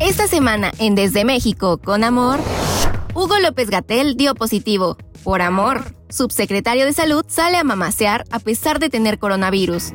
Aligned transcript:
Esta 0.00 0.26
semana 0.26 0.72
en 0.78 0.94
Desde 0.94 1.24
México 1.24 1.78
con 1.78 2.04
Amor, 2.04 2.40
Hugo 3.14 3.38
López 3.38 3.70
Gatel 3.70 4.16
dio 4.16 4.34
positivo. 4.34 4.96
Por 5.22 5.40
amor, 5.40 5.94
subsecretario 6.10 6.84
de 6.84 6.92
Salud 6.92 7.24
sale 7.28 7.56
a 7.56 7.64
mamasear 7.64 8.24
a 8.30 8.40
pesar 8.40 8.80
de 8.80 8.90
tener 8.90 9.18
coronavirus. 9.18 9.92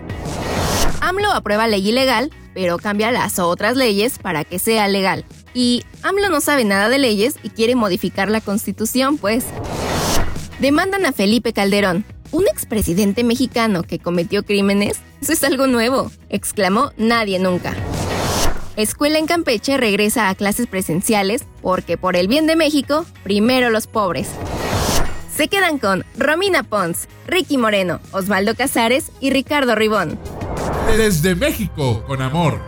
AMLO 1.01 1.31
aprueba 1.31 1.67
ley 1.67 1.87
ilegal, 1.87 2.31
pero 2.53 2.77
cambia 2.77 3.11
las 3.11 3.39
otras 3.39 3.75
leyes 3.75 4.19
para 4.19 4.45
que 4.45 4.57
sea 4.57 4.87
legal. 4.87 5.25
Y 5.53 5.83
AMLO 6.01 6.29
no 6.29 6.41
sabe 6.41 6.63
nada 6.63 6.89
de 6.89 6.97
leyes 6.97 7.35
y 7.43 7.49
quiere 7.49 7.75
modificar 7.75 8.29
la 8.29 8.41
constitución, 8.41 9.17
pues. 9.17 9.45
Demandan 10.59 11.05
a 11.05 11.11
Felipe 11.11 11.53
Calderón, 11.53 12.05
un 12.31 12.47
expresidente 12.47 13.23
mexicano 13.23 13.83
que 13.83 13.99
cometió 13.99 14.43
crímenes. 14.43 15.01
Eso 15.21 15.33
es 15.33 15.43
algo 15.43 15.67
nuevo, 15.67 16.11
exclamó 16.29 16.91
Nadie 16.97 17.39
Nunca. 17.39 17.75
Escuela 18.79 19.19
en 19.19 19.27
Campeche 19.27 19.75
regresa 19.75 20.29
a 20.29 20.35
clases 20.35 20.65
presenciales 20.65 21.43
porque 21.61 21.97
por 21.97 22.15
el 22.15 22.29
bien 22.29 22.47
de 22.47 22.55
México, 22.55 23.05
primero 23.23 23.69
los 23.69 23.87
pobres. 23.87 24.29
Se 25.35 25.49
quedan 25.49 25.79
con 25.79 26.05
Romina 26.17 26.63
Pons, 26.63 27.09
Ricky 27.27 27.57
Moreno, 27.57 27.99
Osvaldo 28.13 28.55
Casares 28.55 29.11
y 29.19 29.31
Ricardo 29.31 29.75
Ribón. 29.75 30.17
Desde 30.95 31.35
México 31.35 32.05
con 32.07 32.21
amor. 32.21 32.61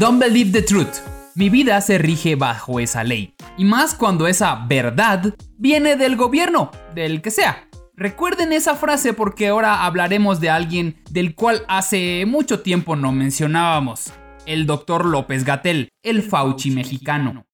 Don't 0.00 0.18
believe 0.18 0.50
the 0.50 0.62
truth. 0.62 0.96
Mi 1.36 1.50
vida 1.50 1.80
se 1.82 1.98
rige 1.98 2.34
bajo 2.34 2.80
esa 2.80 3.04
ley. 3.04 3.32
Y 3.56 3.64
más 3.64 3.94
cuando 3.94 4.26
esa 4.26 4.66
verdad 4.66 5.36
viene 5.56 5.94
del 5.94 6.16
gobierno, 6.16 6.72
del 6.96 7.22
que 7.22 7.30
sea. 7.30 7.67
Recuerden 7.98 8.52
esa 8.52 8.76
frase 8.76 9.12
porque 9.12 9.48
ahora 9.48 9.84
hablaremos 9.84 10.38
de 10.38 10.50
alguien 10.50 11.02
del 11.10 11.34
cual 11.34 11.64
hace 11.66 12.24
mucho 12.28 12.60
tiempo 12.60 12.94
no 12.94 13.10
mencionábamos, 13.10 14.12
el 14.46 14.66
doctor 14.66 15.04
López 15.04 15.42
Gatel, 15.42 15.88
el 16.04 16.22
Fauci 16.22 16.70
mexicano. 16.70 17.44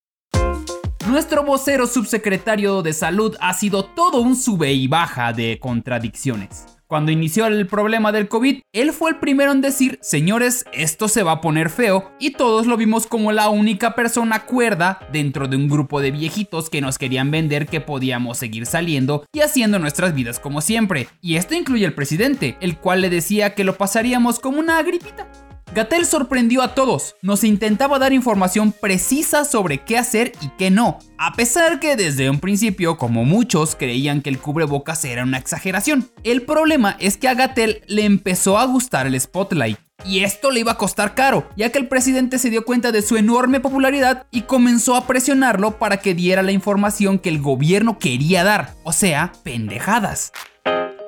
Nuestro 1.08 1.44
vocero 1.44 1.86
subsecretario 1.86 2.82
de 2.82 2.92
salud 2.92 3.34
ha 3.40 3.54
sido 3.54 3.86
todo 3.86 4.20
un 4.20 4.36
sube 4.36 4.70
y 4.74 4.86
baja 4.86 5.32
de 5.32 5.58
contradicciones. 5.58 6.73
Cuando 6.86 7.10
inició 7.10 7.46
el 7.46 7.66
problema 7.66 8.12
del 8.12 8.28
COVID, 8.28 8.60
él 8.72 8.92
fue 8.92 9.10
el 9.10 9.16
primero 9.16 9.52
en 9.52 9.62
decir, 9.62 9.98
señores, 10.02 10.66
esto 10.74 11.08
se 11.08 11.22
va 11.22 11.32
a 11.32 11.40
poner 11.40 11.70
feo, 11.70 12.12
y 12.20 12.32
todos 12.32 12.66
lo 12.66 12.76
vimos 12.76 13.06
como 13.06 13.32
la 13.32 13.48
única 13.48 13.94
persona 13.94 14.44
cuerda 14.44 15.00
dentro 15.10 15.48
de 15.48 15.56
un 15.56 15.68
grupo 15.68 16.02
de 16.02 16.10
viejitos 16.10 16.68
que 16.68 16.82
nos 16.82 16.98
querían 16.98 17.30
vender 17.30 17.66
que 17.66 17.80
podíamos 17.80 18.36
seguir 18.36 18.66
saliendo 18.66 19.24
y 19.32 19.40
haciendo 19.40 19.78
nuestras 19.78 20.14
vidas 20.14 20.38
como 20.38 20.60
siempre. 20.60 21.08
Y 21.22 21.36
esto 21.36 21.54
incluye 21.54 21.86
al 21.86 21.94
presidente, 21.94 22.58
el 22.60 22.76
cual 22.76 23.00
le 23.00 23.08
decía 23.08 23.54
que 23.54 23.64
lo 23.64 23.78
pasaríamos 23.78 24.38
como 24.38 24.58
una 24.58 24.82
gripita. 24.82 25.26
Gatel 25.74 26.06
sorprendió 26.06 26.62
a 26.62 26.72
todos, 26.76 27.16
nos 27.20 27.42
intentaba 27.42 27.98
dar 27.98 28.12
información 28.12 28.70
precisa 28.70 29.44
sobre 29.44 29.78
qué 29.78 29.98
hacer 29.98 30.30
y 30.40 30.48
qué 30.56 30.70
no, 30.70 31.00
a 31.18 31.32
pesar 31.32 31.80
que 31.80 31.96
desde 31.96 32.30
un 32.30 32.38
principio, 32.38 32.96
como 32.96 33.24
muchos, 33.24 33.74
creían 33.74 34.22
que 34.22 34.30
el 34.30 34.38
cubrebocas 34.38 35.04
era 35.04 35.24
una 35.24 35.38
exageración. 35.38 36.08
El 36.22 36.42
problema 36.42 36.96
es 37.00 37.16
que 37.16 37.26
a 37.26 37.34
Gatel 37.34 37.82
le 37.88 38.04
empezó 38.04 38.56
a 38.56 38.66
gustar 38.66 39.08
el 39.08 39.20
spotlight. 39.20 39.76
Y 40.04 40.20
esto 40.20 40.52
le 40.52 40.60
iba 40.60 40.72
a 40.72 40.78
costar 40.78 41.16
caro, 41.16 41.48
ya 41.56 41.70
que 41.70 41.78
el 41.78 41.88
presidente 41.88 42.38
se 42.38 42.50
dio 42.50 42.64
cuenta 42.64 42.92
de 42.92 43.02
su 43.02 43.16
enorme 43.16 43.58
popularidad 43.58 44.28
y 44.30 44.42
comenzó 44.42 44.94
a 44.94 45.08
presionarlo 45.08 45.78
para 45.78 45.96
que 45.96 46.14
diera 46.14 46.44
la 46.44 46.52
información 46.52 47.18
que 47.18 47.30
el 47.30 47.40
gobierno 47.40 47.98
quería 47.98 48.44
dar, 48.44 48.74
o 48.84 48.92
sea, 48.92 49.32
pendejadas. 49.42 50.30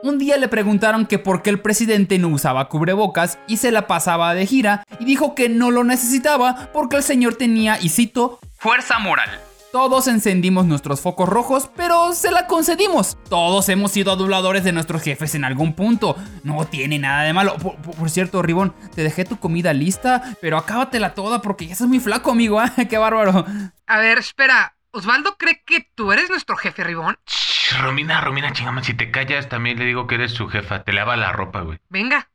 Un 0.03 0.19
día 0.19 0.37
le 0.37 0.49
preguntaron 0.49 1.07
que 1.07 1.19
por 1.19 1.43
qué 1.43 1.51
el 1.51 1.61
presidente 1.61 2.19
no 2.19 2.29
usaba 2.29 2.69
cubrebocas 2.69 3.39
y 3.47 3.57
se 3.57 3.73
la 3.73 3.87
pasaba 3.87 4.35
de 4.35 4.47
gira 4.47 4.85
y 5.01 5.05
dijo 5.05 5.35
que 5.35 5.49
no 5.49 5.71
lo 5.71 5.85
necesitaba 5.85 6.71
porque 6.73 6.97
el 6.97 7.03
señor 7.03 7.35
tenía, 7.35 7.81
y 7.81 7.89
cito, 7.89 8.39
fuerza 8.57 8.99
moral. 8.99 9.41
Todos 9.73 10.07
encendimos 10.07 10.65
nuestros 10.65 11.01
focos 11.01 11.29
rojos, 11.29 11.71
pero 11.77 12.13
se 12.13 12.31
la 12.31 12.47
concedimos. 12.47 13.19
Todos 13.29 13.69
hemos 13.69 13.91
sido 13.93 14.13
aduladores 14.13 14.65
de 14.65 14.73
nuestros 14.73 15.03
jefes 15.03 15.35
en 15.35 15.45
algún 15.45 15.75
punto. 15.75 16.17
No 16.45 16.67
tiene 16.67 16.99
nada 16.99 17.25
de 17.25 17.33
malo. 17.33 17.57
Por, 17.57 18.09
cierto, 18.09 18.41
Ribón, 18.43 18.75
te 18.95 19.03
dejé 19.03 19.25
tu 19.25 19.39
comida 19.39 19.73
lista, 19.73 20.37
pero 20.41 20.57
acábatela 20.57 21.15
toda 21.15 21.43
porque 21.43 21.67
ya 21.67 21.73
estás 21.73 21.89
muy 21.89 22.01
flaco, 22.01 22.31
amigo. 22.31 22.63
¿eh? 22.63 22.71
¡Qué 22.89 22.97
bárbaro! 22.97 23.45
A 23.87 23.99
ver, 23.99 24.19
espera. 24.19 24.77
¿Osvaldo 24.93 25.37
cree 25.37 25.63
que 25.67 25.91
tú 25.95 26.11
eres 26.11 26.31
nuestro 26.31 26.57
jefe, 26.57 26.83
Ribón? 26.83 27.19
Romina, 27.81 28.21
Romina, 28.21 28.53
chingama, 28.53 28.83
si 28.83 28.95
te 28.95 29.11
callas 29.11 29.49
también 29.49 29.79
le 29.79 29.85
digo 29.85 30.07
que 30.07 30.17
eres 30.17 30.33
su 30.33 30.49
jefa. 30.49 30.83
Te 30.85 30.93
lava 30.93 31.17
la 31.17 31.33
ropa, 31.33 31.63
güey. 31.63 31.79
Venga. 31.89 32.29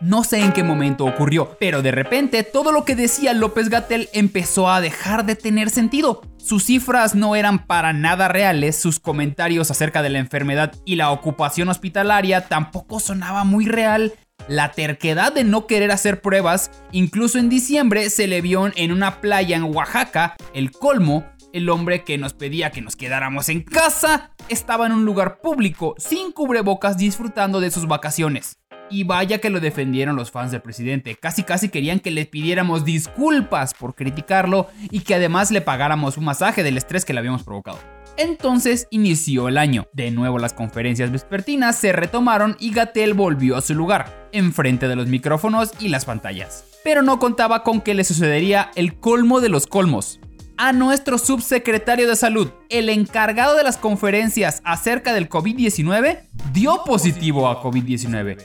No 0.00 0.22
sé 0.22 0.40
en 0.40 0.52
qué 0.52 0.62
momento 0.62 1.04
ocurrió, 1.04 1.56
pero 1.58 1.82
de 1.82 1.90
repente 1.90 2.44
todo 2.44 2.70
lo 2.70 2.84
que 2.84 2.94
decía 2.94 3.32
López 3.32 3.70
Gatel 3.70 4.08
empezó 4.12 4.70
a 4.70 4.80
dejar 4.80 5.24
de 5.24 5.34
tener 5.34 5.70
sentido. 5.70 6.22
Sus 6.36 6.64
cifras 6.64 7.14
no 7.14 7.34
eran 7.34 7.66
para 7.66 7.92
nada 7.92 8.28
reales, 8.28 8.76
sus 8.76 9.00
comentarios 9.00 9.70
acerca 9.70 10.02
de 10.02 10.10
la 10.10 10.18
enfermedad 10.18 10.72
y 10.84 10.94
la 10.94 11.10
ocupación 11.10 11.68
hospitalaria 11.70 12.46
tampoco 12.46 13.00
sonaba 13.00 13.42
muy 13.44 13.64
real. 13.64 14.12
La 14.48 14.70
terquedad 14.70 15.32
de 15.32 15.42
no 15.42 15.66
querer 15.66 15.90
hacer 15.90 16.20
pruebas, 16.20 16.70
incluso 16.92 17.38
en 17.38 17.48
diciembre 17.48 18.10
se 18.10 18.28
le 18.28 18.42
vio 18.42 18.70
en 18.76 18.92
una 18.92 19.20
playa 19.20 19.56
en 19.56 19.64
Oaxaca, 19.64 20.36
el 20.54 20.70
colmo, 20.70 21.24
el 21.56 21.70
hombre 21.70 22.04
que 22.04 22.18
nos 22.18 22.34
pedía 22.34 22.70
que 22.70 22.82
nos 22.82 22.96
quedáramos 22.96 23.48
en 23.48 23.62
casa, 23.62 24.30
estaba 24.50 24.84
en 24.86 24.92
un 24.92 25.06
lugar 25.06 25.40
público, 25.40 25.94
sin 25.96 26.30
cubrebocas, 26.30 26.98
disfrutando 26.98 27.60
de 27.60 27.70
sus 27.70 27.88
vacaciones. 27.88 28.58
Y 28.90 29.04
vaya 29.04 29.38
que 29.38 29.48
lo 29.48 29.58
defendieron 29.58 30.16
los 30.16 30.30
fans 30.30 30.52
del 30.52 30.60
presidente. 30.60 31.16
Casi 31.16 31.44
casi 31.44 31.70
querían 31.70 31.98
que 31.98 32.10
le 32.10 32.26
pidiéramos 32.26 32.84
disculpas 32.84 33.72
por 33.72 33.94
criticarlo 33.94 34.68
y 34.90 35.00
que 35.00 35.14
además 35.14 35.50
le 35.50 35.62
pagáramos 35.62 36.18
un 36.18 36.26
masaje 36.26 36.62
del 36.62 36.76
estrés 36.76 37.06
que 37.06 37.14
le 37.14 37.20
habíamos 37.20 37.42
provocado. 37.42 37.78
Entonces 38.18 38.86
inició 38.90 39.48
el 39.48 39.56
año. 39.56 39.88
De 39.94 40.10
nuevo 40.10 40.38
las 40.38 40.52
conferencias 40.52 41.10
vespertinas 41.10 41.76
se 41.76 41.92
retomaron 41.92 42.56
y 42.60 42.70
Gatel 42.70 43.14
volvió 43.14 43.56
a 43.56 43.62
su 43.62 43.74
lugar, 43.74 44.28
enfrente 44.32 44.88
de 44.88 44.96
los 44.96 45.08
micrófonos 45.08 45.72
y 45.80 45.88
las 45.88 46.04
pantallas. 46.04 46.64
Pero 46.84 47.02
no 47.02 47.18
contaba 47.18 47.62
con 47.62 47.80
que 47.80 47.94
le 47.94 48.04
sucedería 48.04 48.70
el 48.76 49.00
colmo 49.00 49.40
de 49.40 49.48
los 49.48 49.66
colmos. 49.66 50.20
A 50.58 50.72
nuestro 50.72 51.18
subsecretario 51.18 52.08
de 52.08 52.16
salud, 52.16 52.50
el 52.70 52.88
encargado 52.88 53.56
de 53.56 53.62
las 53.62 53.76
conferencias 53.76 54.62
acerca 54.64 55.12
del 55.12 55.28
COVID-19, 55.28 56.20
dio 56.54 56.82
positivo 56.82 57.48
a 57.48 57.62
COVID-19. 57.62 58.42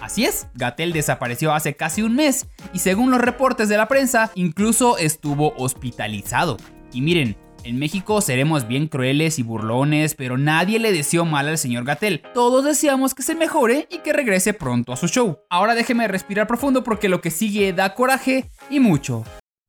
Así 0.00 0.24
es, 0.24 0.46
Gatel 0.54 0.92
desapareció 0.92 1.52
hace 1.52 1.74
casi 1.74 2.02
un 2.02 2.14
mes 2.14 2.46
y 2.72 2.78
según 2.78 3.10
los 3.10 3.20
reportes 3.20 3.68
de 3.68 3.76
la 3.76 3.88
prensa, 3.88 4.30
incluso 4.36 4.98
estuvo 4.98 5.52
hospitalizado. 5.56 6.58
Y 6.92 7.00
miren, 7.00 7.36
en 7.64 7.76
México 7.76 8.20
seremos 8.20 8.68
bien 8.68 8.86
crueles 8.86 9.40
y 9.40 9.42
burlones, 9.42 10.14
pero 10.14 10.38
nadie 10.38 10.78
le 10.78 10.92
deseó 10.92 11.24
mal 11.24 11.48
al 11.48 11.58
señor 11.58 11.84
Gatel. 11.84 12.22
Todos 12.34 12.64
deseamos 12.64 13.14
que 13.14 13.24
se 13.24 13.34
mejore 13.34 13.88
y 13.90 13.98
que 13.98 14.12
regrese 14.12 14.54
pronto 14.54 14.92
a 14.92 14.96
su 14.96 15.08
show. 15.08 15.40
Ahora 15.50 15.74
déjeme 15.74 16.06
respirar 16.06 16.46
profundo 16.46 16.84
porque 16.84 17.08
lo 17.08 17.20
que 17.20 17.32
sigue 17.32 17.72
da 17.72 17.96
coraje 17.96 18.48
y 18.70 18.78
mucho. 18.78 19.24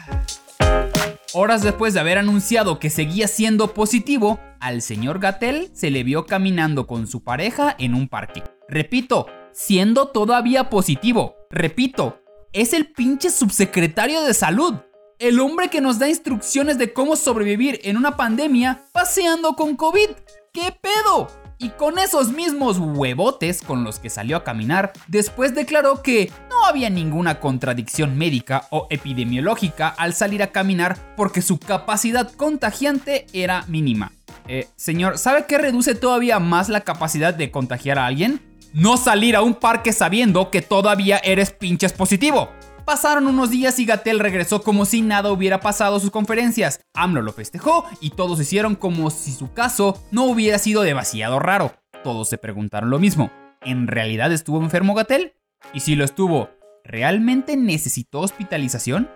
Horas 1.37 1.63
después 1.63 1.95
de 1.95 1.99
haber 1.99 2.19
anunciado 2.19 2.79
que 2.79 2.91
seguía 2.91 3.27
siendo 3.27 3.75
positivo, 3.75 4.39
al 4.61 4.83
señor 4.83 5.19
Gatel 5.19 5.69
se 5.73 5.91
le 5.91 6.05
vio 6.05 6.27
caminando 6.27 6.87
con 6.87 7.09
su 7.09 7.25
pareja 7.25 7.75
en 7.77 7.95
un 7.95 8.09
parque. 8.09 8.45
Repito, 8.69 9.27
siendo 9.53 10.11
todavía 10.11 10.71
positivo. 10.71 11.35
Repito, 11.51 12.21
es 12.53 12.73
el 12.73 12.93
pinche 12.93 13.31
subsecretario 13.31 14.23
de 14.23 14.33
salud. 14.33 14.75
El 15.19 15.41
hombre 15.41 15.71
que 15.71 15.81
nos 15.81 15.99
da 15.99 16.09
instrucciones 16.09 16.79
de 16.79 16.93
cómo 16.93 17.17
sobrevivir 17.17 17.81
en 17.83 17.97
una 17.97 18.17
pandemia 18.17 18.85
paseando 18.93 19.57
con 19.57 19.75
COVID. 19.75 20.11
¿Qué 20.53 20.73
pedo? 20.81 21.27
Y 21.59 21.71
con 21.71 21.99
esos 21.99 22.33
mismos 22.33 22.79
huevotes 22.79 23.63
con 23.63 23.85
los 23.85 23.99
que 23.99 24.11
salió 24.11 24.37
a 24.37 24.45
caminar, 24.45 24.93
después 25.07 25.55
declaró 25.55 26.03
que 26.03 26.33
no 26.51 26.65
había 26.65 26.91
ninguna 26.91 27.41
contradicción 27.41 28.19
médica 28.19 28.67
o 28.71 28.87
epidemiológica 28.91 29.89
al 29.89 30.15
salir 30.15 30.43
a 30.43 30.53
caminar 30.53 31.15
porque 31.17 31.43
su 31.43 31.59
capacidad 31.59 32.33
contagiante 32.33 33.27
era 33.33 33.65
mínima. 33.69 34.13
Eh, 34.49 34.69
señor, 34.77 35.19
¿sabe 35.19 35.47
qué 35.47 35.59
reduce 35.59 35.95
todavía 35.95 36.39
más 36.39 36.69
la 36.69 36.81
capacidad 36.81 37.33
de 37.33 37.51
contagiar 37.51 37.99
a 37.99 38.07
alguien? 38.07 38.41
No 38.73 38.97
salir 38.97 39.37
a 39.37 39.43
un 39.43 39.55
parque 39.55 39.93
sabiendo 39.93 40.51
que 40.51 40.61
todavía 40.61 41.19
eres 41.19 41.51
pinches 41.51 41.93
positivo. 41.93 42.51
Pasaron 42.85 43.27
unos 43.27 43.51
días 43.51 43.79
y 43.79 43.87
Gatel 43.87 44.19
regresó 44.19 44.63
como 44.63 44.85
si 44.85 45.01
nada 45.01 45.33
hubiera 45.33 45.61
pasado 45.61 45.97
a 45.97 46.01
sus 46.01 46.11
conferencias. 46.11 46.81
AMLO 46.93 47.23
lo 47.23 47.33
festejó 47.33 47.87
y 48.01 48.11
todos 48.11 48.39
hicieron 48.41 48.75
como 48.75 49.09
si 49.11 49.33
su 49.33 49.55
caso 49.55 49.99
no 50.11 50.25
hubiera 50.25 50.59
sido 50.59 50.83
demasiado 50.83 51.39
raro. 51.39 51.73
Todos 52.03 52.29
se 52.29 52.37
preguntaron 52.37 52.91
lo 52.91 52.99
mismo. 52.99 53.31
¿En 53.63 53.87
realidad 53.87 54.31
estuvo 54.33 54.61
enfermo 54.61 54.95
Gatel? 54.95 55.33
Y 55.73 55.81
si 55.81 55.95
lo 55.97 56.05
estuvo, 56.05 56.51
¿realmente 56.85 57.57
necesitó 57.57 58.21
hospitalización? 58.21 59.11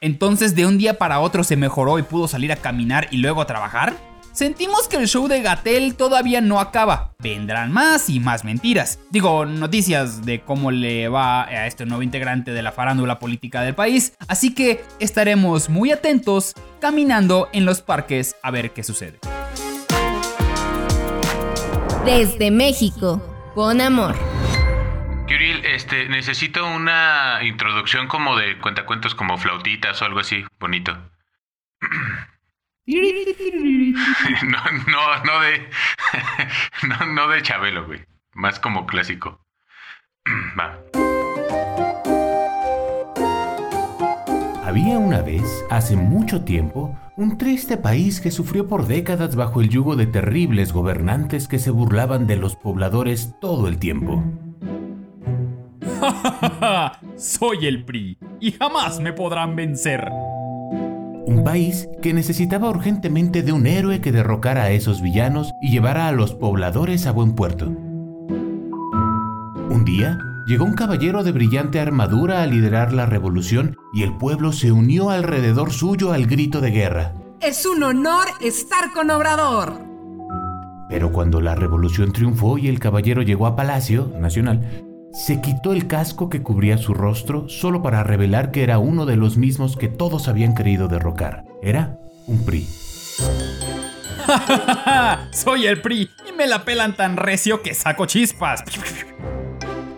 Entonces 0.00 0.54
de 0.54 0.64
un 0.64 0.78
día 0.78 0.96
para 0.96 1.20
otro 1.20 1.44
se 1.44 1.56
mejoró 1.56 1.98
y 1.98 2.02
pudo 2.02 2.28
salir 2.28 2.50
a 2.50 2.56
caminar 2.56 3.08
y 3.10 3.18
luego 3.18 3.42
a 3.42 3.46
trabajar? 3.46 3.94
Sentimos 4.32 4.88
que 4.88 4.96
el 4.96 5.08
show 5.08 5.28
de 5.28 5.42
Gatel 5.42 5.94
todavía 5.94 6.40
no 6.40 6.58
acaba. 6.58 7.14
Vendrán 7.18 7.70
más 7.70 8.08
y 8.08 8.18
más 8.18 8.44
mentiras. 8.44 8.98
Digo, 9.10 9.44
noticias 9.44 10.24
de 10.24 10.40
cómo 10.40 10.70
le 10.70 11.08
va 11.08 11.44
a 11.44 11.66
este 11.66 11.84
nuevo 11.84 12.02
integrante 12.02 12.52
de 12.52 12.62
la 12.62 12.72
farándula 12.72 13.18
política 13.18 13.60
del 13.60 13.74
país. 13.74 14.14
Así 14.28 14.54
que 14.54 14.82
estaremos 15.00 15.68
muy 15.68 15.92
atentos 15.92 16.54
caminando 16.80 17.50
en 17.52 17.66
los 17.66 17.82
parques 17.82 18.34
a 18.42 18.50
ver 18.50 18.72
qué 18.72 18.82
sucede. 18.82 19.18
Desde 22.06 22.50
México, 22.50 23.22
con 23.54 23.82
amor. 23.82 24.16
Yuril, 25.28 25.62
este, 25.66 26.08
necesito 26.08 26.66
una 26.66 27.40
introducción 27.42 28.08
como 28.08 28.34
de 28.36 28.58
cuentacuentos 28.58 29.14
como 29.14 29.36
flautitas 29.36 30.00
o 30.00 30.06
algo 30.06 30.20
así, 30.20 30.42
bonito. 30.58 30.96
no, 32.86 34.58
no, 34.88 35.24
no 35.24 35.40
de. 35.40 35.68
no, 36.88 37.06
no 37.06 37.28
de 37.28 37.42
Chabelo, 37.42 37.86
güey. 37.86 38.00
Más 38.34 38.58
como 38.58 38.86
clásico. 38.86 39.40
Va. 40.58 40.78
Había 44.64 44.98
una 44.98 45.20
vez, 45.20 45.44
hace 45.70 45.96
mucho 45.96 46.44
tiempo, 46.44 46.98
un 47.16 47.36
triste 47.38 47.76
país 47.76 48.20
que 48.20 48.30
sufrió 48.30 48.66
por 48.66 48.86
décadas 48.86 49.36
bajo 49.36 49.60
el 49.60 49.68
yugo 49.68 49.96
de 49.96 50.06
terribles 50.06 50.72
gobernantes 50.72 51.46
que 51.46 51.58
se 51.58 51.70
burlaban 51.70 52.26
de 52.26 52.36
los 52.36 52.56
pobladores 52.56 53.34
todo 53.40 53.68
el 53.68 53.78
tiempo. 53.78 54.24
Soy 57.16 57.66
el 57.66 57.84
PRI 57.84 58.18
y 58.40 58.52
jamás 58.52 58.98
me 58.98 59.12
podrán 59.12 59.54
vencer. 59.54 60.10
Un 61.32 61.44
país 61.44 61.88
que 62.02 62.12
necesitaba 62.12 62.68
urgentemente 62.68 63.42
de 63.42 63.52
un 63.52 63.66
héroe 63.66 64.02
que 64.02 64.12
derrocara 64.12 64.64
a 64.64 64.70
esos 64.70 65.00
villanos 65.00 65.54
y 65.62 65.70
llevara 65.70 66.06
a 66.06 66.12
los 66.12 66.34
pobladores 66.34 67.06
a 67.06 67.12
buen 67.12 67.32
puerto. 67.34 67.68
Un 69.70 69.82
día, 69.86 70.18
llegó 70.46 70.66
un 70.66 70.74
caballero 70.74 71.24
de 71.24 71.32
brillante 71.32 71.80
armadura 71.80 72.42
a 72.42 72.46
liderar 72.46 72.92
la 72.92 73.06
revolución 73.06 73.76
y 73.94 74.02
el 74.02 74.14
pueblo 74.18 74.52
se 74.52 74.72
unió 74.72 75.08
alrededor 75.08 75.72
suyo 75.72 76.12
al 76.12 76.26
grito 76.26 76.60
de 76.60 76.70
guerra. 76.70 77.14
Es 77.40 77.64
un 77.64 77.82
honor 77.82 78.28
estar 78.42 78.92
con 78.92 79.10
Obrador. 79.10 79.80
Pero 80.90 81.12
cuando 81.12 81.40
la 81.40 81.54
revolución 81.54 82.12
triunfó 82.12 82.58
y 82.58 82.68
el 82.68 82.78
caballero 82.78 83.22
llegó 83.22 83.46
a 83.46 83.56
Palacio 83.56 84.12
Nacional, 84.20 84.84
se 85.12 85.40
quitó 85.42 85.72
el 85.72 85.86
casco 85.86 86.30
que 86.30 86.42
cubría 86.42 86.78
su 86.78 86.94
rostro 86.94 87.48
solo 87.48 87.82
para 87.82 88.02
revelar 88.02 88.50
que 88.50 88.62
era 88.62 88.78
uno 88.78 89.04
de 89.04 89.16
los 89.16 89.36
mismos 89.36 89.76
que 89.76 89.88
todos 89.88 90.26
habían 90.26 90.54
querido 90.54 90.88
derrocar. 90.88 91.44
Era 91.62 91.98
un 92.26 92.44
PRI. 92.44 92.66
Soy 95.32 95.66
el 95.66 95.82
PRI 95.82 96.08
y 96.28 96.32
me 96.32 96.46
la 96.46 96.64
pelan 96.64 96.96
tan 96.96 97.16
recio 97.16 97.60
que 97.60 97.74
saco 97.74 98.06
chispas. 98.06 98.62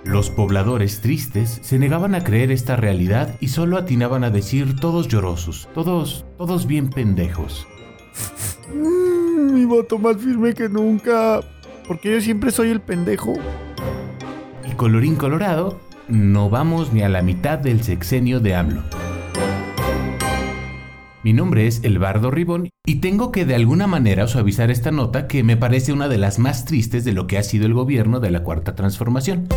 Los 0.05 0.31
pobladores 0.31 1.01
tristes 1.01 1.61
se 1.63 1.79
negaban 1.79 2.15
a 2.15 2.25
creer 2.25 2.51
esta 2.51 2.77
realidad 2.77 3.37
y 3.41 3.49
solo 3.49 3.79
atinaban 3.79 4.25
a 4.25 4.31
decir 4.31 4.79
todos 4.79 5.09
llorosos, 5.09 5.69
todos, 5.75 6.25
todos 6.37 6.67
bien 6.67 6.91
pendejos. 6.91 7.67
Mm, 8.73 9.55
mi 9.55 9.65
voto 9.65 9.99
más 9.99 10.17
firme 10.17 10.55
que 10.55 10.69
nunca, 10.69 11.41
porque 11.87 12.13
yo 12.13 12.21
siempre 12.21 12.51
soy 12.51 12.71
el 12.71 12.81
pendejo. 12.81 13.35
Colorín 14.77 15.15
colorado, 15.15 15.79
no 16.09 16.51
vamos 16.51 16.93
ni 16.93 17.03
a 17.03 17.09
la 17.09 17.23
mitad 17.23 17.59
del 17.59 17.83
sexenio 17.83 18.41
de 18.41 18.55
AMLO. 18.55 18.83
Mi 21.23 21.33
nombre 21.33 21.67
es 21.67 21.83
Elbardo 21.85 22.31
Ribón 22.31 22.69
y 22.85 22.97
tengo 22.97 23.31
que 23.31 23.45
de 23.45 23.55
alguna 23.55 23.87
manera 23.87 24.27
suavizar 24.27 24.71
esta 24.71 24.91
nota 24.91 25.27
que 25.29 25.43
me 25.43 25.57
parece 25.57 25.93
una 25.93 26.09
de 26.09 26.19
las 26.19 26.39
más 26.39 26.65
tristes 26.65 27.05
de 27.05 27.13
lo 27.13 27.27
que 27.27 27.39
ha 27.39 27.43
sido 27.43 27.67
el 27.67 27.75
gobierno 27.75 28.21
de 28.21 28.31
la 28.31 28.43
Cuarta 28.43 28.75
Transformación. 28.75 29.49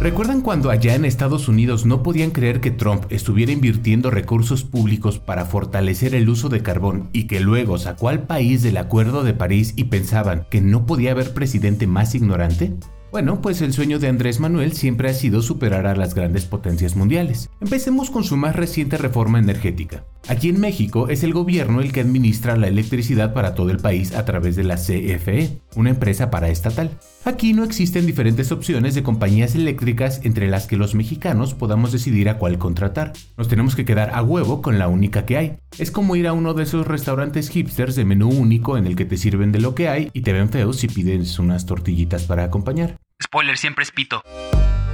¿Recuerdan 0.00 0.42
cuando 0.42 0.70
allá 0.70 0.94
en 0.94 1.04
Estados 1.04 1.48
Unidos 1.48 1.86
no 1.86 2.02
podían 2.02 2.30
creer 2.30 2.60
que 2.60 2.70
Trump 2.70 3.04
estuviera 3.10 3.52
invirtiendo 3.52 4.10
recursos 4.10 4.64
públicos 4.64 5.18
para 5.18 5.44
fortalecer 5.44 6.14
el 6.14 6.28
uso 6.28 6.48
de 6.48 6.62
carbón 6.62 7.08
y 7.12 7.26
que 7.26 7.40
luego 7.40 7.78
sacó 7.78 8.08
al 8.08 8.24
país 8.24 8.62
del 8.62 8.76
Acuerdo 8.76 9.22
de 9.22 9.34
París 9.34 9.74
y 9.76 9.84
pensaban 9.84 10.46
que 10.50 10.60
no 10.60 10.86
podía 10.86 11.12
haber 11.12 11.34
presidente 11.34 11.86
más 11.86 12.14
ignorante? 12.14 12.76
Bueno, 13.10 13.40
pues 13.40 13.62
el 13.62 13.72
sueño 13.72 13.98
de 13.98 14.08
Andrés 14.08 14.38
Manuel 14.38 14.74
siempre 14.74 15.08
ha 15.08 15.14
sido 15.14 15.40
superar 15.40 15.86
a 15.86 15.96
las 15.96 16.14
grandes 16.14 16.44
potencias 16.44 16.94
mundiales. 16.94 17.48
Empecemos 17.58 18.10
con 18.10 18.22
su 18.22 18.36
más 18.36 18.54
reciente 18.54 18.98
reforma 18.98 19.38
energética. 19.38 20.04
Aquí 20.28 20.50
en 20.50 20.60
México 20.60 21.08
es 21.08 21.22
el 21.22 21.32
gobierno 21.32 21.80
el 21.80 21.90
que 21.90 22.00
administra 22.00 22.54
la 22.58 22.68
electricidad 22.68 23.32
para 23.32 23.54
todo 23.54 23.70
el 23.70 23.78
país 23.78 24.14
a 24.14 24.26
través 24.26 24.56
de 24.56 24.64
la 24.64 24.76
CFE, 24.76 25.58
una 25.74 25.88
empresa 25.88 26.30
paraestatal. 26.30 26.90
Aquí 27.24 27.54
no 27.54 27.64
existen 27.64 28.04
diferentes 28.04 28.52
opciones 28.52 28.94
de 28.94 29.02
compañías 29.02 29.54
eléctricas 29.54 30.20
entre 30.24 30.48
las 30.48 30.66
que 30.66 30.76
los 30.76 30.94
mexicanos 30.94 31.54
podamos 31.54 31.92
decidir 31.92 32.28
a 32.28 32.36
cuál 32.36 32.58
contratar. 32.58 33.14
Nos 33.38 33.48
tenemos 33.48 33.74
que 33.74 33.86
quedar 33.86 34.10
a 34.12 34.22
huevo 34.22 34.60
con 34.60 34.78
la 34.78 34.88
única 34.88 35.24
que 35.24 35.38
hay. 35.38 35.58
Es 35.78 35.90
como 35.90 36.14
ir 36.14 36.26
a 36.26 36.34
uno 36.34 36.52
de 36.52 36.64
esos 36.64 36.86
restaurantes 36.86 37.48
hipsters 37.48 37.96
de 37.96 38.04
menú 38.04 38.28
único 38.28 38.76
en 38.76 38.86
el 38.86 38.96
que 38.96 39.06
te 39.06 39.16
sirven 39.16 39.50
de 39.50 39.60
lo 39.60 39.74
que 39.74 39.88
hay 39.88 40.10
y 40.12 40.20
te 40.20 40.34
ven 40.34 40.50
feos 40.50 40.76
si 40.76 40.88
pides 40.88 41.38
unas 41.38 41.64
tortillitas 41.64 42.24
para 42.24 42.44
acompañar. 42.44 42.98
Spoiler, 43.20 43.58
siempre 43.58 43.82
es 43.82 43.90
pito. 43.90 44.22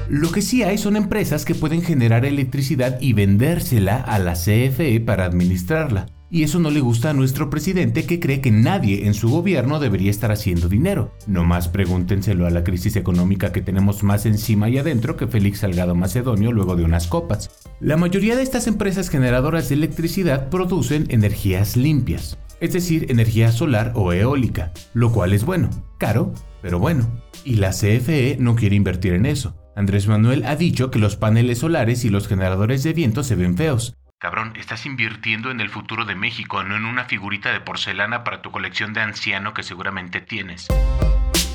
Lo 0.09 0.32
que 0.32 0.41
sí 0.41 0.62
hay 0.62 0.79
son 0.79 0.97
empresas 0.97 1.44
que 1.44 1.55
pueden 1.55 1.82
generar 1.82 2.25
electricidad 2.25 2.99
y 3.00 3.12
vendérsela 3.12 3.97
a 3.97 4.19
la 4.19 4.32
CFE 4.32 5.00
para 5.00 5.26
administrarla. 5.26 6.06
Y 6.31 6.43
eso 6.43 6.59
no 6.59 6.71
le 6.71 6.81
gusta 6.81 7.11
a 7.11 7.12
nuestro 7.12 7.50
presidente 7.50 8.06
que 8.06 8.21
cree 8.21 8.41
que 8.41 8.50
nadie 8.50 9.06
en 9.06 9.12
su 9.12 9.29
gobierno 9.29 9.79
debería 9.79 10.11
estar 10.11 10.32
haciendo 10.32 10.71
dinero. 10.71 11.15
No 11.26 11.44
más 11.44 11.69
pregúntenselo 11.69 12.47
a 12.47 12.50
la 12.50 12.65
crisis 12.65 12.97
económica 12.97 13.53
que 13.53 13.61
tenemos 13.61 14.03
más 14.03 14.25
encima 14.25 14.70
y 14.70 14.79
adentro 14.79 15.17
que 15.17 15.27
Félix 15.27 15.58
Salgado 15.58 15.94
Macedonio 15.94 16.51
luego 16.51 16.77
de 16.77 16.84
unas 16.84 17.06
copas. 17.06 17.51
La 17.79 17.99
mayoría 17.99 18.37
de 18.37 18.43
estas 18.43 18.67
empresas 18.67 19.10
generadoras 19.10 19.69
de 19.69 19.75
electricidad 19.75 20.49
producen 20.49 21.06
energías 21.10 21.77
limpias, 21.77 22.39
es 22.60 22.72
decir, 22.72 23.06
energía 23.10 23.53
solar 23.53 23.93
o 23.94 24.13
eólica, 24.15 24.72
lo 24.94 25.13
cual 25.13 25.34
es 25.34 25.44
bueno, 25.44 25.69
caro, 25.99 26.32
pero 26.65 26.79
bueno. 26.79 27.06
Y 27.44 27.56
la 27.56 27.73
CFE 27.73 28.39
no 28.41 28.56
quiere 28.56 28.75
invertir 28.75 29.13
en 29.13 29.27
eso. 29.27 29.55
Andrés 29.77 30.09
Manuel 30.09 30.47
ha 30.47 30.56
dicho 30.56 30.91
que 30.91 30.99
los 30.99 31.15
paneles 31.15 31.59
solares 31.59 32.06
y 32.06 32.09
los 32.09 32.27
generadores 32.27 32.83
de 32.83 32.94
viento 32.94 33.23
se 33.23 33.35
ven 33.35 33.55
feos. 33.55 33.99
Cabrón, 34.19 34.55
estás 34.59 34.87
invirtiendo 34.87 35.51
en 35.51 35.61
el 35.61 35.69
futuro 35.69 36.06
de 36.06 36.15
México, 36.15 36.65
no 36.65 36.75
en 36.75 36.87
una 36.87 37.05
figurita 37.05 37.53
de 37.53 37.61
porcelana 37.61 38.25
para 38.25 38.41
tu 38.41 38.51
colección 38.51 38.94
de 38.94 39.03
anciano 39.03 39.53
que 39.53 39.63
seguramente 39.63 40.23
tienes. 40.23 40.69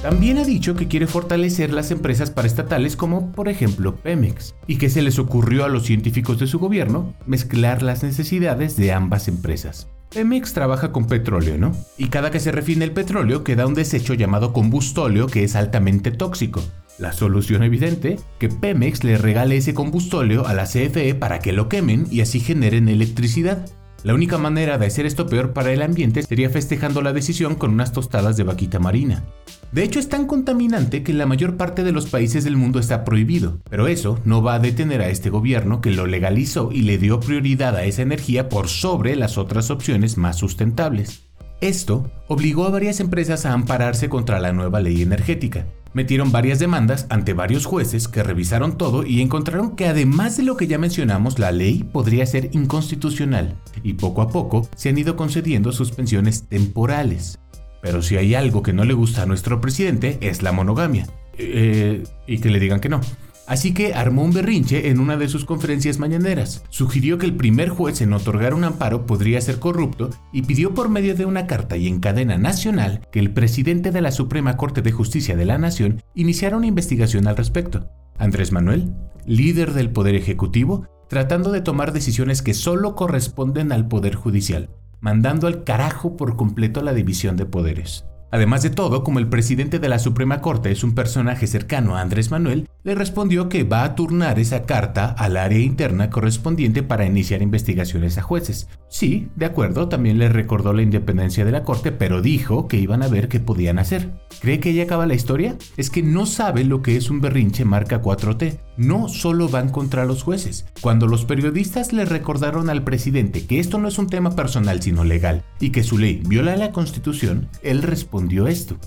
También 0.04 0.38
ha 0.38 0.44
dicho 0.44 0.76
que 0.76 0.88
quiere 0.88 1.08
fortalecer 1.08 1.74
las 1.74 1.90
empresas 1.90 2.30
paraestatales 2.30 2.96
como, 2.96 3.32
por 3.32 3.50
ejemplo, 3.50 3.96
Pemex, 3.96 4.54
y 4.68 4.78
que 4.78 4.92
se 4.92 5.02
les 5.02 5.18
ocurrió 5.18 5.66
a 5.66 5.70
los 5.70 5.88
científicos 5.88 6.38
de 6.38 6.46
su 6.46 6.60
gobierno 6.60 7.16
mezclar 7.26 7.82
las 7.82 8.04
necesidades 8.04 8.78
de 8.78 8.94
ambas 8.94 9.28
empresas. 9.28 9.90
Pemex 10.12 10.54
trabaja 10.54 10.92
con 10.92 11.06
petróleo, 11.06 11.58
¿no? 11.60 11.76
Y 11.98 12.08
cada 12.08 12.32
que 12.32 12.40
se 12.40 12.52
refine 12.52 12.84
el 12.84 12.94
petróleo 12.94 13.44
queda 13.44 13.68
un 13.68 13.76
desecho 13.76 14.16
llamado 14.16 14.54
combustóleo 14.54 15.28
que 15.28 15.44
es 15.44 15.56
altamente 15.56 16.10
tóxico. 16.10 16.64
La 16.98 17.14
solución 17.14 17.62
evidente, 17.62 18.20
que 18.40 18.50
Pemex 18.50 19.04
le 19.04 19.20
regale 19.20 19.58
ese 19.58 19.76
combustóleo 19.76 20.48
a 20.48 20.56
la 20.56 20.66
CFE 20.66 21.14
para 21.14 21.40
que 21.40 21.54
lo 21.54 21.70
quemen 21.70 22.08
y 22.10 22.22
así 22.22 22.40
generen 22.40 22.90
electricidad. 22.90 23.70
La 24.04 24.16
única 24.16 24.40
manera 24.40 24.80
de 24.80 24.88
hacer 24.88 25.06
esto 25.06 25.28
peor 25.28 25.54
para 25.54 25.72
el 25.72 25.82
ambiente 25.84 26.24
sería 26.24 26.50
festejando 26.50 27.02
la 27.04 27.14
decisión 27.14 27.56
con 27.56 27.72
unas 27.72 27.92
tostadas 27.92 28.36
de 28.36 28.44
vaquita 28.44 28.80
marina. 28.80 29.24
De 29.72 29.84
hecho 29.84 30.00
es 30.00 30.10
tan 30.10 30.26
contaminante 30.26 31.04
que 31.04 31.12
en 31.12 31.20
la 31.20 31.28
mayor 31.28 31.56
parte 31.56 31.84
de 31.84 31.92
los 31.92 32.08
países 32.08 32.44
del 32.44 32.58
mundo 32.58 32.80
está 32.80 33.06
prohibido, 33.06 33.60
pero 33.70 33.88
eso 33.88 34.20
no 34.26 34.42
va 34.42 34.56
a 34.56 34.60
detener 34.60 35.02
a 35.02 35.10
este 35.10 35.30
gobierno 35.30 35.80
que 35.80 35.92
lo 35.92 36.08
legalizó 36.08 36.72
y 36.72 36.82
le 36.82 36.98
dio 36.98 37.20
prioridad 37.20 37.76
a 37.76 37.84
esa 37.84 38.02
energía 38.02 38.50
por 38.50 38.68
sobre 38.68 39.16
las 39.16 39.38
otras 39.38 39.70
opciones 39.70 40.18
más 40.18 40.38
sustentables. 40.38 41.24
Esto 41.62 42.10
obligó 42.28 42.66
a 42.66 42.72
varias 42.72 43.00
empresas 43.00 43.46
a 43.46 43.54
ampararse 43.54 44.10
contra 44.10 44.40
la 44.40 44.54
nueva 44.54 44.80
ley 44.80 45.02
energética, 45.02 45.68
Metieron 45.92 46.32
varias 46.32 46.60
demandas 46.60 47.08
ante 47.10 47.34
varios 47.34 47.66
jueces 47.66 48.08
que 48.08 48.22
revisaron 48.22 48.78
todo 48.78 49.04
y 49.06 49.22
encontraron 49.22 49.76
que 49.76 49.88
además 49.88 50.38
de 50.38 50.44
lo 50.44 50.56
que 50.56 50.68
ya 50.68 50.78
mencionamos, 50.78 51.40
la 51.40 51.52
ley 51.52 51.84
podría 51.84 52.26
ser 52.28 52.50
inconstitucional 52.54 53.56
y 53.82 53.94
poco 53.94 54.22
a 54.22 54.30
poco 54.30 54.70
se 54.76 54.90
han 54.90 55.00
ido 55.00 55.16
concediendo 55.16 55.72
suspensiones 55.72 56.44
temporales. 56.44 57.40
Pero 57.82 58.02
si 58.02 58.18
hay 58.18 58.36
algo 58.36 58.64
que 58.64 58.74
no 58.74 58.84
le 58.84 58.94
gusta 58.94 59.24
a 59.24 59.26
nuestro 59.26 59.62
presidente 59.62 60.18
es 60.22 60.42
la 60.42 60.52
monogamia. 60.52 61.08
Eh, 61.38 62.04
y 62.28 62.40
que 62.40 62.50
le 62.50 62.60
digan 62.60 62.80
que 62.80 62.90
no. 62.90 63.02
Así 63.50 63.74
que 63.74 63.96
armó 63.96 64.24
un 64.24 64.32
berrinche 64.32 64.90
en 64.90 65.00
una 65.00 65.18
de 65.18 65.28
sus 65.28 65.44
conferencias 65.44 65.98
mañaneras. 65.98 66.64
Sugirió 66.70 67.18
que 67.18 67.26
el 67.26 67.36
primer 67.36 67.70
juez 67.70 68.00
en 68.02 68.14
otorgar 68.14 68.54
un 68.54 68.64
amparo 68.64 69.08
podría 69.08 69.42
ser 69.42 69.58
corrupto 69.58 70.12
y 70.32 70.44
pidió 70.44 70.76
por 70.76 70.88
medio 70.88 71.16
de 71.16 71.26
una 71.26 71.48
carta 71.48 71.76
y 71.76 71.88
en 71.88 72.00
cadena 72.00 72.38
nacional 72.38 73.08
que 73.12 73.20
el 73.20 73.32
presidente 73.32 73.90
de 73.90 74.02
la 74.02 74.12
Suprema 74.12 74.56
Corte 74.56 74.84
de 74.84 74.92
Justicia 74.92 75.36
de 75.36 75.46
la 75.46 75.58
Nación 75.58 76.04
iniciara 76.14 76.58
una 76.58 76.68
investigación 76.68 77.28
al 77.28 77.38
respecto. 77.38 77.90
Andrés 78.20 78.52
Manuel, 78.52 78.94
líder 79.26 79.74
del 79.74 79.90
Poder 79.90 80.14
Ejecutivo, 80.14 80.86
tratando 81.10 81.52
de 81.52 81.62
tomar 81.62 81.92
decisiones 81.92 82.44
que 82.44 82.54
solo 82.54 82.94
corresponden 82.94 83.72
al 83.72 83.88
Poder 83.88 84.14
Judicial, 84.14 84.70
mandando 85.02 85.48
al 85.48 85.64
carajo 85.64 86.18
por 86.18 86.36
completo 86.36 86.82
la 86.82 86.94
división 86.94 87.38
de 87.38 87.46
poderes. 87.46 88.06
Además 88.32 88.62
de 88.62 88.70
todo, 88.70 89.04
como 89.04 89.18
el 89.18 89.28
presidente 89.28 89.80
de 89.80 89.90
la 89.90 89.98
Suprema 89.98 90.40
Corte 90.40 90.72
es 90.72 90.84
un 90.84 90.94
personaje 90.94 91.48
cercano 91.48 91.96
a 91.96 92.02
Andrés 92.02 92.30
Manuel, 92.30 92.68
le 92.84 92.94
respondió 92.94 93.50
que 93.50 93.64
va 93.64 93.84
a 93.84 93.96
turnar 93.96 94.38
esa 94.38 94.64
carta 94.64 95.08
al 95.18 95.36
área 95.36 95.60
interna 95.60 96.12
correspondiente 96.12 96.84
para 96.84 97.06
iniciar 97.06 97.42
investigaciones 97.42 98.20
a 98.20 98.22
jueces. 98.22 98.70
Sí, 98.88 99.30
de 99.36 99.46
acuerdo, 99.46 99.90
también 99.90 100.20
le 100.20 100.30
recordó 100.30 100.74
la 100.74 100.84
independencia 100.84 101.44
de 101.44 101.52
la 101.52 101.64
Corte, 101.64 101.92
pero 101.92 102.22
dijo 102.22 102.68
que 102.68 102.78
iban 102.78 103.02
a 103.02 103.08
ver 103.08 103.30
qué 103.30 103.40
podían 103.40 103.80
hacer. 103.80 104.12
¿Cree 104.42 104.60
que 104.60 104.74
ya 104.74 104.84
acaba 104.84 105.08
la 105.08 105.16
historia? 105.16 105.58
Es 105.76 105.90
que 105.90 106.04
no 106.04 106.28
sabe 106.28 106.64
lo 106.64 106.84
que 106.84 106.98
es 106.98 107.10
un 107.10 107.22
berrinche 107.22 107.66
marca 107.66 108.02
4T. 108.02 108.60
No 108.80 109.10
solo 109.10 109.50
van 109.50 109.68
contra 109.68 110.06
los 110.06 110.24
jueces. 110.24 110.64
Cuando 110.80 111.06
los 111.06 111.26
periodistas 111.26 111.92
le 111.92 112.06
recordaron 112.06 112.70
al 112.70 112.86
presidente 112.86 113.46
que 113.46 113.60
esto 113.60 113.78
no 113.78 113.90
es 113.90 113.98
un 113.98 114.08
tema 114.08 114.38
personal 114.38 114.82
sino 114.82 115.04
legal 115.04 115.44
y 115.60 115.74
que 115.74 115.84
su 115.84 115.98
ley 115.98 116.22
viola 116.26 116.56
la 116.56 116.72
Constitución, 116.72 117.50
él 117.62 117.82
respondió 117.82 118.48
esto. 118.48 118.78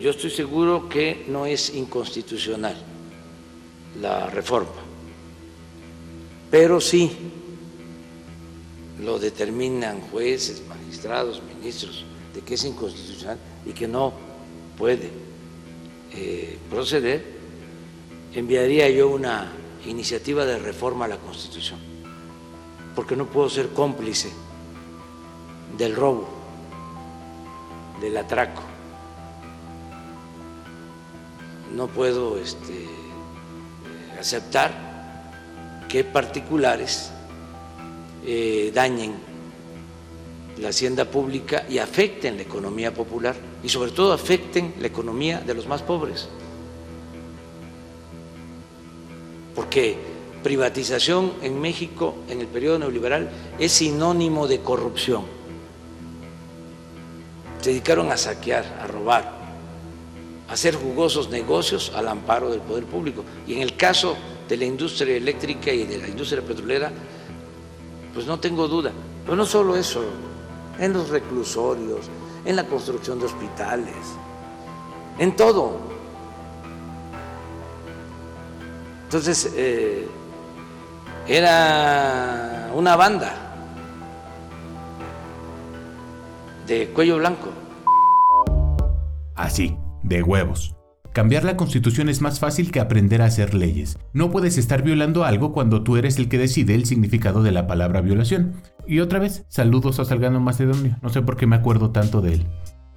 Yo 0.00 0.08
estoy 0.08 0.30
seguro 0.30 0.88
que 0.88 1.26
no 1.28 1.44
es 1.44 1.74
inconstitucional 1.74 2.74
la 4.00 4.30
reforma, 4.30 4.70
pero 6.50 6.80
sí 6.80 7.12
lo 8.98 9.18
determinan 9.18 10.00
jueces, 10.00 10.62
magistrados, 10.66 11.42
ministros, 11.54 12.06
de 12.34 12.40
que 12.40 12.54
es 12.54 12.64
inconstitucional 12.64 13.36
y 13.66 13.72
que 13.72 13.86
no 13.86 14.14
puede 14.78 15.10
eh, 16.14 16.56
proceder, 16.70 17.37
enviaría 18.34 18.88
yo 18.90 19.08
una 19.08 19.52
iniciativa 19.86 20.44
de 20.44 20.58
reforma 20.58 21.06
a 21.06 21.08
la 21.08 21.16
Constitución, 21.16 21.78
porque 22.94 23.16
no 23.16 23.26
puedo 23.26 23.48
ser 23.48 23.68
cómplice 23.68 24.30
del 25.76 25.94
robo, 25.94 26.28
del 28.00 28.16
atraco. 28.16 28.62
No 31.74 31.86
puedo 31.86 32.38
este, 32.38 32.86
aceptar 34.18 34.72
que 35.88 36.04
particulares 36.04 37.10
eh, 38.26 38.70
dañen 38.74 39.14
la 40.58 40.70
hacienda 40.70 41.04
pública 41.04 41.64
y 41.68 41.78
afecten 41.78 42.36
la 42.36 42.42
economía 42.42 42.92
popular 42.92 43.36
y 43.62 43.68
sobre 43.68 43.92
todo 43.92 44.12
afecten 44.12 44.74
la 44.80 44.88
economía 44.88 45.40
de 45.40 45.54
los 45.54 45.66
más 45.66 45.82
pobres. 45.82 46.28
Porque 49.58 49.98
privatización 50.44 51.32
en 51.42 51.60
México 51.60 52.14
en 52.28 52.40
el 52.40 52.46
periodo 52.46 52.78
neoliberal 52.78 53.28
es 53.58 53.72
sinónimo 53.72 54.46
de 54.46 54.60
corrupción. 54.60 55.24
Se 57.60 57.70
dedicaron 57.70 58.12
a 58.12 58.16
saquear, 58.16 58.78
a 58.80 58.86
robar, 58.86 59.32
a 60.48 60.52
hacer 60.52 60.76
jugosos 60.76 61.28
negocios 61.30 61.90
al 61.92 62.06
amparo 62.06 62.50
del 62.50 62.60
poder 62.60 62.84
público. 62.84 63.24
Y 63.48 63.54
en 63.54 63.62
el 63.62 63.74
caso 63.74 64.16
de 64.48 64.56
la 64.58 64.64
industria 64.64 65.16
eléctrica 65.16 65.72
y 65.72 65.86
de 65.86 65.98
la 65.98 66.06
industria 66.06 66.40
petrolera, 66.40 66.92
pues 68.14 68.26
no 68.26 68.38
tengo 68.38 68.68
duda. 68.68 68.92
Pero 69.24 69.36
no 69.36 69.44
solo 69.44 69.74
eso, 69.74 70.04
en 70.78 70.92
los 70.92 71.08
reclusorios, 71.08 72.06
en 72.44 72.54
la 72.54 72.64
construcción 72.64 73.18
de 73.18 73.26
hospitales, 73.26 73.96
en 75.18 75.34
todo. 75.34 75.97
Entonces, 79.08 79.54
eh, 79.56 80.06
era 81.26 82.70
una 82.74 82.94
banda 82.94 83.32
de 86.66 86.88
cuello 86.88 87.16
blanco. 87.16 87.48
Así, 89.34 89.78
de 90.02 90.22
huevos. 90.22 90.76
Cambiar 91.14 91.44
la 91.44 91.56
constitución 91.56 92.10
es 92.10 92.20
más 92.20 92.38
fácil 92.38 92.70
que 92.70 92.80
aprender 92.80 93.22
a 93.22 93.24
hacer 93.24 93.54
leyes. 93.54 93.98
No 94.12 94.30
puedes 94.30 94.58
estar 94.58 94.82
violando 94.82 95.24
algo 95.24 95.52
cuando 95.52 95.82
tú 95.82 95.96
eres 95.96 96.18
el 96.18 96.28
que 96.28 96.36
decide 96.36 96.74
el 96.74 96.84
significado 96.84 97.42
de 97.42 97.52
la 97.52 97.66
palabra 97.66 98.02
violación. 98.02 98.60
Y 98.86 99.00
otra 99.00 99.20
vez, 99.20 99.46
saludos 99.48 99.98
a 100.00 100.04
Salgado 100.04 100.38
Macedonio. 100.38 100.98
No 101.00 101.08
sé 101.08 101.22
por 101.22 101.38
qué 101.38 101.46
me 101.46 101.56
acuerdo 101.56 101.92
tanto 101.92 102.20
de 102.20 102.34
él. 102.34 102.46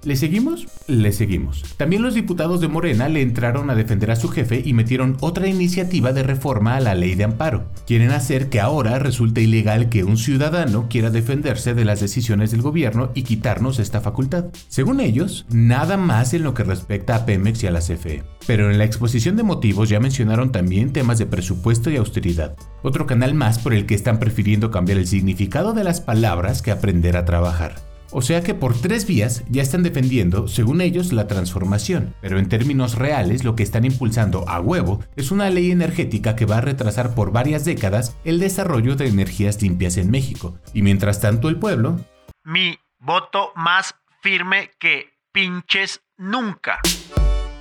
¿Le 0.04 0.16
seguimos? 0.16 0.66
Le 0.88 1.12
seguimos. 1.12 1.62
También 1.76 2.02
los 2.02 2.14
diputados 2.14 2.60
de 2.60 2.66
Morena 2.66 3.08
le 3.08 3.22
entraron 3.22 3.70
a 3.70 3.76
defender 3.76 4.10
a 4.10 4.16
su 4.16 4.28
jefe 4.28 4.60
y 4.64 4.72
metieron 4.72 5.16
otra 5.20 5.46
iniciativa 5.46 6.12
de 6.12 6.24
reforma 6.24 6.74
a 6.74 6.80
la 6.80 6.96
ley 6.96 7.14
de 7.14 7.22
amparo. 7.22 7.70
Quieren 7.86 8.10
hacer 8.10 8.48
que 8.48 8.58
ahora 8.58 8.98
resulte 8.98 9.42
ilegal 9.42 9.90
que 9.90 10.02
un 10.02 10.16
ciudadano 10.16 10.88
quiera 10.88 11.10
defenderse 11.10 11.74
de 11.74 11.84
las 11.84 12.00
decisiones 12.00 12.50
del 12.50 12.62
gobierno 12.62 13.12
y 13.14 13.22
quitarnos 13.22 13.78
esta 13.78 14.00
facultad. 14.00 14.46
Según 14.68 14.98
ellos, 14.98 15.46
nada 15.50 15.96
más 15.96 16.34
en 16.34 16.42
lo 16.42 16.52
que 16.52 16.64
respecta 16.64 17.14
a 17.14 17.24
Pemex 17.24 17.62
y 17.62 17.68
a 17.68 17.70
la 17.70 17.78
CFE. 17.78 18.24
Pero 18.44 18.72
en 18.72 18.78
la 18.78 18.84
exposición 18.84 19.36
de 19.36 19.44
motivos 19.44 19.88
ya 19.88 20.00
mencionaron 20.00 20.50
también 20.50 20.92
temas 20.92 21.18
de 21.18 21.26
presupuesto 21.26 21.90
y 21.90 21.96
austeridad. 21.96 22.56
Otro 22.82 23.06
canal 23.06 23.34
más 23.34 23.60
por 23.60 23.72
el 23.72 23.86
que 23.86 23.94
están 23.94 24.18
prefiriendo 24.18 24.72
cambiar 24.72 24.98
el 24.98 25.06
significado 25.06 25.74
de 25.74 25.84
las 25.84 26.00
palabras 26.00 26.60
que 26.60 26.72
aprender 26.72 27.16
a 27.16 27.24
trabajar. 27.24 27.91
O 28.12 28.20
sea 28.20 28.42
que 28.42 28.54
por 28.54 28.78
tres 28.78 29.06
vías 29.06 29.42
ya 29.48 29.62
están 29.62 29.82
defendiendo, 29.82 30.46
según 30.46 30.82
ellos, 30.82 31.12
la 31.14 31.26
transformación, 31.26 32.14
pero 32.20 32.38
en 32.38 32.48
términos 32.48 32.96
reales 32.96 33.42
lo 33.42 33.56
que 33.56 33.62
están 33.62 33.86
impulsando 33.86 34.46
a 34.48 34.60
huevo 34.60 35.02
es 35.16 35.30
una 35.30 35.48
ley 35.48 35.70
energética 35.70 36.36
que 36.36 36.44
va 36.44 36.58
a 36.58 36.60
retrasar 36.60 37.14
por 37.14 37.32
varias 37.32 37.64
décadas 37.64 38.16
el 38.24 38.38
desarrollo 38.38 38.96
de 38.96 39.08
energías 39.08 39.62
limpias 39.62 39.96
en 39.96 40.10
México. 40.10 40.58
Y 40.74 40.82
mientras 40.82 41.20
tanto 41.20 41.48
el 41.48 41.56
pueblo... 41.58 42.00
Mi 42.44 42.78
voto 42.98 43.52
más 43.56 43.94
firme 44.20 44.70
que 44.78 45.06
pinches 45.32 46.02
nunca. 46.18 46.80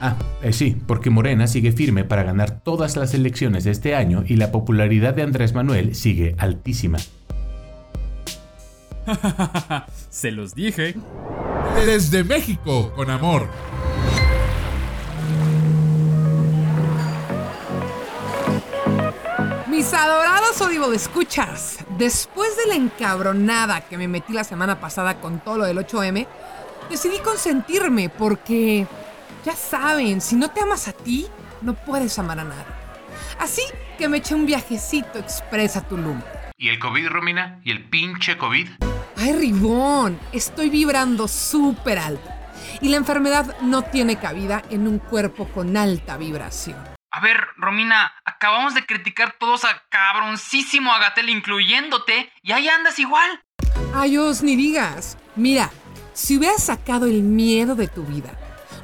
Ah, 0.04 0.18
eh, 0.42 0.52
sí, 0.52 0.76
porque 0.88 1.12
Morena 1.12 1.46
sigue 1.46 1.72
firme 1.72 2.04
para 2.04 2.24
ganar 2.24 2.62
todas 2.64 2.98
las 2.98 3.14
elecciones 3.14 3.64
de 3.64 3.72
este 3.72 3.96
año 3.96 4.24
y 4.28 4.36
la 4.36 4.52
popularidad 4.52 5.14
de 5.14 5.22
Andrés 5.22 5.54
Manuel 5.54 5.94
sigue 5.94 6.36
altísima. 6.40 6.98
Se 10.10 10.32
los 10.32 10.56
dije. 10.56 10.96
Desde 11.86 12.24
México, 12.24 12.92
con 12.96 13.10
amor. 13.10 13.50
Mis 19.68 19.94
adorados 19.94 20.62
Odivo 20.62 20.90
de 20.90 20.98
escuchas, 20.98 21.80
después 21.98 22.56
de 22.58 22.68
la 22.68 22.76
encabronada 22.76 23.82
que 23.82 23.98
me 23.98 24.08
metí 24.08 24.34
la 24.34 24.44
semana 24.44 24.80
pasada 24.80 25.20
con 25.20 25.40
todo 25.40 25.60
lo 25.60 25.66
del 25.66 25.78
8M, 25.78 26.28
decidí 26.90 27.20
consentirme 27.20 28.10
porque, 28.10 28.86
ya 29.46 29.56
saben, 29.56 30.22
si 30.22 30.36
no 30.36 30.52
te 30.52 30.62
amas 30.62 30.88
a 30.88 30.92
ti, 30.92 31.28
no 31.62 31.74
puedes 31.74 32.20
amar 32.20 32.40
a 32.40 32.44
nadie. 32.44 32.66
Así 33.40 33.64
que 33.98 34.08
me 34.08 34.18
eché 34.18 34.36
un 34.36 34.46
viajecito 34.46 35.18
express 35.18 35.78
a 35.78 35.88
Tulum. 35.88 36.22
¿Y 36.58 36.70
el 36.70 36.78
COVID, 36.78 37.08
Romina? 37.08 37.60
¿Y 37.64 37.72
el 37.72 37.90
pinche 37.90 38.38
COVID? 38.38 38.68
Ay, 39.24 39.34
Ribón, 39.34 40.20
estoy 40.32 40.72
vibrando 40.72 41.28
súper 41.28 42.00
alto. 42.00 42.28
Y 42.82 42.90
la 42.90 42.98
enfermedad 42.98 43.56
no 43.62 43.84
tiene 43.84 44.16
cabida 44.16 44.64
en 44.72 44.88
un 44.88 44.98
cuerpo 44.98 45.48
con 45.48 45.78
alta 45.78 46.18
vibración. 46.18 46.76
A 47.12 47.20
ver, 47.20 47.40
Romina, 47.56 48.12
acabamos 48.26 48.74
de 48.74 48.84
criticar 48.84 49.36
todos 49.40 49.64
a 49.64 49.84
cabroncísimo 49.90 50.92
Agatel, 50.92 51.30
incluyéndote, 51.30 52.32
y 52.42 52.52
ahí 52.52 52.68
andas 52.68 52.98
igual. 52.98 53.44
Ay, 53.94 54.18
ni 54.42 54.56
digas. 54.56 55.20
Mira, 55.36 55.70
si 56.14 56.38
hubieras 56.38 56.64
sacado 56.64 57.06
el 57.06 57.22
miedo 57.22 57.76
de 57.76 57.88
tu 57.88 58.02
vida, 58.02 58.32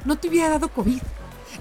no 0.04 0.18
te 0.18 0.28
hubiera 0.28 0.50
dado 0.50 0.68
COVID. 0.68 1.02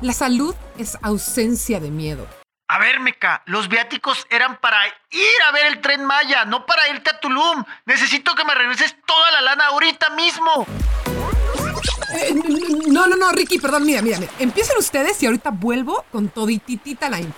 La 0.02 0.14
salud 0.14 0.54
es 0.78 1.00
ausencia 1.02 1.80
de 1.80 1.90
miedo. 1.90 2.28
A 2.70 2.80
ver, 2.80 3.00
Meca, 3.00 3.44
los 3.46 3.70
viáticos 3.70 4.28
eran 4.30 4.58
para 4.58 4.86
ir 4.88 5.42
a 5.48 5.52
ver 5.54 5.68
el 5.68 5.80
tren 5.80 6.04
Maya, 6.04 6.44
no 6.44 6.66
para 6.66 6.90
irte 6.90 7.12
a 7.12 7.20
Tulum. 7.22 7.64
Necesito 7.86 8.36
que 8.36 8.44
me 8.44 8.54
regreses 8.54 8.94
toda 9.06 9.32
la 9.32 9.42
lana 9.42 9.68
ahorita 9.68 10.10
mismo. 10.10 10.68
Eh, 12.14 12.34
no, 12.88 13.08
no, 13.08 13.16
no, 13.16 13.32
Ricky, 13.32 13.58
perdón, 13.58 13.86
mira, 13.86 14.02
mira, 14.02 14.20
mira. 14.20 14.32
Empiecen 14.38 14.78
ustedes 14.78 15.24
y 15.24 15.28
ahorita 15.28 15.52
vuelvo 15.52 16.04
con 16.12 16.28
todititita 16.28 17.10
la 17.10 17.22
info. 17.22 17.34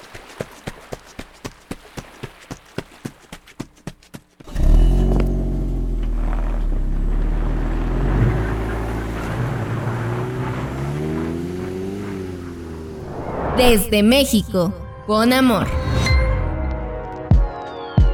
Desde 13.58 14.02
México 14.02 14.89
con 15.10 15.34
amor. 15.34 15.66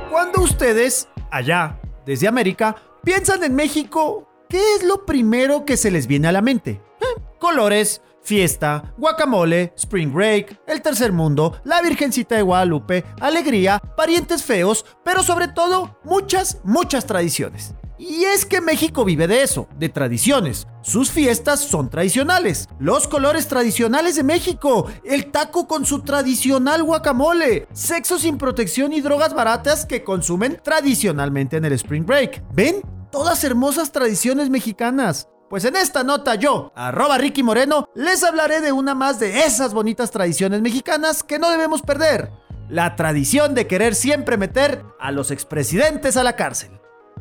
Cuando 0.10 0.42
ustedes, 0.42 1.10
allá, 1.30 1.78
desde 2.06 2.26
América, 2.26 2.78
piensan 3.04 3.44
en 3.44 3.54
México, 3.54 4.30
¿qué 4.48 4.76
es 4.76 4.84
lo 4.86 5.06
primero 5.06 5.66
que 5.66 5.76
se 5.76 5.92
les 5.92 6.08
viene 6.08 6.30
a 6.30 6.32
la 6.32 6.42
mente? 6.42 6.82
Eh, 7.02 7.22
colores, 7.38 8.02
fiesta, 8.22 8.94
guacamole, 8.98 9.74
spring 9.76 10.14
break, 10.14 10.62
el 10.68 10.82
tercer 10.82 11.12
mundo, 11.12 11.60
la 11.66 11.82
Virgencita 11.82 12.36
de 12.36 12.44
Guadalupe, 12.44 13.04
alegría, 13.20 13.78
parientes 13.98 14.42
feos, 14.42 14.86
pero 15.04 15.22
sobre 15.22 15.50
todo 15.50 16.00
muchas, 16.06 16.62
muchas 16.64 17.06
tradiciones. 17.06 17.76
Y 17.98 18.26
es 18.26 18.46
que 18.46 18.60
México 18.60 19.06
vive 19.06 19.28
de 19.28 19.44
eso, 19.44 19.68
de 19.78 19.90
tradiciones. 19.90 20.68
Sus 20.82 21.12
fiestas 21.12 21.62
son 21.62 21.90
tradicionales. 21.90 22.68
Los 22.80 23.08
colores 23.08 23.48
tradicionales 23.48 24.16
de 24.16 24.24
México. 24.24 24.88
El 25.04 25.32
taco 25.32 25.68
con 25.68 25.86
su 25.86 26.02
tradicional 26.02 26.84
guacamole. 26.84 27.68
Sexo 27.72 28.20
sin 28.20 28.38
protección 28.38 28.92
y 28.92 29.02
drogas 29.02 29.34
baratas 29.34 29.86
que 29.86 30.04
consumen 30.04 30.60
tradicionalmente 30.62 31.58
en 31.58 31.66
el 31.66 31.74
Spring 31.74 32.06
Break. 32.06 32.44
¿Ven? 32.54 32.82
Todas 33.12 33.44
hermosas 33.46 33.92
tradiciones 33.92 34.50
mexicanas. 34.50 35.30
Pues 35.50 35.64
en 35.64 35.76
esta 35.76 36.04
nota 36.04 36.36
yo, 36.36 36.74
arroba 36.76 37.18
Ricky 37.18 37.44
Moreno, 37.44 37.88
les 37.96 38.24
hablaré 38.24 38.62
de 38.62 38.72
una 38.72 38.96
más 38.96 39.20
de 39.20 39.46
esas 39.46 39.74
bonitas 39.74 40.12
tradiciones 40.12 40.62
mexicanas 40.62 41.24
que 41.24 41.40
no 41.40 41.50
debemos 41.52 41.82
perder. 41.82 42.32
La 42.68 42.96
tradición 42.96 43.54
de 43.54 43.68
querer 43.68 43.94
siempre 43.94 44.38
meter 44.38 44.84
a 45.00 45.12
los 45.12 45.30
expresidentes 45.30 46.18
a 46.18 46.24
la 46.24 46.36
cárcel. 46.36 46.72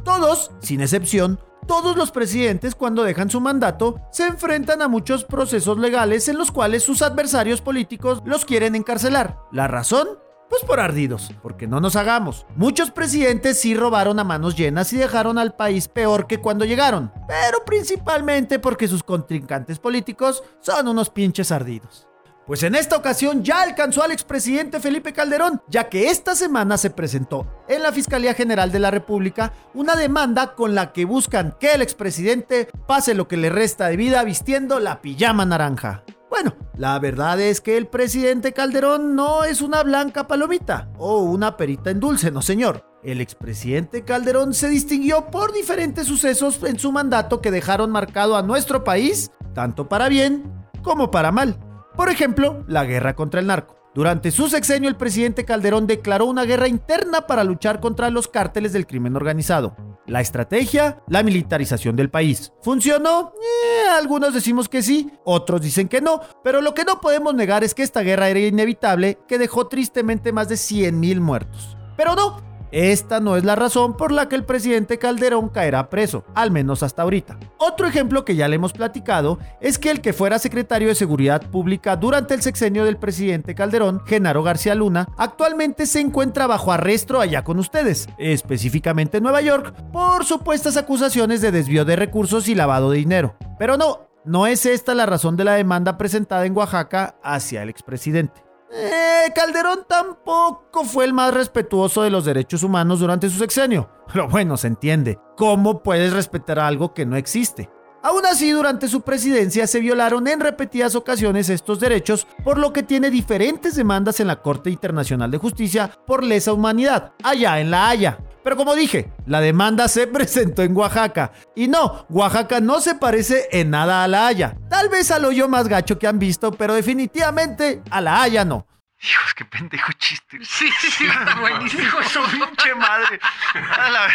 Todos, 0.05 0.51
sin 0.61 0.83
excepción, 0.83 1.41
todos 1.67 1.97
los 1.97 2.11
presidentes 2.11 2.75
cuando 2.75 3.05
dejan 3.05 3.31
su 3.31 3.41
mandato 3.41 4.01
se 4.13 4.27
enfrentan 4.27 4.83
a 4.83 4.89
muchos 4.89 5.25
procesos 5.25 5.79
legales 5.79 6.29
en 6.29 6.37
los 6.37 6.53
cuales 6.53 6.83
sus 6.83 7.01
adversarios 7.01 7.63
políticos 7.63 8.23
los 8.27 8.45
quieren 8.45 8.75
encarcelar. 8.75 9.39
¿La 9.51 9.67
razón? 9.67 10.07
Pues 10.51 10.63
por 10.63 10.79
ardidos, 10.79 11.33
porque 11.43 11.67
no 11.67 11.81
nos 11.81 11.97
hagamos. 11.97 12.45
Muchos 12.55 12.91
presidentes 12.91 13.59
sí 13.59 13.75
robaron 13.75 14.19
a 14.19 14.25
manos 14.25 14.57
llenas 14.57 14.93
y 14.93 14.99
dejaron 14.99 15.39
al 15.39 15.57
país 15.57 15.89
peor 15.89 16.27
que 16.27 16.39
cuando 16.39 16.67
llegaron, 16.67 17.11
pero 17.27 17.65
principalmente 17.65 18.59
porque 18.59 18.87
sus 18.87 19.03
contrincantes 19.03 19.79
políticos 19.79 20.43
son 20.61 20.87
unos 20.87 21.09
pinches 21.09 21.51
ardidos. 21.51 22.07
Pues 22.47 22.63
en 22.63 22.75
esta 22.75 22.97
ocasión 22.97 23.43
ya 23.43 23.63
alcanzó 23.63 24.03
al 24.03 24.13
expresidente 24.13 24.79
Felipe 24.79 25.15
Calderón, 25.15 25.63
ya 25.67 25.89
que 25.89 26.11
esta 26.11 26.35
semana 26.35 26.77
se 26.77 26.91
presentó 26.91 27.47
en 27.69 27.83
la 27.83 27.91
Fiscalía 27.91 28.35
General 28.35 28.71
de 28.71 28.81
la 28.81 28.91
República 28.91 29.55
una 29.73 29.97
demanda 29.97 30.55
con 30.55 30.75
la 30.75 30.93
que 30.93 31.07
buscan 31.07 31.57
que 31.59 31.73
el 31.73 31.81
expresidente 31.81 32.69
pase 32.87 33.15
lo 33.15 33.29
que 33.29 33.39
le 33.39 33.49
resta 33.49 33.89
de 33.89 33.97
vida 33.97 34.23
vistiendo 34.25 34.79
la 34.79 35.01
pijama 35.01 35.47
naranja. 35.47 36.05
Bueno, 36.29 36.55
la 36.77 36.99
verdad 36.99 37.41
es 37.41 37.63
que 37.63 37.79
el 37.79 37.87
presidente 37.87 38.53
Calderón 38.53 39.15
no 39.15 39.45
es 39.45 39.63
una 39.63 39.83
blanca 39.83 40.27
palomita 40.27 40.91
o 40.99 41.23
una 41.23 41.57
perita 41.57 41.91
en 41.91 42.01
dulce, 42.01 42.31
no 42.31 42.43
señor. 42.43 42.85
El 43.03 43.23
expresidente 43.23 44.05
Calderón 44.05 44.53
se 44.53 44.69
distinguió 44.69 45.31
por 45.31 45.53
diferentes 45.53 46.07
sucesos 46.07 46.63
en 46.65 46.79
su 46.79 46.93
mandato 46.93 47.41
que 47.41 47.51
dejaron 47.51 47.91
marcado 47.91 48.37
a 48.37 48.43
nuestro 48.43 48.85
país, 48.85 49.31
tanto 49.55 49.89
para 49.89 50.09
bien 50.09 50.53
como 50.83 51.11
para 51.11 51.33
mal. 51.33 51.59
Por 51.97 52.09
ejemplo, 52.09 52.65
la 52.67 52.85
guerra 52.85 53.15
contra 53.15 53.41
el 53.41 53.47
narco. 53.47 53.77
Durante 53.95 54.33
su 54.33 54.49
sexenio, 54.49 54.89
el 54.89 54.97
presidente 54.97 55.45
Calderón 55.45 55.87
declaró 55.87 56.27
una 56.27 56.43
guerra 56.45 56.67
interna 56.67 57.29
para 57.29 57.45
luchar 57.45 57.79
contra 57.79 58.11
los 58.11 58.27
cárteles 58.27 58.73
del 58.73 58.89
crimen 58.89 59.15
organizado. 59.15 59.77
La 60.07 60.21
estrategia, 60.21 61.01
la 61.07 61.23
militarización 61.23 61.95
del 61.95 62.11
país. 62.11 62.53
¿Funcionó? 62.61 63.33
Eh, 63.41 63.89
algunos 63.97 64.35
decimos 64.35 64.69
que 64.69 64.83
sí, 64.83 65.13
otros 65.25 65.61
dicen 65.63 65.87
que 65.87 66.01
no, 66.01 66.21
pero 66.43 66.61
lo 66.61 66.75
que 66.75 66.83
no 66.85 67.01
podemos 67.01 67.35
negar 67.35 67.63
es 67.63 67.73
que 67.73 67.85
esta 67.85 68.01
guerra 68.01 68.29
era 68.29 68.41
inevitable, 68.41 69.19
que 69.29 69.39
dejó 69.39 69.69
tristemente 69.69 70.33
más 70.33 70.49
de 70.49 70.57
100.000 70.57 71.21
muertos. 71.21 71.77
Pero 71.97 72.17
no, 72.17 72.43
esta 72.75 73.21
no 73.21 73.37
es 73.37 73.45
la 73.45 73.55
razón 73.55 73.97
por 73.97 74.11
la 74.11 74.29
que 74.29 74.35
el 74.35 74.45
presidente 74.45 74.99
Calderón 74.99 75.49
caerá 75.49 75.89
preso, 75.89 76.25
al 76.35 76.51
menos 76.51 76.83
hasta 76.83 77.03
ahorita. 77.03 77.39
Otro 77.57 77.87
ejemplo 77.87 78.25
que 78.25 78.35
ya 78.35 78.49
le 78.49 78.57
hemos 78.57 78.73
platicado 78.73 79.39
es 79.61 79.79
que 79.79 79.93
el 79.93 80.01
que 80.01 80.13
fuera 80.13 80.41
secretario 80.41 80.89
de 80.89 80.97
Seguridad 80.97 81.49
Pública 81.51 81.95
durante 81.95 82.35
el 82.35 82.43
sexenio 82.43 82.85
del 82.85 82.97
presidente 82.97 83.55
Calderón, 83.55 84.03
Genaro 84.07 84.43
García 84.43 84.75
Luna, 84.75 85.09
actualmente 85.17 85.87
se 85.87 86.01
encuentra 86.01 86.49
bajo 86.49 86.73
arresto 86.73 87.21
allá 87.21 87.45
con 87.45 87.61
ustedes, 87.61 88.09
específicamente 88.19 89.19
en 89.19 89.23
Nueva 89.23 89.41
York, 89.41 89.73
por 89.93 90.25
supuestas 90.25 90.77
acusaciones 90.77 91.41
de 91.43 91.53
desvío 91.53 91.85
de 91.85 91.95
recursos 91.95 92.49
y 92.49 92.57
lavado 92.57 92.91
de 92.91 92.99
dinero. 92.99 93.37
Pero 93.57 93.77
no, 93.77 94.09
no 94.25 94.49
es 94.49 94.67
esta 94.67 94.97
la 94.97 95.07
razón 95.07 95.37
de 95.37 95.45
la 95.45 95.55
demanda 95.55 95.97
presentada 95.97 96.45
en 96.45 96.57
Oaxaca 96.57 97.15
hacia 97.23 97.63
el 97.63 97.69
expresidente. 97.69 98.43
Eh, 98.77 99.33
Calderón 99.35 99.85
tampoco 99.89 100.85
fue 100.85 101.05
el 101.05 101.13
más 101.13 101.33
respetuoso 101.33 102.03
de 102.03 102.11
los 102.11 102.25
derechos 102.25 102.65
humanos 102.65 102.99
durante 102.99 103.31
su 103.31 103.39
sexenio. 103.39 103.89
Pero 104.13 104.29
bueno, 104.29 104.57
se 104.57 104.67
entiende. 104.67 105.19
¿Cómo 105.37 105.83
puedes 105.83 106.13
respetar 106.13 106.59
algo 106.59 106.93
que 106.93 107.07
no 107.07 107.17
existe? 107.17 107.71
Aún 108.03 108.27
así, 108.27 108.51
durante 108.51 108.89
su 108.89 109.01
presidencia 109.01 109.67
se 109.67 109.81
violaron 109.81 110.29
en 110.29 110.41
repetidas 110.41 110.95
ocasiones 110.95 111.49
estos 111.49 111.81
derechos, 111.81 112.27
por 112.45 112.59
lo 112.59 112.71
que 112.71 112.83
tiene 112.83 113.11
diferentes 113.11 113.77
demandas 113.77 114.21
en 114.21 114.27
la 114.27 114.43
Corte 114.43 114.69
Internacional 114.69 115.31
de 115.31 115.39
Justicia 115.39 115.91
por 116.07 116.23
lesa 116.23 116.53
humanidad, 116.53 117.13
allá 117.23 117.61
en 117.61 117.71
La 117.71 117.89
Haya. 117.89 118.19
Pero 118.45 118.57
como 118.57 118.75
dije, 118.75 119.11
la 119.27 119.41
demanda 119.41 119.89
se 119.89 120.07
presentó 120.17 120.63
en 120.63 120.77
Oaxaca. 120.77 121.33
Y 121.57 121.67
no, 121.67 122.07
Oaxaca 122.11 122.61
no 122.61 122.81
se 122.81 122.95
parece 122.95 123.49
en 123.51 123.71
nada 123.71 124.05
a 124.05 124.09
La 124.09 124.27
Haya. 124.27 124.55
Tal 124.69 124.89
vez 124.91 125.11
al 125.11 125.25
hoyo 125.25 125.49
más 125.49 125.67
gacho 125.67 125.99
que 125.99 126.07
han 126.07 126.19
visto, 126.19 126.53
pero 126.53 126.75
definitivamente 126.75 127.83
a 127.91 128.01
La 128.01 128.23
Haya 128.23 128.45
no. 128.45 128.67
Hijos, 129.03 129.35
qué 129.35 129.45
pendejo 129.45 129.91
chiste. 129.99 130.39
Sí, 130.43 130.69
sí, 130.81 130.91
sí, 130.91 131.07
buenísimo. 131.41 131.83
Hijo 131.83 131.99
de 132.01 132.05
su 132.07 132.21
pinche 132.31 132.75
madre. 132.75 133.19
A 133.55 133.91
la- 133.91 134.09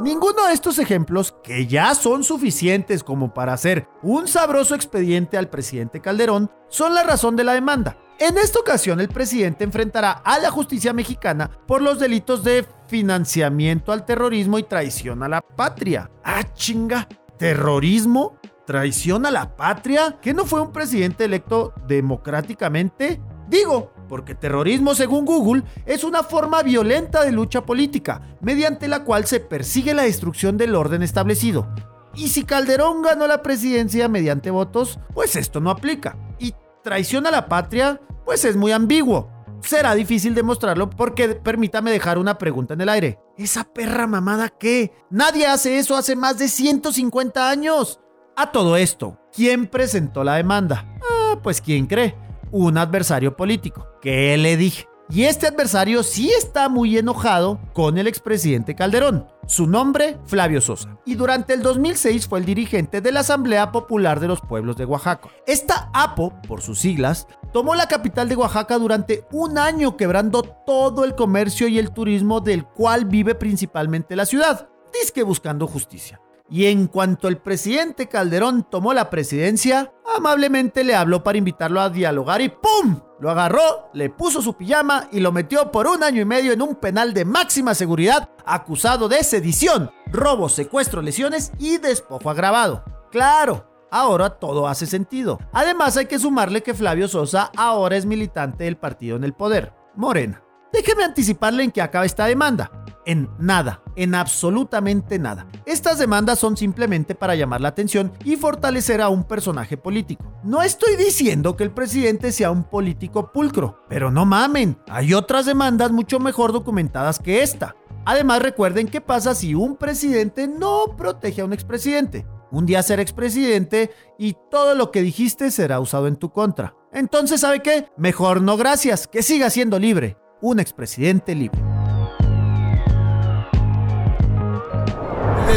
Ninguno 0.00 0.46
de 0.46 0.54
estos 0.54 0.78
ejemplos, 0.78 1.34
que 1.44 1.66
ya 1.66 1.94
son 1.94 2.24
suficientes 2.24 3.04
como 3.04 3.34
para 3.34 3.52
hacer 3.52 3.86
un 4.02 4.28
sabroso 4.28 4.74
expediente 4.74 5.36
al 5.36 5.50
presidente 5.50 6.00
Calderón, 6.00 6.50
son 6.70 6.94
la 6.94 7.02
razón 7.02 7.36
de 7.36 7.44
la 7.44 7.52
demanda. 7.52 7.98
En 8.18 8.38
esta 8.38 8.60
ocasión, 8.60 9.00
el 9.00 9.08
presidente 9.08 9.62
enfrentará 9.62 10.12
a 10.12 10.38
la 10.38 10.50
justicia 10.50 10.94
mexicana 10.94 11.50
por 11.66 11.82
los 11.82 11.98
delitos 11.98 12.42
de 12.42 12.64
financiamiento 12.86 13.92
al 13.92 14.06
terrorismo 14.06 14.58
y 14.58 14.62
traición 14.62 15.22
a 15.22 15.28
la 15.28 15.42
patria. 15.42 16.10
Ah, 16.24 16.44
chinga. 16.54 17.06
¿Terrorismo? 17.36 18.38
¿Traición 18.66 19.26
a 19.26 19.30
la 19.30 19.54
patria? 19.54 20.18
¿Que 20.22 20.32
no 20.32 20.46
fue 20.46 20.62
un 20.62 20.72
presidente 20.72 21.26
electo 21.26 21.74
democráticamente? 21.86 23.20
Digo, 23.48 23.92
porque 24.10 24.34
terrorismo, 24.34 24.96
según 24.96 25.24
Google, 25.24 25.62
es 25.86 26.02
una 26.02 26.24
forma 26.24 26.64
violenta 26.64 27.24
de 27.24 27.30
lucha 27.30 27.64
política, 27.64 28.36
mediante 28.40 28.88
la 28.88 29.04
cual 29.04 29.24
se 29.24 29.38
persigue 29.38 29.94
la 29.94 30.02
destrucción 30.02 30.56
del 30.56 30.74
orden 30.74 31.04
establecido. 31.04 31.72
Y 32.16 32.28
si 32.28 32.42
Calderón 32.42 33.02
ganó 33.02 33.28
la 33.28 33.40
presidencia 33.40 34.08
mediante 34.08 34.50
votos, 34.50 34.98
pues 35.14 35.36
esto 35.36 35.60
no 35.60 35.70
aplica. 35.70 36.18
Y 36.40 36.54
traición 36.82 37.24
a 37.28 37.30
la 37.30 37.46
patria, 37.46 38.00
pues 38.24 38.44
es 38.44 38.56
muy 38.56 38.72
ambiguo. 38.72 39.30
Será 39.60 39.94
difícil 39.94 40.34
demostrarlo 40.34 40.90
porque 40.90 41.28
permítame 41.28 41.92
dejar 41.92 42.18
una 42.18 42.36
pregunta 42.36 42.74
en 42.74 42.80
el 42.80 42.88
aire. 42.88 43.20
¿Esa 43.38 43.62
perra 43.62 44.08
mamada 44.08 44.48
qué? 44.48 44.92
Nadie 45.10 45.46
hace 45.46 45.78
eso 45.78 45.96
hace 45.96 46.16
más 46.16 46.36
de 46.36 46.48
150 46.48 47.48
años. 47.48 48.00
A 48.36 48.50
todo 48.50 48.76
esto, 48.76 49.20
¿quién 49.32 49.68
presentó 49.68 50.24
la 50.24 50.34
demanda? 50.34 50.96
Ah, 51.08 51.38
pues 51.42 51.60
¿quién 51.60 51.86
cree? 51.86 52.16
Un 52.52 52.78
adversario 52.78 53.36
político. 53.36 53.86
¿Qué 54.00 54.36
le 54.36 54.56
dije? 54.56 54.88
Y 55.12 55.24
este 55.24 55.48
adversario 55.48 56.04
sí 56.04 56.30
está 56.30 56.68
muy 56.68 56.96
enojado 56.96 57.58
con 57.72 57.98
el 57.98 58.06
expresidente 58.06 58.76
Calderón. 58.76 59.26
Su 59.44 59.66
nombre, 59.66 60.18
Flavio 60.26 60.60
Sosa. 60.60 60.96
Y 61.04 61.16
durante 61.16 61.52
el 61.52 61.62
2006 61.62 62.28
fue 62.28 62.38
el 62.38 62.44
dirigente 62.44 63.00
de 63.00 63.10
la 63.10 63.20
Asamblea 63.20 63.72
Popular 63.72 64.20
de 64.20 64.28
los 64.28 64.40
Pueblos 64.40 64.76
de 64.76 64.84
Oaxaca. 64.84 65.28
Esta 65.48 65.90
APO, 65.92 66.40
por 66.46 66.62
sus 66.62 66.78
siglas, 66.78 67.26
tomó 67.52 67.74
la 67.74 67.88
capital 67.88 68.28
de 68.28 68.36
Oaxaca 68.36 68.78
durante 68.78 69.24
un 69.32 69.58
año 69.58 69.96
quebrando 69.96 70.42
todo 70.42 71.04
el 71.04 71.16
comercio 71.16 71.66
y 71.66 71.80
el 71.80 71.90
turismo 71.92 72.40
del 72.40 72.64
cual 72.64 73.06
vive 73.06 73.34
principalmente 73.34 74.14
la 74.14 74.26
ciudad. 74.26 74.68
Disque 74.92 75.24
buscando 75.24 75.66
justicia. 75.66 76.20
Y 76.50 76.66
en 76.66 76.88
cuanto 76.88 77.28
el 77.28 77.38
presidente 77.38 78.08
Calderón 78.08 78.66
tomó 78.68 78.92
la 78.92 79.08
presidencia, 79.08 79.92
amablemente 80.16 80.82
le 80.82 80.96
habló 80.96 81.22
para 81.22 81.38
invitarlo 81.38 81.80
a 81.80 81.90
dialogar 81.90 82.40
y 82.40 82.48
¡pum! 82.48 83.00
Lo 83.20 83.30
agarró, 83.30 83.90
le 83.92 84.10
puso 84.10 84.42
su 84.42 84.54
pijama 84.54 85.08
y 85.12 85.20
lo 85.20 85.30
metió 85.30 85.70
por 85.70 85.86
un 85.86 86.02
año 86.02 86.20
y 86.22 86.24
medio 86.24 86.52
en 86.52 86.62
un 86.62 86.74
penal 86.74 87.14
de 87.14 87.24
máxima 87.24 87.74
seguridad 87.74 88.30
acusado 88.44 89.08
de 89.08 89.22
sedición, 89.22 89.90
robo, 90.06 90.48
secuestro, 90.48 91.02
lesiones 91.02 91.52
y 91.58 91.78
despojo 91.78 92.30
agravado. 92.30 92.82
Claro, 93.12 93.70
ahora 93.92 94.30
todo 94.30 94.66
hace 94.66 94.86
sentido. 94.86 95.38
Además 95.52 95.96
hay 95.96 96.06
que 96.06 96.18
sumarle 96.18 96.62
que 96.62 96.74
Flavio 96.74 97.06
Sosa 97.06 97.52
ahora 97.56 97.96
es 97.96 98.06
militante 98.06 98.64
del 98.64 98.76
partido 98.76 99.16
en 99.16 99.24
el 99.24 99.34
poder, 99.34 99.72
Morena. 99.94 100.42
Déjeme 100.72 101.04
anticiparle 101.04 101.64
en 101.64 101.72
que 101.72 101.82
acaba 101.82 102.06
esta 102.06 102.26
demanda. 102.26 102.70
En 103.04 103.28
nada, 103.38 103.82
en 104.00 104.14
absolutamente 104.14 105.18
nada. 105.18 105.46
Estas 105.66 105.98
demandas 105.98 106.38
son 106.38 106.56
simplemente 106.56 107.14
para 107.14 107.34
llamar 107.34 107.60
la 107.60 107.68
atención 107.68 108.12
y 108.24 108.36
fortalecer 108.36 109.02
a 109.02 109.10
un 109.10 109.24
personaje 109.24 109.76
político. 109.76 110.24
No 110.42 110.62
estoy 110.62 110.96
diciendo 110.96 111.54
que 111.54 111.64
el 111.64 111.70
presidente 111.70 112.32
sea 112.32 112.50
un 112.50 112.64
político 112.64 113.30
pulcro, 113.30 113.84
pero 113.90 114.10
no 114.10 114.24
mamen, 114.24 114.78
hay 114.88 115.12
otras 115.12 115.44
demandas 115.44 115.92
mucho 115.92 116.18
mejor 116.18 116.52
documentadas 116.52 117.18
que 117.18 117.42
esta. 117.42 117.76
Además 118.06 118.40
recuerden 118.40 118.88
qué 118.88 119.02
pasa 119.02 119.34
si 119.34 119.54
un 119.54 119.76
presidente 119.76 120.48
no 120.48 120.96
protege 120.96 121.42
a 121.42 121.44
un 121.44 121.52
expresidente. 121.52 122.26
Un 122.50 122.64
día 122.64 122.82
ser 122.82 123.00
expresidente 123.00 123.90
y 124.18 124.34
todo 124.50 124.74
lo 124.74 124.90
que 124.90 125.02
dijiste 125.02 125.50
será 125.50 125.78
usado 125.78 126.08
en 126.08 126.16
tu 126.16 126.32
contra. 126.32 126.74
Entonces, 126.92 127.42
¿sabe 127.42 127.60
qué? 127.60 127.86
Mejor 127.98 128.40
no 128.40 128.56
gracias, 128.56 129.06
que 129.06 129.22
siga 129.22 129.50
siendo 129.50 129.78
libre. 129.78 130.16
Un 130.40 130.58
expresidente 130.58 131.34
libre. 131.34 131.60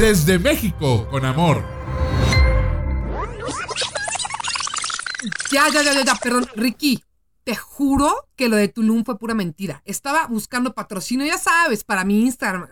Desde 0.01 0.38
México, 0.38 1.08
con 1.10 1.23
amor. 1.25 1.63
Ya, 5.51 5.69
ya, 5.69 5.82
ya, 5.82 6.03
ya, 6.03 6.15
perdón, 6.15 6.47
Ricky. 6.56 7.03
Te 7.43 7.56
juro 7.56 8.27
que 8.36 8.49
lo 8.49 8.56
de 8.56 8.67
Tulum 8.67 9.03
fue 9.03 9.17
pura 9.17 9.34
mentira. 9.34 9.82
Estaba 9.86 10.27
buscando 10.27 10.73
patrocinio, 10.73 11.25
ya 11.25 11.38
sabes, 11.38 11.84
para 11.84 12.03
mi 12.03 12.21
Instagram. 12.21 12.67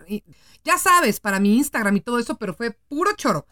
Ya 0.64 0.78
sabes, 0.78 1.20
para 1.20 1.40
mi 1.40 1.56
Instagram 1.56 1.96
y 1.96 2.00
todo 2.00 2.18
eso, 2.18 2.36
pero 2.36 2.54
fue 2.54 2.70
puro 2.88 3.12
choro. 3.16 3.46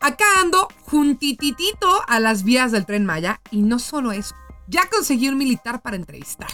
Acá 0.00 0.24
ando 0.40 0.68
juntititito 0.82 2.02
a 2.08 2.20
las 2.20 2.42
vías 2.42 2.72
del 2.72 2.86
tren 2.86 3.04
Maya 3.04 3.40
y 3.50 3.62
no 3.62 3.78
solo 3.78 4.12
eso. 4.12 4.34
Ya 4.66 4.88
conseguí 4.88 5.28
un 5.28 5.36
militar 5.36 5.82
para 5.82 5.96
entrevistar. 5.96 6.50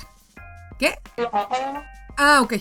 ¿Qué? 0.79 0.99
Ah, 2.17 2.41
ok. 2.43 2.55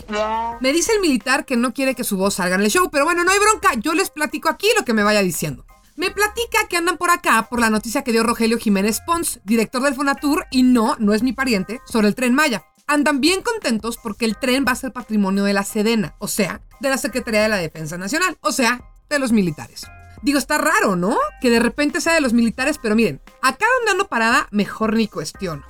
Me 0.59 0.73
dice 0.73 0.93
el 0.93 1.01
militar 1.01 1.45
que 1.45 1.55
no 1.55 1.73
quiere 1.73 1.95
que 1.95 2.03
su 2.03 2.17
voz 2.17 2.35
salga 2.35 2.55
en 2.55 2.61
el 2.61 2.69
show, 2.69 2.89
pero 2.91 3.05
bueno, 3.05 3.23
no 3.23 3.31
hay 3.31 3.39
bronca. 3.39 3.73
Yo 3.75 3.93
les 3.93 4.09
platico 4.09 4.49
aquí 4.49 4.67
lo 4.77 4.85
que 4.85 4.93
me 4.93 5.03
vaya 5.03 5.21
diciendo. 5.21 5.65
Me 5.95 6.11
platica 6.11 6.67
que 6.69 6.75
andan 6.75 6.97
por 6.97 7.09
acá 7.09 7.47
por 7.49 7.61
la 7.61 7.69
noticia 7.69 8.03
que 8.03 8.11
dio 8.11 8.23
Rogelio 8.23 8.57
Jiménez 8.57 8.99
Pons, 9.05 9.39
director 9.45 9.81
del 9.81 9.95
Fonatur, 9.95 10.45
y 10.51 10.63
no, 10.63 10.97
no 10.99 11.13
es 11.13 11.23
mi 11.23 11.31
pariente, 11.31 11.79
sobre 11.85 12.09
el 12.09 12.15
tren 12.15 12.35
Maya. 12.35 12.65
Andan 12.85 13.21
bien 13.21 13.41
contentos 13.41 13.97
porque 13.97 14.25
el 14.25 14.37
tren 14.37 14.65
va 14.67 14.73
a 14.73 14.75
ser 14.75 14.91
patrimonio 14.91 15.45
de 15.45 15.53
la 15.53 15.63
Sedena, 15.63 16.15
o 16.19 16.27
sea, 16.27 16.61
de 16.81 16.89
la 16.89 16.97
Secretaría 16.97 17.41
de 17.41 17.49
la 17.49 17.55
Defensa 17.57 17.97
Nacional, 17.97 18.37
o 18.41 18.51
sea, 18.51 18.81
de 19.09 19.19
los 19.19 19.31
militares. 19.31 19.87
Digo, 20.21 20.37
está 20.37 20.57
raro, 20.57 20.95
¿no? 20.95 21.17
Que 21.39 21.49
de 21.49 21.59
repente 21.59 22.01
sea 22.01 22.13
de 22.13 22.21
los 22.21 22.33
militares, 22.33 22.77
pero 22.81 22.95
miren, 22.95 23.21
acá 23.41 23.65
donde 23.77 23.91
ando 23.91 24.07
parada, 24.07 24.47
mejor 24.51 24.95
ni 24.95 25.07
cuestiono. 25.07 25.63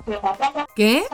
¿Qué? 0.74 1.04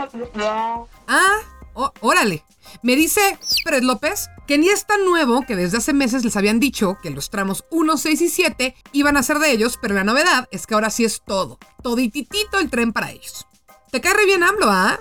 Ah, 1.06 1.38
ó- 1.74 1.92
órale. 2.00 2.44
Me 2.82 2.96
dice 2.96 3.20
Pérez 3.64 3.82
López 3.82 4.28
que 4.46 4.58
ni 4.58 4.68
es 4.68 4.86
tan 4.86 5.04
nuevo 5.04 5.42
que 5.46 5.56
desde 5.56 5.78
hace 5.78 5.92
meses 5.92 6.24
les 6.24 6.36
habían 6.36 6.60
dicho 6.60 6.96
que 7.02 7.10
los 7.10 7.30
tramos 7.30 7.64
1, 7.70 7.96
6 7.96 8.20
y 8.22 8.28
7 8.28 8.74
iban 8.92 9.16
a 9.16 9.22
ser 9.22 9.38
de 9.38 9.50
ellos, 9.50 9.78
pero 9.80 9.94
la 9.94 10.04
novedad 10.04 10.48
es 10.50 10.66
que 10.66 10.74
ahora 10.74 10.90
sí 10.90 11.04
es 11.04 11.22
todo. 11.24 11.58
Todititito 11.82 12.58
el 12.58 12.70
tren 12.70 12.92
para 12.92 13.10
ellos. 13.10 13.46
¿Te 13.90 14.00
cae 14.00 14.14
re 14.14 14.24
bien 14.24 14.42
AMLO, 14.42 14.66
ah? 14.70 14.98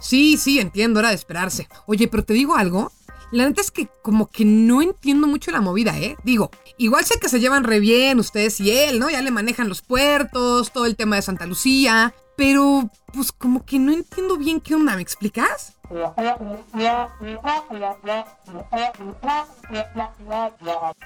Sí, 0.00 0.36
sí, 0.36 0.58
entiendo, 0.58 0.98
era 1.00 1.10
de 1.10 1.14
esperarse. 1.14 1.68
Oye, 1.86 2.08
pero 2.08 2.24
te 2.24 2.32
digo 2.34 2.56
algo. 2.56 2.90
La 3.30 3.46
neta 3.46 3.60
es 3.62 3.70
que 3.70 3.88
como 4.02 4.28
que 4.28 4.44
no 4.44 4.82
entiendo 4.82 5.26
mucho 5.26 5.50
la 5.52 5.60
movida, 5.62 5.98
¿eh? 5.98 6.16
Digo, 6.24 6.50
igual 6.76 7.04
sé 7.06 7.18
que 7.20 7.28
se 7.30 7.40
llevan 7.40 7.64
re 7.64 7.80
bien 7.80 8.18
ustedes 8.18 8.60
y 8.60 8.72
él, 8.72 8.98
¿no? 8.98 9.08
Ya 9.08 9.22
le 9.22 9.30
manejan 9.30 9.68
los 9.70 9.80
puertos, 9.82 10.70
todo 10.72 10.84
el 10.84 10.96
tema 10.96 11.16
de 11.16 11.22
Santa 11.22 11.46
Lucía, 11.46 12.12
pero 12.36 12.90
pues 13.12 13.32
como 13.32 13.64
que 13.64 13.78
no 13.78 13.92
entiendo 13.92 14.36
bien 14.36 14.60
qué 14.60 14.74
onda, 14.74 14.96
¿me 14.96 15.02
explicas? 15.02 15.76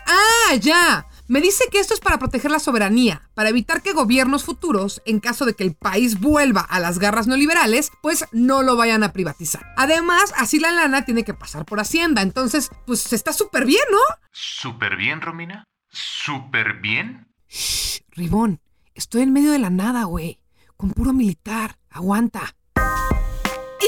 Ah, 0.06 0.54
ya. 0.60 1.06
Me 1.26 1.40
dice 1.40 1.64
que 1.72 1.80
esto 1.80 1.94
es 1.94 2.00
para 2.00 2.18
proteger 2.18 2.50
la 2.50 2.60
soberanía, 2.60 3.28
para 3.34 3.48
evitar 3.48 3.82
que 3.82 3.92
gobiernos 3.92 4.44
futuros, 4.44 5.02
en 5.04 5.18
caso 5.18 5.44
de 5.44 5.54
que 5.54 5.64
el 5.64 5.74
país 5.74 6.20
vuelva 6.20 6.60
a 6.60 6.78
las 6.78 7.00
garras 7.00 7.26
neoliberales, 7.26 7.90
pues 8.00 8.26
no 8.30 8.62
lo 8.62 8.76
vayan 8.76 9.02
a 9.02 9.12
privatizar. 9.12 9.66
Además, 9.76 10.32
así 10.36 10.60
la 10.60 10.70
lana 10.70 11.04
tiene 11.04 11.24
que 11.24 11.34
pasar 11.34 11.64
por 11.64 11.80
Hacienda, 11.80 12.22
entonces, 12.22 12.70
pues 12.86 13.12
está 13.12 13.32
súper 13.32 13.64
bien, 13.64 13.84
¿no? 13.90 13.98
¿Súper 14.30 14.96
bien, 14.96 15.20
Romina? 15.20 15.64
¿Súper 15.88 16.74
bien? 16.80 17.26
Ribón, 18.10 18.60
estoy 18.94 19.22
en 19.22 19.32
medio 19.32 19.50
de 19.50 19.58
la 19.58 19.70
nada, 19.70 20.04
güey. 20.04 20.38
Con 20.76 20.90
puro 20.90 21.12
militar. 21.12 21.78
Aguanta. 21.90 22.54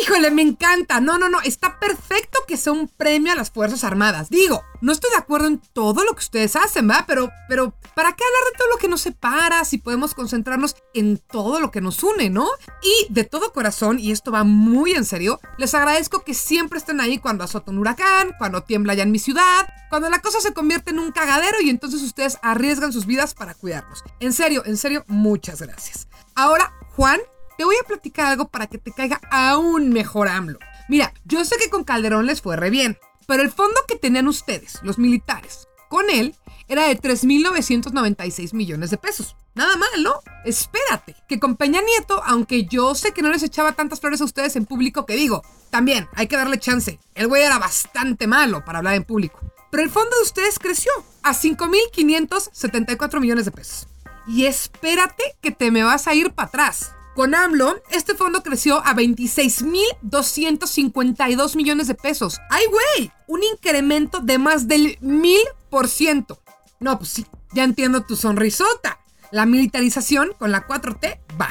Híjole, 0.00 0.30
me 0.30 0.42
encanta. 0.42 1.00
No, 1.00 1.18
no, 1.18 1.28
no. 1.28 1.40
Está 1.42 1.78
perfecto 1.78 2.38
que 2.46 2.56
sea 2.56 2.72
un 2.72 2.88
premio 2.88 3.32
a 3.32 3.36
las 3.36 3.50
Fuerzas 3.50 3.84
Armadas. 3.84 4.30
Digo, 4.30 4.62
no 4.80 4.92
estoy 4.92 5.10
de 5.10 5.16
acuerdo 5.16 5.48
en 5.48 5.58
todo 5.58 6.04
lo 6.04 6.12
que 6.12 6.20
ustedes 6.20 6.56
hacen, 6.56 6.86
¿verdad? 6.86 7.04
Pero, 7.06 7.30
pero, 7.48 7.74
¿para 7.94 8.14
qué 8.14 8.24
hablar 8.24 8.52
de 8.52 8.58
todo 8.58 8.68
lo 8.68 8.76
que 8.76 8.88
nos 8.88 9.00
separa 9.00 9.64
si 9.64 9.78
podemos 9.78 10.14
concentrarnos 10.14 10.76
en 10.94 11.18
todo 11.18 11.60
lo 11.60 11.70
que 11.70 11.80
nos 11.80 12.02
une, 12.02 12.30
¿no? 12.30 12.48
Y 12.82 13.12
de 13.12 13.24
todo 13.24 13.52
corazón, 13.52 13.98
y 13.98 14.12
esto 14.12 14.30
va 14.30 14.44
muy 14.44 14.92
en 14.92 15.04
serio, 15.04 15.40
les 15.58 15.74
agradezco 15.74 16.24
que 16.24 16.34
siempre 16.34 16.78
estén 16.78 17.00
ahí 17.00 17.18
cuando 17.18 17.44
azota 17.44 17.70
un 17.70 17.78
huracán, 17.78 18.34
cuando 18.38 18.62
tiembla 18.62 18.94
ya 18.94 19.02
en 19.02 19.10
mi 19.10 19.18
ciudad, 19.18 19.68
cuando 19.90 20.10
la 20.10 20.20
cosa 20.20 20.40
se 20.40 20.52
convierte 20.52 20.90
en 20.90 20.98
un 20.98 21.12
cagadero 21.12 21.60
y 21.60 21.70
entonces 21.70 22.02
ustedes 22.02 22.38
arriesgan 22.42 22.92
sus 22.92 23.06
vidas 23.06 23.34
para 23.34 23.54
cuidarnos. 23.54 24.04
En 24.20 24.32
serio, 24.32 24.62
en 24.64 24.76
serio, 24.76 25.04
muchas 25.08 25.60
gracias. 25.60 26.08
Ahora, 26.34 26.72
Juan, 26.98 27.20
te 27.56 27.64
voy 27.64 27.76
a 27.80 27.86
platicar 27.86 28.26
algo 28.26 28.48
para 28.48 28.66
que 28.66 28.76
te 28.76 28.90
caiga 28.90 29.20
aún 29.30 29.90
mejor 29.90 30.26
AMLO. 30.26 30.58
Mira, 30.88 31.14
yo 31.24 31.44
sé 31.44 31.54
que 31.56 31.70
con 31.70 31.84
Calderón 31.84 32.26
les 32.26 32.42
fue 32.42 32.56
re 32.56 32.70
bien, 32.70 32.98
pero 33.28 33.44
el 33.44 33.52
fondo 33.52 33.76
que 33.86 33.94
tenían 33.94 34.26
ustedes, 34.26 34.80
los 34.82 34.98
militares, 34.98 35.68
con 35.88 36.10
él, 36.10 36.34
era 36.66 36.88
de 36.88 37.00
3.996 37.00 38.52
millones 38.52 38.90
de 38.90 38.96
pesos. 38.96 39.36
Nada 39.54 39.76
mal, 39.76 40.02
¿no? 40.02 40.14
Espérate, 40.44 41.14
que 41.28 41.38
con 41.38 41.54
Peña 41.54 41.80
Nieto, 41.82 42.20
aunque 42.26 42.64
yo 42.64 42.96
sé 42.96 43.12
que 43.12 43.22
no 43.22 43.30
les 43.30 43.44
echaba 43.44 43.74
tantas 43.74 44.00
flores 44.00 44.20
a 44.20 44.24
ustedes 44.24 44.56
en 44.56 44.66
público 44.66 45.06
que 45.06 45.14
digo, 45.14 45.42
también 45.70 46.08
hay 46.16 46.26
que 46.26 46.36
darle 46.36 46.58
chance. 46.58 46.98
El 47.14 47.28
güey 47.28 47.44
era 47.44 47.60
bastante 47.60 48.26
malo 48.26 48.64
para 48.64 48.78
hablar 48.78 48.94
en 48.96 49.04
público. 49.04 49.38
Pero 49.70 49.84
el 49.84 49.90
fondo 49.90 50.16
de 50.16 50.22
ustedes 50.22 50.58
creció 50.58 50.90
a 51.22 51.32
5.574 51.32 53.20
millones 53.20 53.44
de 53.44 53.52
pesos. 53.52 53.86
Y 54.28 54.44
espérate 54.44 55.22
que 55.40 55.50
te 55.50 55.70
me 55.70 55.82
vas 55.82 56.06
a 56.06 56.12
ir 56.14 56.32
para 56.32 56.48
atrás. 56.48 56.92
Con 57.14 57.34
AMLO, 57.34 57.80
este 57.90 58.14
fondo 58.14 58.42
creció 58.42 58.76
a 58.86 58.94
26.252 58.94 61.56
millones 61.56 61.88
de 61.88 61.94
pesos. 61.94 62.38
¡Ay, 62.50 62.64
güey! 62.66 63.10
Un 63.26 63.42
incremento 63.42 64.20
de 64.20 64.36
más 64.38 64.68
del 64.68 64.98
mil 65.00 65.40
por 65.70 65.88
ciento. 65.88 66.38
No, 66.78 66.98
pues 66.98 67.08
sí, 67.10 67.26
ya 67.52 67.64
entiendo 67.64 68.04
tu 68.04 68.14
sonrisota. 68.16 69.00
La 69.30 69.46
militarización 69.46 70.32
con 70.38 70.52
la 70.52 70.66
4T 70.66 71.20
va. 71.40 71.48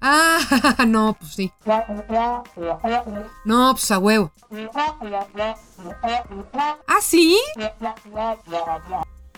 Ah, 0.00 0.84
no, 0.86 1.16
pues 1.18 1.32
sí. 1.32 1.52
No, 3.44 3.72
pues 3.72 3.90
a 3.90 3.98
huevo. 3.98 4.32
¿Ah, 6.86 7.00
sí? 7.00 7.36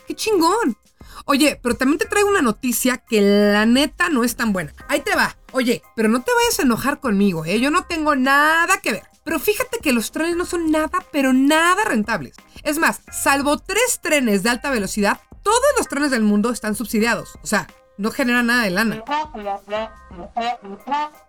¡Qué 0.07 0.15
chingón! 0.17 0.77
Oye, 1.25 1.59
pero 1.62 1.77
también 1.77 1.99
te 1.99 2.07
traigo 2.07 2.29
una 2.29 2.43
noticia 2.43 2.99
que 2.99 3.21
la 3.21 3.67
neta 3.67 4.09
no 4.09 4.25
es 4.25 4.37
tan 4.37 4.53
buena. 4.53 4.75
Ahí 4.88 5.01
te 5.01 5.15
va. 5.15 5.37
Oye, 5.53 5.83
pero 5.97 6.09
no 6.09 6.23
te 6.23 6.33
vayas 6.35 6.59
a 6.59 6.62
enojar 6.62 7.01
conmigo, 7.01 7.45
¿eh? 7.45 7.61
Yo 7.61 7.71
no 7.71 7.85
tengo 7.85 8.17
nada 8.17 8.79
que 8.79 8.93
ver. 8.93 9.03
Pero 9.25 9.38
fíjate 9.38 9.79
que 9.79 9.93
los 9.93 10.11
trenes 10.11 10.37
no 10.37 10.45
son 10.45 10.71
nada, 10.71 11.05
pero 11.12 11.33
nada 11.33 11.85
rentables. 11.85 12.35
Es 12.65 12.79
más, 12.79 13.03
salvo 13.12 13.59
tres 13.59 14.01
trenes 14.03 14.43
de 14.43 14.51
alta 14.51 14.71
velocidad, 14.71 15.21
todos 15.43 15.61
los 15.77 15.88
trenes 15.88 16.11
del 16.11 16.23
mundo 16.23 16.51
están 16.51 16.75
subsidiados. 16.75 17.37
O 17.43 17.47
sea, 17.47 17.69
no 17.99 18.11
generan 18.11 18.47
nada 18.47 18.65
de 18.65 18.71
lana. 18.71 19.05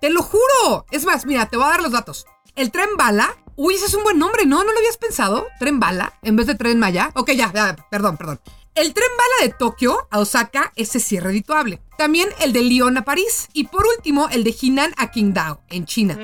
¡Te 0.01 0.09
lo 0.09 0.23
juro! 0.23 0.86
Es 0.91 1.05
más, 1.05 1.25
mira, 1.25 1.47
te 1.47 1.57
voy 1.57 1.65
a 1.67 1.69
dar 1.69 1.81
los 1.81 1.91
datos. 1.91 2.25
El 2.55 2.71
tren 2.71 2.89
bala. 2.97 3.36
Uy, 3.55 3.75
ese 3.75 3.86
es 3.86 3.93
un 3.93 4.03
buen 4.03 4.17
nombre, 4.17 4.45
¿no? 4.45 4.63
¿No 4.63 4.71
lo 4.71 4.77
habías 4.77 4.97
pensado? 4.97 5.47
¿Tren 5.59 5.79
bala? 5.79 6.13
En 6.23 6.36
vez 6.36 6.47
de 6.47 6.55
tren 6.55 6.79
Maya. 6.79 7.12
Ok, 7.13 7.31
ya, 7.31 7.51
ya, 7.53 7.75
perdón, 7.91 8.17
perdón. 8.17 8.39
El 8.75 8.91
tren 8.95 9.07
bala 9.17 9.47
de 9.47 9.53
Tokio 9.53 10.07
a 10.09 10.17
Osaka, 10.17 10.73
ese 10.75 10.99
sí 10.99 11.17
es 11.17 11.23
redituable. 11.23 11.79
También 11.95 12.29
el 12.41 12.53
de 12.53 12.62
Lyon 12.62 12.97
a 12.97 13.05
París. 13.05 13.47
Y 13.53 13.65
por 13.65 13.86
último, 13.86 14.29
el 14.29 14.43
de 14.43 14.51
Jinan 14.51 14.93
a 14.97 15.12
Qingdao, 15.12 15.62
en 15.69 15.86
China. 15.86 16.17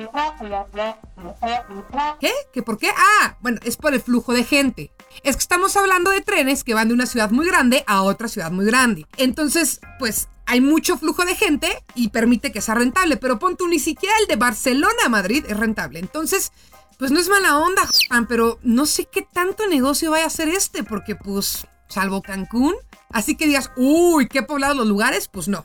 ¿Qué? 2.18 2.32
¿Qué 2.52 2.62
por 2.62 2.78
qué? 2.78 2.90
Ah, 2.96 3.36
bueno, 3.40 3.60
es 3.62 3.76
por 3.76 3.94
el 3.94 4.00
flujo 4.00 4.32
de 4.32 4.42
gente. 4.42 4.90
Es 5.22 5.36
que 5.36 5.42
estamos 5.42 5.76
hablando 5.76 6.10
de 6.10 6.22
trenes 6.22 6.64
que 6.64 6.74
van 6.74 6.88
de 6.88 6.94
una 6.94 7.06
ciudad 7.06 7.30
muy 7.30 7.46
grande 7.46 7.84
a 7.86 8.02
otra 8.02 8.26
ciudad 8.26 8.50
muy 8.50 8.66
grande. 8.66 9.06
Entonces, 9.16 9.80
pues 10.00 10.28
hay 10.44 10.60
mucho 10.60 10.98
flujo 10.98 11.24
de 11.24 11.36
gente 11.36 11.84
y 11.94 12.08
permite 12.08 12.50
que 12.50 12.60
sea 12.60 12.74
rentable. 12.74 13.16
Pero 13.16 13.38
pon 13.38 13.56
tú, 13.56 13.68
ni 13.68 13.78
siquiera 13.78 14.14
el 14.20 14.26
de 14.26 14.34
Barcelona 14.34 15.04
a 15.06 15.08
Madrid 15.08 15.44
es 15.48 15.56
rentable. 15.56 16.00
Entonces, 16.00 16.50
pues 16.98 17.12
no 17.12 17.20
es 17.20 17.28
mala 17.28 17.58
onda, 17.58 17.88
pero 18.28 18.58
no 18.64 18.86
sé 18.86 19.04
qué 19.04 19.22
tanto 19.22 19.68
negocio 19.68 20.10
vaya 20.10 20.26
a 20.26 20.30
ser 20.30 20.48
este, 20.48 20.82
porque 20.82 21.14
pues, 21.14 21.68
salvo 21.90 22.22
Cancún, 22.22 22.74
Así 23.12 23.36
que 23.36 23.46
digas, 23.46 23.72
uy, 23.76 24.28
qué 24.28 24.42
poblados 24.42 24.76
los 24.76 24.86
lugares, 24.86 25.28
pues 25.28 25.48
no. 25.48 25.64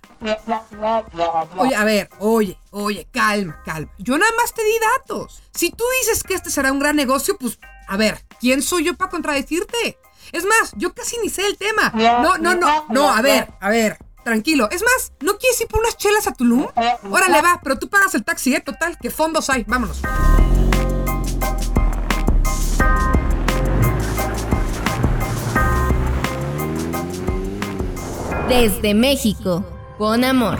Oye, 1.57 1.75
a 1.75 1.83
ver, 1.83 2.09
oye, 2.17 2.59
oye, 2.71 3.07
calma, 3.11 3.61
calma. 3.63 3.91
Yo 3.99 4.17
nada 4.17 4.31
más 4.41 4.53
te 4.53 4.63
di 4.63 4.73
datos. 4.97 5.43
Si 5.53 5.69
tú 5.69 5.83
dices 6.01 6.23
que 6.23 6.33
este 6.33 6.49
será 6.49 6.71
un 6.71 6.79
gran 6.79 6.95
negocio, 6.95 7.37
pues, 7.37 7.59
a 7.87 7.97
ver, 7.97 8.25
¿quién 8.39 8.63
soy 8.63 8.85
yo 8.85 8.95
para 8.95 9.11
contradecirte? 9.11 9.99
Es 10.31 10.43
más, 10.43 10.73
yo 10.75 10.93
casi 10.95 11.17
ni 11.21 11.29
sé 11.29 11.45
el 11.45 11.57
tema. 11.57 11.91
No, 11.93 12.37
no, 12.39 12.55
no, 12.55 12.85
no, 12.89 13.11
a 13.11 13.21
ver, 13.21 13.53
a 13.61 13.69
ver, 13.69 13.99
tranquilo. 14.23 14.67
Es 14.71 14.81
más, 14.81 15.13
¿no 15.21 15.37
quieres 15.37 15.61
ir 15.61 15.67
por 15.67 15.81
unas 15.81 15.97
chelas 15.97 16.25
a 16.25 16.33
Tulum? 16.33 16.65
Órale, 17.11 17.41
va, 17.43 17.59
pero 17.63 17.77
tú 17.77 17.89
pagas 17.89 18.15
el 18.15 18.23
taxi, 18.23 18.55
¿eh? 18.55 18.59
Total, 18.59 18.97
¿qué 18.99 19.11
fondos 19.11 19.51
hay? 19.51 19.65
Vámonos. 19.67 20.01
Desde 28.49 28.93
México, 28.93 29.65
con 29.97 30.23
amor. 30.23 30.59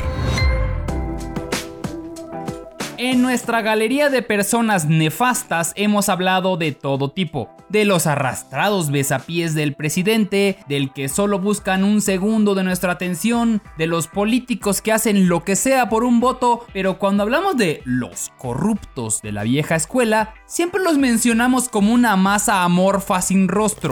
En 2.98 3.22
nuestra 3.22 3.62
galería 3.62 4.10
de 4.10 4.24
personas 4.24 4.86
nefastas 4.86 5.72
hemos 5.76 6.10
hablado 6.10 6.58
de 6.58 6.72
todo 6.72 7.12
tipo. 7.12 7.48
De 7.70 7.86
los 7.86 8.08
arrastrados 8.08 8.90
besapiés 8.90 9.54
del 9.54 9.76
presidente, 9.76 10.58
del 10.68 10.94
que 10.94 11.10
solo 11.10 11.38
buscan 11.38 11.84
un 11.84 12.02
segundo 12.02 12.56
de 12.56 12.64
nuestra 12.64 12.94
atención, 12.94 13.62
de 13.78 13.86
los 13.86 14.08
políticos 14.08 14.82
que 14.82 14.92
hacen 14.92 15.30
lo 15.30 15.44
que 15.44 15.56
sea 15.56 15.88
por 15.88 16.04
un 16.04 16.20
voto, 16.20 16.66
pero 16.74 16.98
cuando 16.98 17.22
hablamos 17.22 17.56
de 17.56 17.84
los 17.86 18.32
corruptos 18.40 19.22
de 19.22 19.32
la 19.32 19.44
vieja 19.44 19.76
escuela, 19.76 20.34
siempre 20.48 20.82
los 20.82 20.98
mencionamos 20.98 21.70
como 21.70 21.94
una 21.94 22.16
masa 22.16 22.64
amorfa 22.64 23.22
sin 23.22 23.48
rostro. 23.48 23.92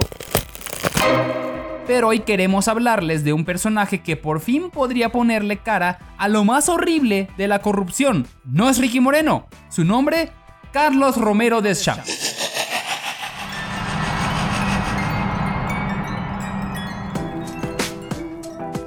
Pero 1.85 2.07
hoy 2.07 2.19
queremos 2.19 2.69
hablarles 2.69 3.25
de 3.25 3.33
un 3.33 3.43
personaje 3.43 4.01
que 4.01 4.15
por 4.15 4.39
fin 4.39 4.69
podría 4.69 5.11
ponerle 5.11 5.57
cara 5.57 5.99
a 6.17 6.29
lo 6.29 6.45
más 6.45 6.69
horrible 6.69 7.27
de 7.37 7.47
la 7.49 7.59
corrupción. 7.59 8.25
No 8.45 8.69
es 8.69 8.77
Ricky 8.77 9.01
Moreno, 9.01 9.47
su 9.69 9.83
nombre, 9.83 10.31
Carlos 10.71 11.17
Romero 11.17 11.61
Deschamps. 11.61 12.41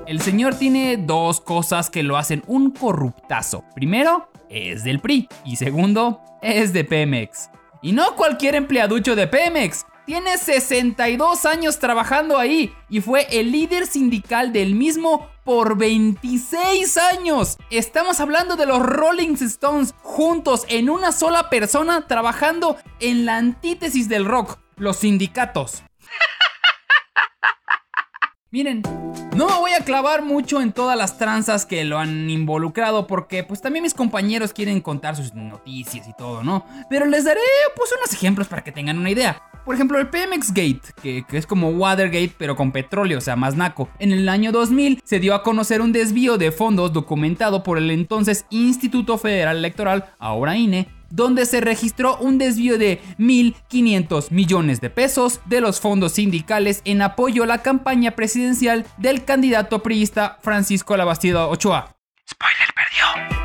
El 0.07 0.23
señor 0.23 0.55
tiene 0.55 0.97
dos 0.97 1.41
cosas 1.41 1.91
que 1.91 2.03
lo 2.03 2.17
hacen 2.17 2.43
un 2.47 2.71
corruptazo. 2.71 3.65
Primero, 3.75 4.31
es 4.49 4.85
del 4.85 5.01
PRI 5.01 5.29
y 5.45 5.57
segundo, 5.57 6.23
es 6.41 6.73
de 6.73 6.85
Pemex. 6.85 7.51
Y 7.83 7.93
no 7.93 8.17
cualquier 8.17 8.55
empleaducho 8.55 9.17
de 9.17 9.27
Pemex, 9.27 9.85
tiene 10.07 10.39
62 10.39 11.45
años 11.45 11.79
trabajando 11.79 12.39
ahí 12.39 12.73
y 12.89 13.01
fue 13.01 13.27
el 13.31 13.53
líder 13.53 13.87
sindical 13.87 14.53
del 14.53 14.75
mismo 14.75 15.29
por 15.45 15.77
26 15.77 16.97
años. 16.97 17.59
Estamos 17.71 18.21
hablando 18.21 18.57
de 18.57 18.67
los 18.67 18.81
Rolling 18.81 19.35
Stones 19.35 19.95
juntos 20.03 20.65
en 20.69 20.89
una 20.89 21.13
sola 21.13 21.51
persona 21.51 22.07
trabajando 22.07 22.77
en 23.01 23.27
la 23.27 23.37
antítesis 23.37 24.09
del 24.09 24.25
rock, 24.25 24.59
los 24.77 24.99
sindicatos. 24.99 25.86
Miren, 28.53 28.83
no 29.35 29.49
me 29.49 29.55
voy 29.55 29.73
a 29.73 29.85
clavar 29.85 30.23
mucho 30.23 30.61
en 30.61 30.73
todas 30.73 30.97
las 30.97 31.19
tranzas 31.19 31.67
que 31.67 31.85
lo 31.85 31.99
han 31.99 32.31
involucrado 32.31 33.09
porque 33.09 33.43
pues 33.43 33.61
también 33.61 33.83
mis 33.83 33.93
compañeros 33.93 34.53
quieren 34.53 34.81
contar 34.81 35.17
sus 35.17 35.35
noticias 35.35 36.07
y 36.07 36.13
todo, 36.13 36.45
¿no? 36.45 36.65
Pero 36.89 37.07
les 37.07 37.25
daré 37.25 37.41
pues 37.75 37.91
unos 37.99 38.13
ejemplos 38.13 38.47
para 38.47 38.63
que 38.63 38.71
tengan 38.71 38.99
una 38.99 39.11
idea. 39.11 39.43
Por 39.65 39.75
ejemplo, 39.75 39.99
el 39.99 40.11
Pemex 40.11 40.51
Gate, 40.51 40.81
que, 41.03 41.25
que, 41.29 41.39
es 41.39 41.45
como 41.45 41.71
Watergate 41.71 42.35
pero 42.39 42.55
con 42.55 42.71
petróleo, 42.71 43.19
o 43.19 43.21
sea, 43.21 43.35
más 43.35 43.57
naco. 43.57 43.89
En 43.99 44.13
el 44.13 44.29
año 44.29 44.53
2000 44.53 45.03
se 45.03 45.19
dio 45.19 45.35
a 45.35 45.43
conocer 45.43 45.81
un 45.81 45.91
desvío 45.91 46.39
de 46.39 46.53
fondos 46.53 46.93
documentado 46.93 47.65
por 47.65 47.79
el 47.79 47.91
entonces 47.91 48.47
Instituto 48.51 49.19
Federal 49.19 49.57
Electoral, 49.57 50.05
ahora 50.21 50.57
INE, 50.57 50.87
donde 51.11 51.47
se 51.47 51.61
registró 51.61 52.17
un 52.19 52.39
desvío 52.39 52.79
de 52.79 53.01
1.500 53.19 54.31
millones 54.31 54.81
de 54.81 54.91
pesos 54.91 55.41
de 55.47 55.61
los 55.61 55.81
fondos 55.81 56.13
sindicales 56.13 56.83
en 56.85 57.03
apoyo 57.03 57.45
a 57.45 57.47
la 57.47 57.63
campaña 57.63 58.13
presidencial 58.13 58.87
del 58.99 59.25
candidato 59.25 59.83
priista 59.83 60.39
Francisco 60.43 60.97
Labastida 60.97 61.47
Ochoa. 61.47 61.97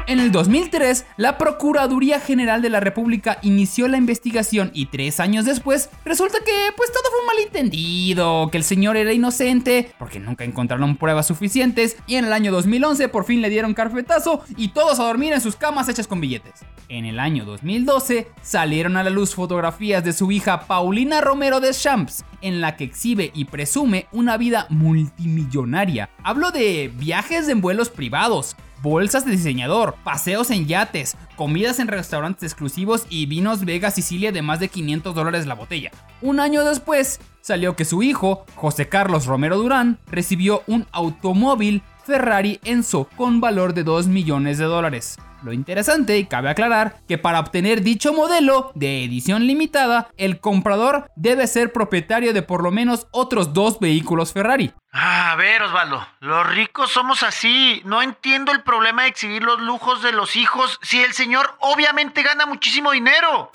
En 0.08 0.20
el 0.20 0.34
2003, 0.34 1.06
la 1.16 1.38
Procuraduría 1.38 2.20
General 2.20 2.62
de 2.62 2.70
la 2.70 2.82
República 2.82 3.38
inició 3.44 3.88
la 3.88 3.98
investigación 3.98 4.70
y 4.74 4.88
tres 4.88 5.22
años 5.22 5.46
después 5.46 5.90
resulta 6.04 6.40
que 6.44 6.52
pues 6.76 6.92
todo 6.92 7.04
fue 7.10 7.22
un 7.22 7.28
malentendido, 7.28 8.50
que 8.52 8.58
el 8.58 8.66
señor 8.66 8.98
era 8.98 9.14
inocente 9.14 9.94
porque 9.98 10.20
nunca 10.20 10.44
encontraron 10.44 10.98
pruebas 10.98 11.28
suficientes 11.28 11.96
y 12.08 12.16
en 12.16 12.26
el 12.26 12.34
año 12.34 12.52
2011 12.52 13.08
por 13.08 13.24
fin 13.24 13.42
le 13.42 13.50
dieron 13.50 13.74
carpetazo 13.74 14.44
y 14.58 14.70
todos 14.70 15.00
a 15.00 15.06
dormir 15.06 15.32
en 15.32 15.40
sus 15.40 15.56
camas 15.56 15.88
hechas 15.88 16.08
con 16.08 16.20
billetes. 16.20 16.56
En 16.90 17.06
el 17.06 17.18
año 17.18 17.46
2012 17.46 18.28
salieron 18.42 18.98
a 18.98 19.04
la 19.04 19.12
luz 19.12 19.34
fotografías 19.34 20.04
de 20.04 20.12
su 20.12 20.30
hija 20.30 20.68
Paulina 20.68 21.22
Romero 21.22 21.62
de 21.62 21.72
Champs, 21.72 22.26
en 22.42 22.60
la 22.60 22.76
que 22.76 22.84
exhibe 22.84 23.32
y 23.34 23.46
presume 23.46 24.08
una 24.12 24.36
vida 24.36 24.66
multimillonaria. 24.70 26.10
Hablo 26.22 26.52
de 26.52 26.92
viajes 26.94 27.48
en 27.48 27.62
vuelos 27.62 27.90
privados, 27.90 28.58
bolsas 28.82 29.26
de 29.26 29.32
diseñador, 29.32 29.96
paseos 30.04 30.52
en 30.52 30.68
yates, 30.68 31.18
comidas 31.36 31.80
en 31.80 31.88
restaurantes 31.88 32.44
exclusivos 32.44 33.06
y 33.10 33.26
vinos 33.26 33.66
Vega 33.66 33.92
Sicilia 33.92 34.32
de 34.32 34.42
más 34.42 34.60
de 34.60 34.70
500 34.70 35.16
dólares 35.16 35.46
la 35.46 35.56
botella. 35.56 35.92
Un 36.22 36.40
año 36.40 36.64
después, 36.64 37.20
salió 37.42 37.76
que 37.76 37.86
su 37.86 38.04
hijo, 38.04 38.46
José 38.56 38.90
Carlos 38.90 39.26
Romero 39.26 39.58
Durán, 39.58 39.98
recibió 40.08 40.64
un 40.68 40.88
automóvil 40.92 41.82
Ferrari 42.12 42.60
Enzo 42.66 43.08
con 43.16 43.40
valor 43.40 43.74
de 43.74 43.86
2 43.86 44.08
millones 44.08 44.58
de 44.58 44.66
dólares. 44.66 45.18
Lo 45.44 45.54
interesante, 45.54 46.18
y 46.18 46.26
cabe 46.26 46.50
aclarar, 46.50 46.98
que 47.08 47.18
para 47.18 47.40
obtener 47.40 47.82
dicho 47.82 48.14
modelo 48.14 48.74
de 48.76 49.06
edición 49.06 49.48
limitada, 49.48 50.10
el 50.18 50.42
comprador 50.42 51.10
debe 51.16 51.48
ser 51.48 51.72
propietario 51.72 52.34
de 52.34 52.42
por 52.42 52.62
lo 52.62 52.70
menos 52.70 53.08
otros 53.12 53.54
dos 53.54 53.80
vehículos 53.80 54.34
Ferrari. 54.34 54.74
A 54.92 55.36
ver, 55.38 55.64
Osvaldo, 55.64 56.06
los 56.20 56.48
ricos 56.48 56.92
somos 56.92 57.24
así. 57.24 57.82
No 57.86 58.02
entiendo 58.02 58.52
el 58.52 58.62
problema 58.62 59.04
de 59.04 59.10
exhibir 59.10 59.42
los 59.42 59.62
lujos 59.62 60.04
de 60.04 60.12
los 60.12 60.36
hijos 60.36 60.78
si 60.82 61.02
el 61.02 61.14
señor 61.14 61.56
obviamente 61.60 62.24
gana 62.24 62.46
muchísimo 62.46 62.92
dinero. 62.92 63.50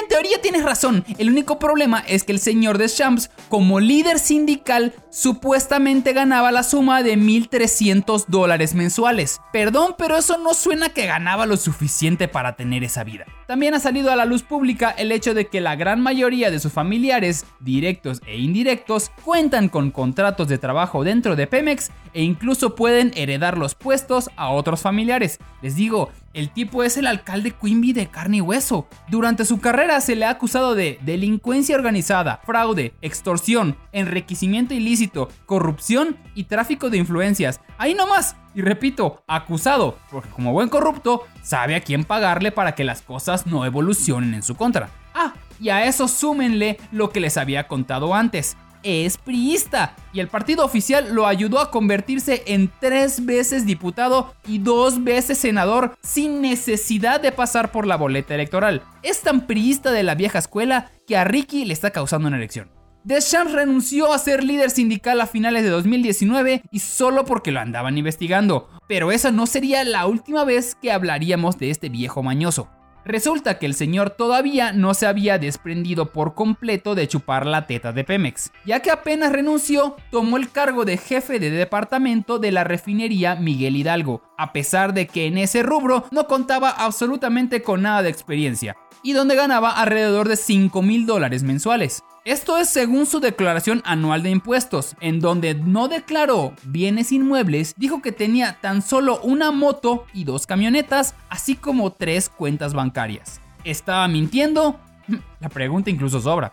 En 0.00 0.06
teoría 0.08 0.40
tienes 0.40 0.64
razón. 0.64 1.04
El 1.18 1.30
único 1.30 1.58
problema 1.58 2.04
es 2.06 2.22
que 2.22 2.32
el 2.32 2.38
señor 2.38 2.78
Deschamps, 2.78 3.30
como 3.48 3.80
líder 3.80 4.18
sindical, 4.18 4.94
supuestamente 5.10 6.12
ganaba 6.12 6.52
la 6.52 6.62
suma 6.62 7.02
de 7.02 7.16
1.300 7.16 8.26
dólares 8.28 8.74
mensuales. 8.74 9.40
Perdón, 9.52 9.96
pero 9.98 10.16
eso 10.16 10.38
no 10.38 10.54
suena 10.54 10.90
que 10.90 11.06
ganaba 11.06 11.46
lo 11.46 11.56
suficiente 11.56 12.28
para 12.28 12.54
tener 12.54 12.84
esa 12.84 13.02
vida. 13.02 13.26
También 13.48 13.72
ha 13.72 13.80
salido 13.80 14.12
a 14.12 14.16
la 14.16 14.26
luz 14.26 14.42
pública 14.42 14.90
el 14.90 15.10
hecho 15.10 15.32
de 15.32 15.46
que 15.46 15.62
la 15.62 15.74
gran 15.74 16.02
mayoría 16.02 16.50
de 16.50 16.60
sus 16.60 16.70
familiares, 16.70 17.46
directos 17.60 18.20
e 18.26 18.36
indirectos, 18.36 19.10
cuentan 19.24 19.70
con 19.70 19.90
contratos 19.90 20.48
de 20.48 20.58
trabajo 20.58 21.02
dentro 21.02 21.34
de 21.34 21.46
Pemex 21.46 21.90
e 22.12 22.22
incluso 22.22 22.74
pueden 22.74 23.10
heredar 23.16 23.56
los 23.56 23.74
puestos 23.74 24.28
a 24.36 24.50
otros 24.50 24.82
familiares. 24.82 25.38
Les 25.62 25.76
digo, 25.76 26.10
el 26.34 26.50
tipo 26.50 26.84
es 26.84 26.98
el 26.98 27.06
alcalde 27.06 27.52
Quimby 27.52 27.94
de 27.94 28.08
carne 28.08 28.36
y 28.36 28.40
hueso. 28.42 28.86
Durante 29.08 29.46
su 29.46 29.60
carrera 29.60 29.98
se 30.02 30.14
le 30.14 30.26
ha 30.26 30.30
acusado 30.30 30.74
de 30.74 30.98
delincuencia 31.00 31.74
organizada, 31.74 32.42
fraude, 32.44 32.92
extorsión, 33.00 33.78
enriquecimiento 33.92 34.74
ilícito, 34.74 35.30
corrupción 35.46 36.18
y 36.34 36.44
tráfico 36.44 36.90
de 36.90 36.98
influencias. 36.98 37.60
Ahí 37.78 37.94
nomás. 37.94 38.36
Y 38.54 38.62
repito, 38.62 39.22
acusado, 39.26 39.98
porque 40.10 40.28
como 40.30 40.52
buen 40.52 40.68
corrupto, 40.68 41.24
sabe 41.42 41.76
a 41.76 41.80
quién 41.80 42.04
pagarle 42.04 42.52
para 42.52 42.74
que 42.74 42.84
las 42.84 43.02
cosas 43.02 43.46
no 43.46 43.64
evolucionen 43.64 44.34
en 44.34 44.42
su 44.42 44.56
contra. 44.56 44.90
Ah, 45.14 45.32
y 45.60 45.70
a 45.70 45.84
eso 45.84 46.08
súmenle 46.08 46.78
lo 46.92 47.10
que 47.10 47.20
les 47.20 47.36
había 47.36 47.68
contado 47.68 48.14
antes 48.14 48.56
es 48.82 49.18
priista 49.18 49.94
y 50.12 50.20
el 50.20 50.28
partido 50.28 50.64
oficial 50.64 51.12
lo 51.14 51.26
ayudó 51.26 51.60
a 51.60 51.70
convertirse 51.70 52.42
en 52.46 52.70
tres 52.80 53.24
veces 53.24 53.66
diputado 53.66 54.34
y 54.46 54.58
dos 54.58 55.04
veces 55.04 55.38
senador 55.38 55.96
sin 56.02 56.40
necesidad 56.40 57.20
de 57.20 57.32
pasar 57.32 57.70
por 57.72 57.86
la 57.86 57.96
boleta 57.96 58.34
electoral. 58.34 58.82
Es 59.02 59.22
tan 59.22 59.46
priista 59.46 59.90
de 59.90 60.02
la 60.02 60.14
vieja 60.14 60.38
escuela 60.38 60.90
que 61.06 61.16
a 61.16 61.24
Ricky 61.24 61.64
le 61.64 61.72
está 61.72 61.90
causando 61.90 62.28
una 62.28 62.36
elección. 62.36 62.77
Deschamps 63.08 63.52
renunció 63.52 64.12
a 64.12 64.18
ser 64.18 64.44
líder 64.44 64.70
sindical 64.70 65.18
a 65.22 65.26
finales 65.26 65.62
de 65.62 65.70
2019 65.70 66.60
y 66.70 66.78
solo 66.80 67.24
porque 67.24 67.50
lo 67.50 67.58
andaban 67.58 67.96
investigando. 67.96 68.68
Pero 68.86 69.12
esa 69.12 69.30
no 69.30 69.46
sería 69.46 69.82
la 69.84 70.04
última 70.04 70.44
vez 70.44 70.74
que 70.74 70.92
hablaríamos 70.92 71.58
de 71.58 71.70
este 71.70 71.88
viejo 71.88 72.22
mañoso. 72.22 72.68
Resulta 73.06 73.58
que 73.58 73.64
el 73.64 73.72
señor 73.72 74.10
todavía 74.10 74.72
no 74.72 74.92
se 74.92 75.06
había 75.06 75.38
desprendido 75.38 76.12
por 76.12 76.34
completo 76.34 76.94
de 76.94 77.08
chupar 77.08 77.46
la 77.46 77.66
teta 77.66 77.94
de 77.94 78.04
Pemex, 78.04 78.52
ya 78.66 78.80
que 78.80 78.90
apenas 78.90 79.32
renunció, 79.32 79.96
tomó 80.10 80.36
el 80.36 80.50
cargo 80.50 80.84
de 80.84 80.98
jefe 80.98 81.40
de 81.40 81.48
departamento 81.48 82.38
de 82.38 82.52
la 82.52 82.64
refinería 82.64 83.36
Miguel 83.36 83.76
Hidalgo, 83.76 84.20
a 84.36 84.52
pesar 84.52 84.92
de 84.92 85.06
que 85.06 85.24
en 85.24 85.38
ese 85.38 85.62
rubro 85.62 86.04
no 86.10 86.26
contaba 86.26 86.68
absolutamente 86.68 87.62
con 87.62 87.80
nada 87.80 88.02
de 88.02 88.10
experiencia, 88.10 88.76
y 89.02 89.14
donde 89.14 89.34
ganaba 89.34 89.70
alrededor 89.70 90.28
de 90.28 90.36
5 90.36 90.82
mil 90.82 91.06
dólares 91.06 91.42
mensuales. 91.42 92.02
Esto 92.28 92.58
es 92.58 92.68
según 92.68 93.06
su 93.06 93.20
declaración 93.20 93.80
anual 93.86 94.22
de 94.22 94.28
impuestos, 94.28 94.96
en 95.00 95.18
donde 95.18 95.54
no 95.54 95.88
declaró 95.88 96.52
bienes 96.62 97.10
inmuebles, 97.10 97.72
dijo 97.78 98.02
que 98.02 98.12
tenía 98.12 98.58
tan 98.60 98.82
solo 98.82 99.18
una 99.22 99.50
moto 99.50 100.04
y 100.12 100.24
dos 100.24 100.46
camionetas, 100.46 101.14
así 101.30 101.56
como 101.56 101.90
tres 101.90 102.28
cuentas 102.28 102.74
bancarias. 102.74 103.40
¿Estaba 103.64 104.06
mintiendo? 104.08 104.78
La 105.40 105.48
pregunta 105.48 105.88
incluso 105.88 106.20
sobra. 106.20 106.52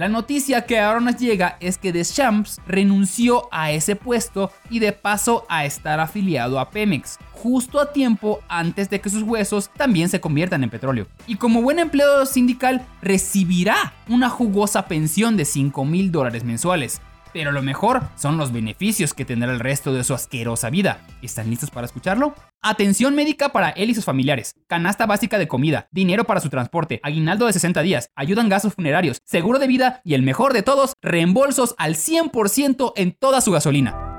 La 0.00 0.08
noticia 0.08 0.64
que 0.64 0.78
ahora 0.78 1.00
nos 1.00 1.18
llega 1.18 1.58
es 1.60 1.76
que 1.76 1.92
Deschamps 1.92 2.58
renunció 2.66 3.50
a 3.52 3.70
ese 3.70 3.96
puesto 3.96 4.50
y 4.70 4.78
de 4.78 4.92
paso 4.92 5.44
a 5.50 5.66
estar 5.66 6.00
afiliado 6.00 6.58
a 6.58 6.70
Pemex, 6.70 7.18
justo 7.32 7.78
a 7.78 7.92
tiempo 7.92 8.40
antes 8.48 8.88
de 8.88 9.02
que 9.02 9.10
sus 9.10 9.24
huesos 9.24 9.68
también 9.76 10.08
se 10.08 10.18
conviertan 10.18 10.64
en 10.64 10.70
petróleo. 10.70 11.06
Y 11.26 11.36
como 11.36 11.60
buen 11.60 11.78
empleado 11.78 12.24
sindical 12.24 12.86
recibirá 13.02 13.92
una 14.08 14.30
jugosa 14.30 14.88
pensión 14.88 15.36
de 15.36 15.44
5 15.44 15.84
mil 15.84 16.10
dólares 16.10 16.44
mensuales, 16.44 17.02
pero 17.32 17.52
lo 17.52 17.62
mejor 17.62 18.02
son 18.16 18.36
los 18.36 18.52
beneficios 18.52 19.14
que 19.14 19.24
tendrá 19.24 19.52
el 19.52 19.60
resto 19.60 19.92
de 19.92 20.04
su 20.04 20.14
asquerosa 20.14 20.70
vida. 20.70 21.06
¿Están 21.22 21.50
listos 21.50 21.70
para 21.70 21.86
escucharlo? 21.86 22.34
Atención 22.62 23.14
médica 23.14 23.50
para 23.50 23.70
él 23.70 23.90
y 23.90 23.94
sus 23.94 24.04
familiares, 24.04 24.54
canasta 24.66 25.06
básica 25.06 25.38
de 25.38 25.48
comida, 25.48 25.88
dinero 25.90 26.24
para 26.24 26.40
su 26.40 26.50
transporte, 26.50 27.00
aguinaldo 27.02 27.46
de 27.46 27.52
60 27.52 27.82
días, 27.82 28.10
ayuda 28.14 28.42
en 28.42 28.48
gastos 28.48 28.74
funerarios, 28.74 29.18
seguro 29.24 29.58
de 29.58 29.66
vida 29.66 30.00
y 30.04 30.14
el 30.14 30.22
mejor 30.22 30.52
de 30.52 30.62
todos, 30.62 30.94
reembolsos 31.00 31.74
al 31.78 31.94
100% 31.94 32.92
en 32.96 33.12
toda 33.12 33.40
su 33.40 33.52
gasolina. 33.52 34.10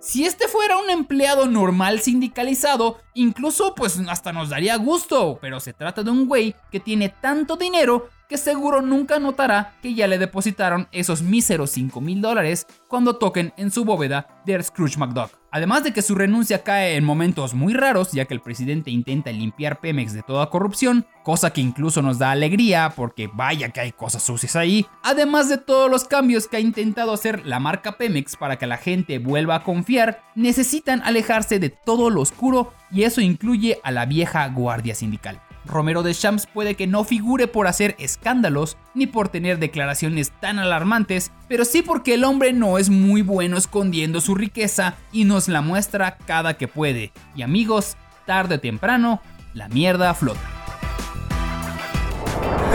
Si 0.00 0.24
este 0.24 0.46
fuera 0.46 0.78
un 0.78 0.90
empleado 0.90 1.46
normal 1.46 2.00
sindicalizado, 2.00 2.98
incluso 3.14 3.74
pues 3.74 3.98
hasta 4.08 4.32
nos 4.32 4.48
daría 4.48 4.76
gusto, 4.76 5.38
pero 5.40 5.58
se 5.58 5.72
trata 5.72 6.04
de 6.04 6.10
un 6.12 6.28
güey 6.28 6.54
que 6.70 6.78
tiene 6.78 7.08
tanto 7.08 7.56
dinero 7.56 8.08
que 8.28 8.36
seguro 8.36 8.82
nunca 8.82 9.18
notará 9.18 9.74
que 9.82 9.94
ya 9.94 10.06
le 10.06 10.18
depositaron 10.18 10.88
esos 10.92 11.22
míseros 11.22 11.70
5 11.70 12.00
mil 12.00 12.20
dólares 12.20 12.66
cuando 12.86 13.16
toquen 13.16 13.52
en 13.56 13.70
su 13.70 13.84
bóveda 13.84 14.42
de 14.44 14.62
Scrooge 14.62 14.98
McDuck. 14.98 15.30
Además 15.50 15.82
de 15.82 15.94
que 15.94 16.02
su 16.02 16.14
renuncia 16.14 16.62
cae 16.62 16.96
en 16.96 17.04
momentos 17.04 17.54
muy 17.54 17.72
raros, 17.72 18.12
ya 18.12 18.26
que 18.26 18.34
el 18.34 18.40
presidente 18.40 18.90
intenta 18.90 19.32
limpiar 19.32 19.80
Pemex 19.80 20.12
de 20.12 20.22
toda 20.22 20.50
corrupción, 20.50 21.06
cosa 21.24 21.54
que 21.54 21.62
incluso 21.62 22.02
nos 22.02 22.18
da 22.18 22.32
alegría 22.32 22.92
porque 22.94 23.30
vaya 23.32 23.70
que 23.70 23.80
hay 23.80 23.92
cosas 23.92 24.22
sucias 24.22 24.56
ahí, 24.56 24.84
además 25.02 25.48
de 25.48 25.56
todos 25.56 25.90
los 25.90 26.04
cambios 26.04 26.48
que 26.48 26.58
ha 26.58 26.60
intentado 26.60 27.14
hacer 27.14 27.46
la 27.46 27.60
marca 27.60 27.96
Pemex 27.96 28.36
para 28.36 28.58
que 28.58 28.66
la 28.66 28.76
gente 28.76 29.18
vuelva 29.18 29.54
a 29.54 29.64
confiar, 29.64 30.22
necesitan 30.34 31.00
alejarse 31.02 31.58
de 31.58 31.70
todo 31.70 32.10
lo 32.10 32.20
oscuro 32.20 32.74
y 32.90 33.04
eso 33.04 33.22
incluye 33.22 33.80
a 33.82 33.90
la 33.90 34.04
vieja 34.04 34.46
guardia 34.48 34.94
sindical. 34.94 35.40
Romero 35.68 36.02
de 36.02 36.14
Champs 36.14 36.46
puede 36.46 36.74
que 36.74 36.86
no 36.86 37.04
figure 37.04 37.46
por 37.46 37.66
hacer 37.66 37.94
escándalos 37.98 38.76
ni 38.94 39.06
por 39.06 39.28
tener 39.28 39.58
declaraciones 39.58 40.32
tan 40.40 40.58
alarmantes, 40.58 41.30
pero 41.48 41.64
sí 41.64 41.82
porque 41.82 42.14
el 42.14 42.24
hombre 42.24 42.52
no 42.52 42.78
es 42.78 42.90
muy 42.90 43.22
bueno 43.22 43.56
escondiendo 43.56 44.20
su 44.20 44.34
riqueza 44.34 44.96
y 45.12 45.24
nos 45.24 45.48
la 45.48 45.60
muestra 45.60 46.16
cada 46.26 46.56
que 46.56 46.68
puede. 46.68 47.12
Y 47.36 47.42
amigos, 47.42 47.96
tarde 48.26 48.56
o 48.56 48.60
temprano, 48.60 49.20
la 49.54 49.68
mierda 49.68 50.14
flota. 50.14 50.40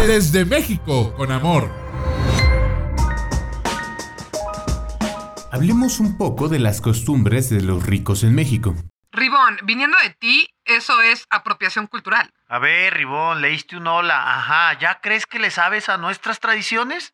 Desde 0.08 0.46
México, 0.46 1.14
con 1.16 1.32
amor. 1.32 1.72
Hablemos 5.52 6.00
un 6.00 6.18
poco 6.18 6.50
de 6.50 6.60
las 6.60 6.82
costumbres 6.82 7.50
de 7.50 7.62
los 7.62 7.86
ricos 7.86 8.24
en 8.24 8.34
México. 8.34 8.76
Ribón, 9.12 9.58
viniendo 9.64 9.96
de 10.04 10.10
ti, 10.10 10.48
eso 10.66 11.00
es 11.04 11.26
apropiación 11.30 11.86
cultural. 11.86 12.34
A 12.54 12.60
ver, 12.60 12.94
Ribón, 12.94 13.42
leíste 13.42 13.78
un 13.78 13.88
hola. 13.88 14.32
Ajá, 14.32 14.78
¿ya 14.78 15.00
crees 15.02 15.26
que 15.26 15.40
le 15.40 15.50
sabes 15.50 15.90
a 15.90 15.98
nuestras 15.98 16.40
tradiciones? 16.40 17.12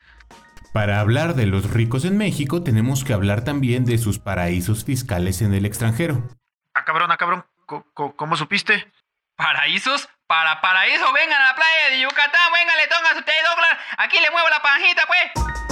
Para 0.74 1.00
hablar 1.00 1.34
de 1.34 1.46
los 1.46 1.72
ricos 1.72 2.04
en 2.04 2.18
México, 2.18 2.62
tenemos 2.62 3.06
que 3.06 3.14
hablar 3.14 3.46
también 3.46 3.86
de 3.86 3.98
sus 4.00 4.20
paraísos 4.20 4.84
fiscales 4.84 5.42
en 5.42 5.54
el 5.54 5.66
extranjero. 5.66 6.28
Ah, 6.74 6.84
cabrón, 6.84 7.10
ah, 7.14 7.16
cabrón. 7.16 7.46
¿Cómo, 7.66 8.36
supiste? 8.36 8.92
¿Paraísos? 9.38 10.10
Para 10.28 10.60
paraíso, 10.60 11.06
vengan 11.14 11.42
a 11.42 11.48
la 11.48 11.56
playa 11.56 11.90
de 11.92 12.02
Yucatán, 12.02 12.52
vengan, 12.54 12.76
le 12.76 12.88
tocan 12.88 13.16
su 13.16 13.24
dólar. 13.24 13.80
Aquí 13.98 14.20
le 14.20 14.32
muevo 14.32 14.50
la 14.50 14.62
panjita, 14.62 15.04
pues. 15.08 15.69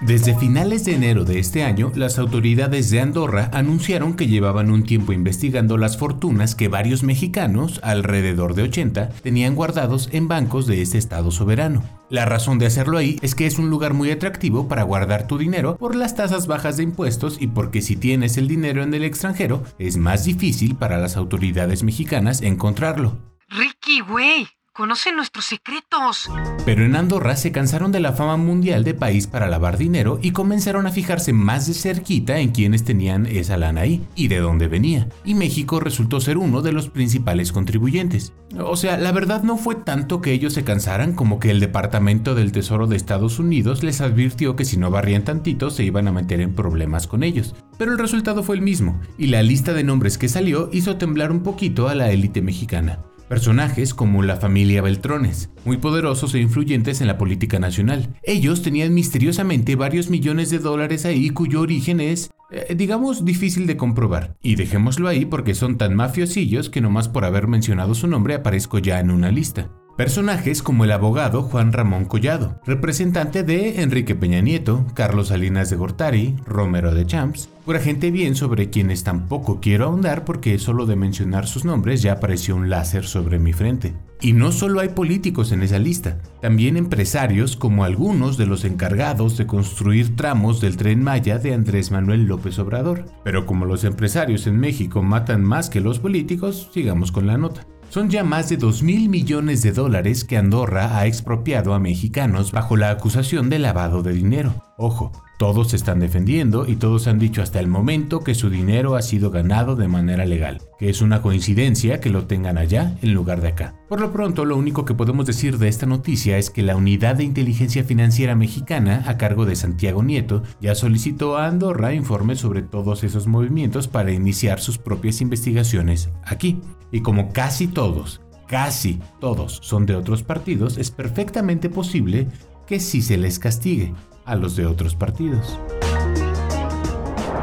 Desde 0.00 0.34
finales 0.34 0.86
de 0.86 0.94
enero 0.94 1.26
de 1.26 1.38
este 1.38 1.62
año, 1.62 1.92
las 1.94 2.18
autoridades 2.18 2.88
de 2.88 3.00
Andorra 3.00 3.50
anunciaron 3.52 4.14
que 4.14 4.28
llevaban 4.28 4.70
un 4.70 4.82
tiempo 4.84 5.12
investigando 5.12 5.76
las 5.76 5.98
fortunas 5.98 6.54
que 6.54 6.68
varios 6.68 7.02
mexicanos, 7.02 7.80
alrededor 7.82 8.54
de 8.54 8.62
80, 8.62 9.10
tenían 9.22 9.54
guardados 9.54 10.08
en 10.12 10.26
bancos 10.26 10.66
de 10.66 10.80
este 10.80 10.96
estado 10.96 11.30
soberano. 11.30 11.82
La 12.08 12.24
razón 12.24 12.58
de 12.58 12.64
hacerlo 12.64 12.96
ahí 12.96 13.18
es 13.20 13.34
que 13.34 13.44
es 13.46 13.58
un 13.58 13.68
lugar 13.68 13.92
muy 13.92 14.10
atractivo 14.10 14.68
para 14.68 14.84
guardar 14.84 15.26
tu 15.26 15.36
dinero 15.36 15.76
por 15.76 15.94
las 15.94 16.16
tasas 16.16 16.46
bajas 16.46 16.78
de 16.78 16.84
impuestos 16.84 17.36
y 17.38 17.48
porque 17.48 17.82
si 17.82 17.94
tienes 17.94 18.38
el 18.38 18.48
dinero 18.48 18.82
en 18.82 18.94
el 18.94 19.04
extranjero, 19.04 19.62
es 19.78 19.98
más 19.98 20.24
difícil 20.24 20.76
para 20.76 20.96
las 20.96 21.18
autoridades 21.18 21.82
mexicanas 21.82 22.40
encontrarlo. 22.40 23.18
Ricky, 23.50 24.00
güey, 24.00 24.46
Conoce 24.80 25.12
nuestros 25.12 25.44
secretos. 25.44 26.30
Pero 26.64 26.86
en 26.86 26.96
Andorra 26.96 27.36
se 27.36 27.52
cansaron 27.52 27.92
de 27.92 28.00
la 28.00 28.14
fama 28.14 28.38
mundial 28.38 28.82
de 28.82 28.94
país 28.94 29.26
para 29.26 29.46
lavar 29.46 29.76
dinero 29.76 30.18
y 30.22 30.30
comenzaron 30.30 30.86
a 30.86 30.90
fijarse 30.90 31.34
más 31.34 31.66
de 31.66 31.74
cerquita 31.74 32.38
en 32.38 32.52
quienes 32.52 32.82
tenían 32.82 33.26
esa 33.26 33.58
lana 33.58 33.82
ahí 33.82 34.02
y 34.14 34.28
de 34.28 34.38
dónde 34.38 34.68
venía. 34.68 35.06
Y 35.22 35.34
México 35.34 35.80
resultó 35.80 36.18
ser 36.18 36.38
uno 36.38 36.62
de 36.62 36.72
los 36.72 36.88
principales 36.88 37.52
contribuyentes. 37.52 38.32
O 38.58 38.74
sea, 38.74 38.96
la 38.96 39.12
verdad 39.12 39.42
no 39.42 39.58
fue 39.58 39.74
tanto 39.74 40.22
que 40.22 40.32
ellos 40.32 40.54
se 40.54 40.64
cansaran 40.64 41.12
como 41.12 41.40
que 41.40 41.50
el 41.50 41.60
Departamento 41.60 42.34
del 42.34 42.50
Tesoro 42.50 42.86
de 42.86 42.96
Estados 42.96 43.38
Unidos 43.38 43.82
les 43.82 44.00
advirtió 44.00 44.56
que 44.56 44.64
si 44.64 44.78
no 44.78 44.90
barrían 44.90 45.24
tantito 45.24 45.68
se 45.68 45.84
iban 45.84 46.08
a 46.08 46.12
meter 46.12 46.40
en 46.40 46.54
problemas 46.54 47.06
con 47.06 47.22
ellos. 47.22 47.54
Pero 47.76 47.92
el 47.92 47.98
resultado 47.98 48.42
fue 48.42 48.56
el 48.56 48.62
mismo, 48.62 48.98
y 49.18 49.26
la 49.26 49.42
lista 49.42 49.74
de 49.74 49.84
nombres 49.84 50.16
que 50.16 50.30
salió 50.30 50.70
hizo 50.72 50.96
temblar 50.96 51.32
un 51.32 51.42
poquito 51.42 51.88
a 51.88 51.94
la 51.94 52.10
élite 52.10 52.40
mexicana. 52.40 53.00
Personajes 53.30 53.94
como 53.94 54.24
la 54.24 54.38
familia 54.38 54.82
Beltrones, 54.82 55.50
muy 55.64 55.76
poderosos 55.76 56.34
e 56.34 56.40
influyentes 56.40 57.00
en 57.00 57.06
la 57.06 57.16
política 57.16 57.60
nacional. 57.60 58.08
Ellos 58.24 58.60
tenían 58.60 58.92
misteriosamente 58.92 59.76
varios 59.76 60.10
millones 60.10 60.50
de 60.50 60.58
dólares 60.58 61.04
ahí 61.04 61.30
cuyo 61.30 61.60
origen 61.60 62.00
es, 62.00 62.32
eh, 62.50 62.74
digamos, 62.74 63.24
difícil 63.24 63.68
de 63.68 63.76
comprobar. 63.76 64.36
Y 64.42 64.56
dejémoslo 64.56 65.06
ahí 65.06 65.26
porque 65.26 65.54
son 65.54 65.78
tan 65.78 65.94
mafiosillos 65.94 66.70
que 66.70 66.80
nomás 66.80 67.08
por 67.08 67.24
haber 67.24 67.46
mencionado 67.46 67.94
su 67.94 68.08
nombre 68.08 68.34
aparezco 68.34 68.80
ya 68.80 68.98
en 68.98 69.12
una 69.12 69.30
lista. 69.30 69.70
Personajes 70.00 70.62
como 70.62 70.84
el 70.84 70.92
abogado 70.92 71.42
Juan 71.42 71.74
Ramón 71.74 72.06
Collado, 72.06 72.58
representante 72.64 73.42
de 73.42 73.82
Enrique 73.82 74.14
Peña 74.14 74.40
Nieto, 74.40 74.86
Carlos 74.94 75.28
Salinas 75.28 75.68
de 75.68 75.76
Gortari, 75.76 76.36
Romero 76.46 76.94
de 76.94 77.04
Champs, 77.04 77.50
pura 77.66 77.80
gente 77.80 78.10
bien 78.10 78.34
sobre 78.34 78.70
quienes 78.70 79.04
tampoco 79.04 79.60
quiero 79.60 79.84
ahondar 79.84 80.24
porque 80.24 80.58
solo 80.58 80.86
de 80.86 80.96
mencionar 80.96 81.46
sus 81.46 81.66
nombres 81.66 82.00
ya 82.00 82.12
apareció 82.12 82.56
un 82.56 82.70
láser 82.70 83.04
sobre 83.04 83.38
mi 83.38 83.52
frente. 83.52 83.92
Y 84.22 84.32
no 84.32 84.52
solo 84.52 84.80
hay 84.80 84.88
políticos 84.88 85.52
en 85.52 85.62
esa 85.62 85.78
lista, 85.78 86.16
también 86.40 86.78
empresarios 86.78 87.54
como 87.54 87.84
algunos 87.84 88.38
de 88.38 88.46
los 88.46 88.64
encargados 88.64 89.36
de 89.36 89.46
construir 89.46 90.16
tramos 90.16 90.62
del 90.62 90.78
tren 90.78 91.02
Maya 91.02 91.38
de 91.38 91.52
Andrés 91.52 91.90
Manuel 91.90 92.24
López 92.24 92.58
Obrador. 92.58 93.04
Pero 93.22 93.44
como 93.44 93.66
los 93.66 93.84
empresarios 93.84 94.46
en 94.46 94.58
México 94.58 95.02
matan 95.02 95.44
más 95.44 95.68
que 95.68 95.82
los 95.82 95.98
políticos, 95.98 96.70
sigamos 96.72 97.12
con 97.12 97.26
la 97.26 97.36
nota. 97.36 97.66
Son 97.90 98.08
ya 98.08 98.22
más 98.22 98.48
de 98.48 98.56
2 98.56 98.84
mil 98.84 99.08
millones 99.08 99.62
de 99.62 99.72
dólares 99.72 100.22
que 100.22 100.36
Andorra 100.36 100.96
ha 100.96 101.06
expropiado 101.06 101.74
a 101.74 101.80
mexicanos 101.80 102.52
bajo 102.52 102.76
la 102.76 102.90
acusación 102.90 103.50
de 103.50 103.58
lavado 103.58 104.04
de 104.04 104.12
dinero. 104.12 104.54
Ojo, 104.78 105.10
todos 105.40 105.70
se 105.70 105.76
están 105.76 106.00
defendiendo 106.00 106.66
y 106.68 106.76
todos 106.76 107.06
han 107.06 107.18
dicho 107.18 107.40
hasta 107.40 107.60
el 107.60 107.66
momento 107.66 108.20
que 108.20 108.34
su 108.34 108.50
dinero 108.50 108.94
ha 108.94 109.00
sido 109.00 109.30
ganado 109.30 109.74
de 109.74 109.88
manera 109.88 110.26
legal, 110.26 110.60
que 110.78 110.90
es 110.90 111.00
una 111.00 111.22
coincidencia 111.22 111.98
que 111.98 112.10
lo 112.10 112.26
tengan 112.26 112.58
allá 112.58 112.98
en 113.00 113.14
lugar 113.14 113.40
de 113.40 113.48
acá. 113.48 113.74
Por 113.88 114.02
lo 114.02 114.12
pronto, 114.12 114.44
lo 114.44 114.58
único 114.58 114.84
que 114.84 114.92
podemos 114.92 115.24
decir 115.24 115.56
de 115.56 115.68
esta 115.68 115.86
noticia 115.86 116.36
es 116.36 116.50
que 116.50 116.62
la 116.62 116.76
Unidad 116.76 117.16
de 117.16 117.24
Inteligencia 117.24 117.84
Financiera 117.84 118.34
Mexicana, 118.34 119.02
a 119.06 119.16
cargo 119.16 119.46
de 119.46 119.56
Santiago 119.56 120.02
Nieto, 120.02 120.42
ya 120.60 120.74
solicitó 120.74 121.38
a 121.38 121.46
Andorra 121.46 121.94
informes 121.94 122.40
sobre 122.40 122.60
todos 122.60 123.02
esos 123.02 123.26
movimientos 123.26 123.88
para 123.88 124.12
iniciar 124.12 124.60
sus 124.60 124.76
propias 124.76 125.22
investigaciones 125.22 126.10
aquí. 126.22 126.60
Y 126.92 127.00
como 127.00 127.32
casi 127.32 127.66
todos, 127.66 128.20
casi 128.46 129.00
todos 129.20 129.58
son 129.62 129.86
de 129.86 129.96
otros 129.96 130.22
partidos, 130.22 130.76
es 130.76 130.90
perfectamente 130.90 131.70
posible 131.70 132.28
que 132.66 132.78
sí 132.78 133.00
se 133.00 133.16
les 133.16 133.38
castigue 133.38 133.94
a 134.30 134.36
los 134.36 134.54
de 134.54 134.64
otros 134.64 134.94
partidos. 134.94 135.58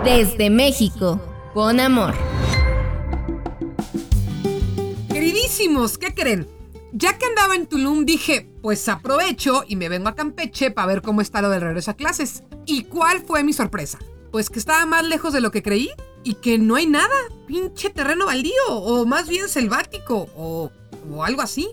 Desde 0.05 0.49
México, 0.49 1.19
con 1.53 1.81
amor. 1.81 2.15
Queridísimos, 5.09 5.97
¿qué 5.97 6.13
creen? 6.13 6.47
Ya 6.93 7.17
que 7.17 7.25
andaba 7.25 7.55
en 7.55 7.67
Tulum 7.67 8.05
dije, 8.05 8.49
pues 8.61 8.87
aprovecho 8.87 9.65
y 9.67 9.75
me 9.75 9.89
vengo 9.89 10.07
a 10.07 10.15
Campeche 10.15 10.71
para 10.71 10.87
ver 10.87 11.01
cómo 11.01 11.19
está 11.19 11.41
lo 11.41 11.49
del 11.49 11.59
regreso 11.59 11.91
a 11.91 11.95
clases. 11.95 12.43
¿Y 12.65 12.85
cuál 12.85 13.19
fue 13.19 13.43
mi 13.43 13.51
sorpresa? 13.51 13.99
Pues 14.31 14.49
que 14.49 14.59
estaba 14.59 14.85
más 14.85 15.05
lejos 15.05 15.33
de 15.33 15.41
lo 15.41 15.51
que 15.51 15.61
creí 15.61 15.89
y 16.23 16.35
que 16.35 16.57
no 16.57 16.75
hay 16.75 16.85
nada. 16.85 17.15
Pinche 17.47 17.89
terreno 17.89 18.27
baldío, 18.27 18.53
o 18.69 19.05
más 19.05 19.27
bien 19.27 19.49
selvático, 19.49 20.29
o, 20.37 20.71
o 21.11 21.23
algo 21.25 21.41
así. 21.41 21.69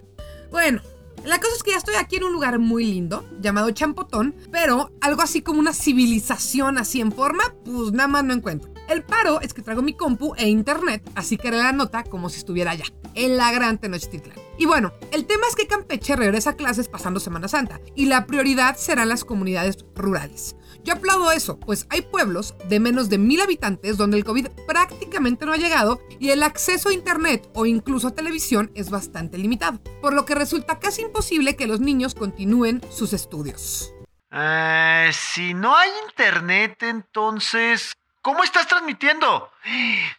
Bueno, 0.50 0.82
La 1.24 1.38
cosa 1.38 1.54
es 1.56 1.62
que 1.62 1.70
ya 1.70 1.78
estoy 1.78 1.94
aquí 1.94 2.16
en 2.16 2.24
un 2.24 2.34
lugar 2.34 2.58
muy 2.58 2.84
lindo, 2.84 3.24
llamado 3.40 3.70
Champotón, 3.70 4.34
pero 4.52 4.92
algo 5.00 5.22
así 5.22 5.40
como 5.40 5.58
una 5.58 5.72
civilización 5.72 6.76
así 6.76 7.00
en 7.00 7.12
forma, 7.12 7.54
pues 7.64 7.92
nada 7.92 8.08
más 8.08 8.24
no 8.24 8.34
encuentro. 8.34 8.70
El 8.90 9.02
paro 9.02 9.40
es 9.40 9.54
que 9.54 9.62
traigo 9.62 9.80
mi 9.80 9.94
compu 9.94 10.34
e 10.36 10.50
internet, 10.50 11.10
así 11.14 11.38
que 11.38 11.48
haré 11.48 11.56
la 11.56 11.72
nota 11.72 12.04
como 12.04 12.28
si 12.28 12.36
estuviera 12.36 12.72
allá, 12.72 12.84
en 13.14 13.38
la 13.38 13.50
gran 13.52 13.78
Tenochtitlán. 13.78 14.36
Y 14.58 14.66
bueno, 14.66 14.92
el 15.12 15.24
tema 15.24 15.46
es 15.48 15.56
que 15.56 15.66
Campeche 15.66 16.14
regresa 16.14 16.50
a 16.50 16.56
clases 16.56 16.88
pasando 16.88 17.18
Semana 17.20 17.48
Santa, 17.48 17.80
y 17.94 18.04
la 18.04 18.26
prioridad 18.26 18.76
serán 18.76 19.08
las 19.08 19.24
comunidades 19.24 19.78
rurales. 19.94 20.56
Yo 20.84 20.92
aplaudo 20.92 21.32
eso, 21.32 21.58
pues 21.58 21.86
hay 21.88 22.02
pueblos 22.02 22.54
de 22.68 22.78
menos 22.78 23.08
de 23.08 23.16
mil 23.16 23.40
habitantes 23.40 23.96
donde 23.96 24.18
el 24.18 24.24
COVID 24.24 24.48
prácticamente 24.68 25.46
no 25.46 25.52
ha 25.52 25.56
llegado 25.56 25.98
y 26.20 26.28
el 26.28 26.42
acceso 26.42 26.90
a 26.90 26.92
internet 26.92 27.48
o 27.54 27.64
incluso 27.64 28.08
a 28.08 28.14
televisión 28.14 28.70
es 28.74 28.90
bastante 28.90 29.38
limitado, 29.38 29.80
por 30.02 30.12
lo 30.12 30.26
que 30.26 30.34
resulta 30.34 30.78
casi 30.78 31.00
imposible 31.00 31.56
que 31.56 31.66
los 31.66 31.80
niños 31.80 32.14
continúen 32.14 32.82
sus 32.90 33.14
estudios. 33.14 33.94
Eh, 34.30 35.10
si 35.12 35.54
no 35.54 35.74
hay 35.74 35.88
internet, 36.10 36.82
entonces, 36.82 37.94
¿cómo 38.20 38.44
estás 38.44 38.68
transmitiendo? 38.68 39.50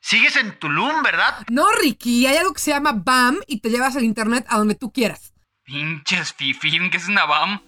Sigues 0.02 0.36
en 0.36 0.58
Tulum, 0.58 1.04
¿verdad? 1.04 1.46
No, 1.52 1.72
Ricky, 1.74 2.26
hay 2.26 2.38
algo 2.38 2.54
que 2.54 2.62
se 2.62 2.72
llama 2.72 2.94
BAM 2.94 3.38
y 3.46 3.60
te 3.60 3.70
llevas 3.70 3.96
el 3.98 4.04
internet 4.04 4.48
a 4.50 4.58
donde 4.58 4.74
tú 4.74 4.92
quieras. 4.92 5.32
Pinches 5.64 6.34
fifi, 6.34 6.90
¿qué 6.90 6.98
es 6.98 7.08
una 7.08 7.26
BAM? 7.26 7.62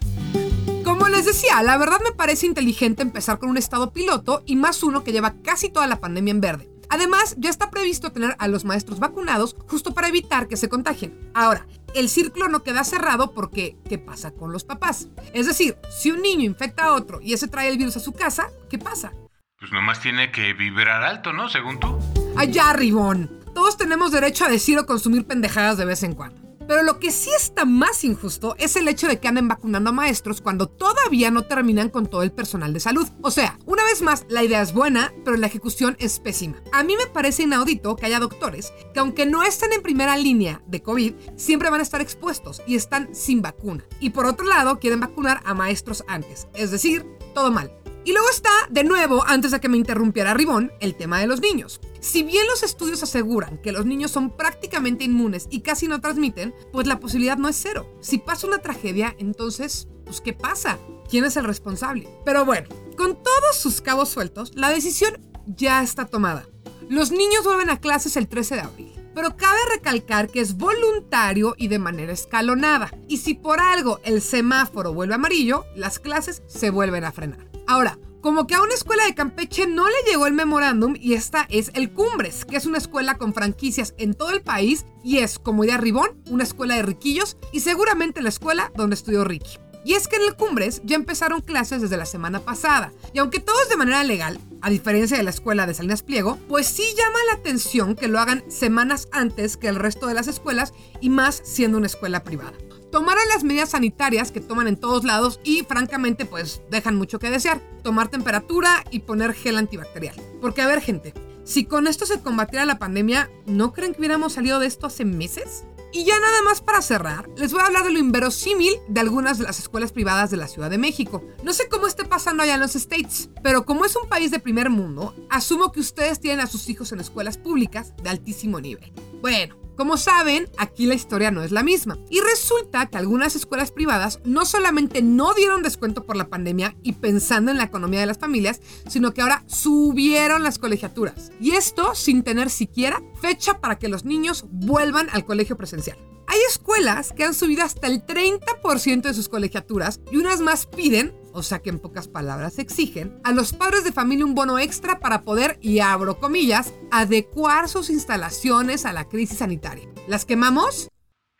Como 0.98 1.10
les 1.10 1.26
decía, 1.26 1.62
la 1.62 1.78
verdad 1.78 2.00
me 2.02 2.10
parece 2.10 2.46
inteligente 2.46 3.02
empezar 3.02 3.38
con 3.38 3.50
un 3.50 3.56
estado 3.56 3.92
piloto 3.92 4.42
y 4.46 4.56
más 4.56 4.82
uno 4.82 5.04
que 5.04 5.12
lleva 5.12 5.36
casi 5.44 5.68
toda 5.68 5.86
la 5.86 6.00
pandemia 6.00 6.32
en 6.32 6.40
verde. 6.40 6.68
Además, 6.88 7.36
ya 7.38 7.50
está 7.50 7.70
previsto 7.70 8.10
tener 8.10 8.34
a 8.40 8.48
los 8.48 8.64
maestros 8.64 8.98
vacunados 8.98 9.54
justo 9.68 9.94
para 9.94 10.08
evitar 10.08 10.48
que 10.48 10.56
se 10.56 10.68
contagien. 10.68 11.30
Ahora, 11.34 11.68
el 11.94 12.08
círculo 12.08 12.48
no 12.48 12.64
queda 12.64 12.82
cerrado 12.82 13.32
porque 13.32 13.76
¿qué 13.88 13.98
pasa 13.98 14.32
con 14.32 14.50
los 14.50 14.64
papás? 14.64 15.06
Es 15.34 15.46
decir, 15.46 15.76
si 15.88 16.10
un 16.10 16.20
niño 16.20 16.42
infecta 16.44 16.86
a 16.86 16.94
otro 16.94 17.20
y 17.22 17.32
ese 17.32 17.46
trae 17.46 17.68
el 17.68 17.78
virus 17.78 17.96
a 17.96 18.00
su 18.00 18.12
casa, 18.12 18.50
¿qué 18.68 18.78
pasa? 18.78 19.12
Pues 19.60 19.70
nomás 19.70 20.00
tiene 20.00 20.32
que 20.32 20.52
vibrar 20.52 21.04
alto, 21.04 21.32
¿no? 21.32 21.48
Según 21.48 21.78
tú. 21.78 21.96
Allá, 22.36 22.72
Ribón. 22.72 23.30
Todos 23.54 23.76
tenemos 23.76 24.10
derecho 24.10 24.46
a 24.46 24.48
decir 24.48 24.76
o 24.80 24.84
consumir 24.84 25.24
pendejadas 25.28 25.78
de 25.78 25.84
vez 25.84 26.02
en 26.02 26.14
cuando. 26.14 26.47
Pero 26.68 26.82
lo 26.82 27.00
que 27.00 27.10
sí 27.10 27.30
está 27.34 27.64
más 27.64 28.04
injusto 28.04 28.54
es 28.58 28.76
el 28.76 28.86
hecho 28.88 29.08
de 29.08 29.18
que 29.18 29.26
anden 29.26 29.48
vacunando 29.48 29.88
a 29.88 29.94
maestros 29.94 30.42
cuando 30.42 30.68
todavía 30.68 31.30
no 31.30 31.42
terminan 31.42 31.88
con 31.88 32.06
todo 32.06 32.22
el 32.22 32.30
personal 32.30 32.74
de 32.74 32.80
salud. 32.80 33.08
O 33.22 33.30
sea, 33.30 33.58
una 33.64 33.82
vez 33.84 34.02
más, 34.02 34.26
la 34.28 34.44
idea 34.44 34.60
es 34.60 34.74
buena, 34.74 35.14
pero 35.24 35.38
la 35.38 35.46
ejecución 35.46 35.96
es 35.98 36.20
pésima. 36.20 36.62
A 36.72 36.84
mí 36.84 36.94
me 36.94 37.06
parece 37.06 37.44
inaudito 37.44 37.96
que 37.96 38.04
haya 38.04 38.20
doctores 38.20 38.74
que 38.92 39.00
aunque 39.00 39.24
no 39.24 39.42
estén 39.42 39.72
en 39.72 39.80
primera 39.80 40.18
línea 40.18 40.60
de 40.66 40.82
COVID, 40.82 41.14
siempre 41.36 41.70
van 41.70 41.80
a 41.80 41.84
estar 41.84 42.02
expuestos 42.02 42.60
y 42.66 42.76
están 42.76 43.14
sin 43.14 43.40
vacuna. 43.40 43.84
Y 43.98 44.10
por 44.10 44.26
otro 44.26 44.46
lado, 44.46 44.78
quieren 44.78 45.00
vacunar 45.00 45.40
a 45.46 45.54
maestros 45.54 46.04
antes. 46.06 46.48
Es 46.52 46.70
decir, 46.70 47.06
todo 47.34 47.50
mal. 47.50 47.72
Y 48.08 48.12
luego 48.12 48.30
está, 48.30 48.48
de 48.70 48.84
nuevo, 48.84 49.22
antes 49.26 49.50
de 49.50 49.60
que 49.60 49.68
me 49.68 49.76
interrumpiera 49.76 50.32
Ribón, 50.32 50.72
el 50.80 50.94
tema 50.94 51.20
de 51.20 51.26
los 51.26 51.42
niños. 51.42 51.78
Si 52.00 52.22
bien 52.22 52.46
los 52.46 52.62
estudios 52.62 53.02
aseguran 53.02 53.58
que 53.58 53.70
los 53.70 53.84
niños 53.84 54.12
son 54.12 54.34
prácticamente 54.34 55.04
inmunes 55.04 55.46
y 55.50 55.60
casi 55.60 55.88
no 55.88 56.00
transmiten, 56.00 56.54
pues 56.72 56.86
la 56.86 57.00
posibilidad 57.00 57.36
no 57.36 57.50
es 57.50 57.60
cero. 57.60 57.86
Si 58.00 58.16
pasa 58.16 58.46
una 58.46 58.60
tragedia, 58.60 59.14
entonces, 59.18 59.88
pues 60.06 60.22
¿qué 60.22 60.32
pasa? 60.32 60.78
¿Quién 61.10 61.26
es 61.26 61.36
el 61.36 61.44
responsable? 61.44 62.08
Pero 62.24 62.46
bueno, 62.46 62.70
con 62.96 63.22
todos 63.22 63.56
sus 63.60 63.82
cabos 63.82 64.08
sueltos, 64.08 64.52
la 64.54 64.70
decisión 64.70 65.20
ya 65.44 65.82
está 65.82 66.06
tomada. 66.06 66.48
Los 66.88 67.10
niños 67.10 67.44
vuelven 67.44 67.68
a 67.68 67.78
clases 67.78 68.16
el 68.16 68.26
13 68.26 68.54
de 68.54 68.60
abril. 68.62 68.92
Pero 69.14 69.36
cabe 69.36 69.60
recalcar 69.74 70.28
que 70.28 70.40
es 70.40 70.56
voluntario 70.56 71.54
y 71.58 71.68
de 71.68 71.78
manera 71.78 72.14
escalonada. 72.14 72.90
Y 73.06 73.18
si 73.18 73.34
por 73.34 73.60
algo 73.60 74.00
el 74.02 74.22
semáforo 74.22 74.94
vuelve 74.94 75.12
amarillo, 75.12 75.66
las 75.76 75.98
clases 75.98 76.42
se 76.46 76.70
vuelven 76.70 77.04
a 77.04 77.12
frenar. 77.12 77.57
Ahora, 77.68 77.98
como 78.22 78.46
que 78.46 78.54
a 78.54 78.62
una 78.62 78.72
escuela 78.72 79.04
de 79.04 79.14
Campeche 79.14 79.66
no 79.66 79.86
le 79.86 80.10
llegó 80.10 80.26
el 80.26 80.32
memorándum 80.32 80.96
y 80.98 81.12
esta 81.12 81.46
es 81.50 81.70
el 81.74 81.92
Cumbres, 81.92 82.46
que 82.46 82.56
es 82.56 82.64
una 82.64 82.78
escuela 82.78 83.18
con 83.18 83.34
franquicias 83.34 83.94
en 83.98 84.14
todo 84.14 84.30
el 84.30 84.40
país 84.40 84.86
y 85.04 85.18
es, 85.18 85.38
como 85.38 85.64
idea 85.64 85.76
Ribón, 85.76 86.16
una 86.30 86.44
escuela 86.44 86.76
de 86.76 86.82
riquillos 86.82 87.36
y 87.52 87.60
seguramente 87.60 88.22
la 88.22 88.30
escuela 88.30 88.72
donde 88.74 88.94
estudió 88.94 89.22
Ricky. 89.22 89.58
Y 89.84 89.92
es 89.92 90.08
que 90.08 90.16
en 90.16 90.22
el 90.22 90.34
Cumbres 90.34 90.80
ya 90.82 90.96
empezaron 90.96 91.42
clases 91.42 91.82
desde 91.82 91.98
la 91.98 92.06
semana 92.06 92.40
pasada. 92.40 92.90
Y 93.12 93.18
aunque 93.18 93.38
todo 93.38 93.56
es 93.62 93.68
de 93.68 93.76
manera 93.76 94.02
legal, 94.02 94.40
a 94.62 94.70
diferencia 94.70 95.18
de 95.18 95.22
la 95.22 95.30
escuela 95.30 95.66
de 95.66 95.74
Salinas 95.74 96.02
Pliego, 96.02 96.38
pues 96.48 96.66
sí 96.66 96.84
llama 96.96 97.18
la 97.26 97.34
atención 97.34 97.96
que 97.96 98.08
lo 98.08 98.18
hagan 98.18 98.50
semanas 98.50 99.08
antes 99.12 99.58
que 99.58 99.68
el 99.68 99.76
resto 99.76 100.06
de 100.06 100.14
las 100.14 100.26
escuelas 100.26 100.72
y 101.02 101.10
más 101.10 101.42
siendo 101.44 101.76
una 101.76 101.86
escuela 101.86 102.24
privada 102.24 102.54
tomaron 102.90 103.22
las 103.28 103.44
medidas 103.44 103.70
sanitarias 103.70 104.32
que 104.32 104.40
toman 104.40 104.68
en 104.68 104.76
todos 104.76 105.04
lados 105.04 105.40
y 105.44 105.62
francamente 105.62 106.24
pues 106.24 106.62
dejan 106.70 106.96
mucho 106.96 107.18
que 107.18 107.30
desear. 107.30 107.60
Tomar 107.82 108.08
temperatura 108.08 108.84
y 108.90 109.00
poner 109.00 109.34
gel 109.34 109.56
antibacterial. 109.56 110.16
Porque 110.40 110.62
a 110.62 110.66
ver 110.66 110.80
gente, 110.80 111.14
si 111.44 111.64
con 111.64 111.86
esto 111.86 112.06
se 112.06 112.20
combatiera 112.20 112.66
la 112.66 112.78
pandemia, 112.78 113.30
¿no 113.46 113.72
creen 113.72 113.92
que 113.92 114.00
hubiéramos 114.00 114.34
salido 114.34 114.58
de 114.58 114.66
esto 114.66 114.86
hace 114.86 115.04
meses? 115.04 115.64
Y 115.90 116.04
ya 116.04 116.20
nada 116.20 116.42
más 116.42 116.60
para 116.60 116.82
cerrar, 116.82 117.30
les 117.36 117.52
voy 117.52 117.62
a 117.62 117.66
hablar 117.66 117.84
de 117.84 117.92
lo 117.92 117.98
inverosímil 117.98 118.74
de 118.88 119.00
algunas 119.00 119.38
de 119.38 119.44
las 119.44 119.58
escuelas 119.58 119.90
privadas 119.90 120.30
de 120.30 120.36
la 120.36 120.46
Ciudad 120.46 120.68
de 120.68 120.76
México. 120.76 121.24
No 121.42 121.54
sé 121.54 121.68
cómo 121.70 121.86
esté 121.86 122.04
pasando 122.04 122.42
allá 122.42 122.56
en 122.56 122.60
los 122.60 122.76
States, 122.76 123.30
pero 123.42 123.64
como 123.64 123.86
es 123.86 123.96
un 123.96 124.06
país 124.06 124.30
de 124.30 124.38
primer 124.38 124.68
mundo, 124.68 125.14
asumo 125.30 125.72
que 125.72 125.80
ustedes 125.80 126.20
tienen 126.20 126.40
a 126.40 126.46
sus 126.46 126.68
hijos 126.68 126.92
en 126.92 127.00
escuelas 127.00 127.38
públicas 127.38 127.94
de 128.02 128.10
altísimo 128.10 128.60
nivel. 128.60 128.92
Bueno, 129.22 129.56
como 129.78 129.96
saben, 129.96 130.50
aquí 130.58 130.86
la 130.86 130.94
historia 130.94 131.30
no 131.30 131.44
es 131.44 131.52
la 131.52 131.62
misma. 131.62 131.98
Y 132.10 132.20
resulta 132.20 132.86
que 132.86 132.98
algunas 132.98 133.36
escuelas 133.36 133.70
privadas 133.70 134.18
no 134.24 134.44
solamente 134.44 135.02
no 135.02 135.34
dieron 135.34 135.62
descuento 135.62 136.04
por 136.04 136.16
la 136.16 136.28
pandemia 136.28 136.74
y 136.82 136.94
pensando 136.94 137.52
en 137.52 137.58
la 137.58 137.64
economía 137.64 138.00
de 138.00 138.06
las 138.06 138.18
familias, 138.18 138.60
sino 138.88 139.14
que 139.14 139.22
ahora 139.22 139.44
subieron 139.46 140.42
las 140.42 140.58
colegiaturas. 140.58 141.30
Y 141.40 141.52
esto 141.52 141.94
sin 141.94 142.24
tener 142.24 142.50
siquiera 142.50 143.00
fecha 143.22 143.60
para 143.60 143.78
que 143.78 143.86
los 143.86 144.04
niños 144.04 144.46
vuelvan 144.50 145.06
al 145.12 145.24
colegio 145.24 145.56
presencial. 145.56 145.96
Hay 146.26 146.40
escuelas 146.50 147.12
que 147.12 147.22
han 147.24 147.32
subido 147.32 147.62
hasta 147.62 147.86
el 147.86 148.04
30% 148.04 149.02
de 149.02 149.14
sus 149.14 149.28
colegiaturas 149.28 150.00
y 150.10 150.16
unas 150.16 150.40
más 150.40 150.66
piden, 150.66 151.14
o 151.38 151.42
sea 151.42 151.60
que 151.60 151.70
en 151.70 151.78
pocas 151.78 152.08
palabras 152.08 152.58
exigen, 152.58 153.20
a 153.24 153.32
los 153.32 153.52
padres 153.52 153.84
de 153.84 153.92
familia 153.92 154.24
un 154.24 154.34
bono 154.34 154.58
extra 154.58 154.98
para 154.98 155.22
poder, 155.22 155.58
y 155.62 155.80
abro 155.80 156.18
comillas, 156.18 156.74
adecuar 156.90 157.68
sus 157.68 157.90
instalaciones 157.90 158.84
a 158.84 158.92
la 158.92 159.08
crisis 159.08 159.38
sanitaria. 159.38 159.88
¿Las 160.06 160.24
quemamos? 160.24 160.88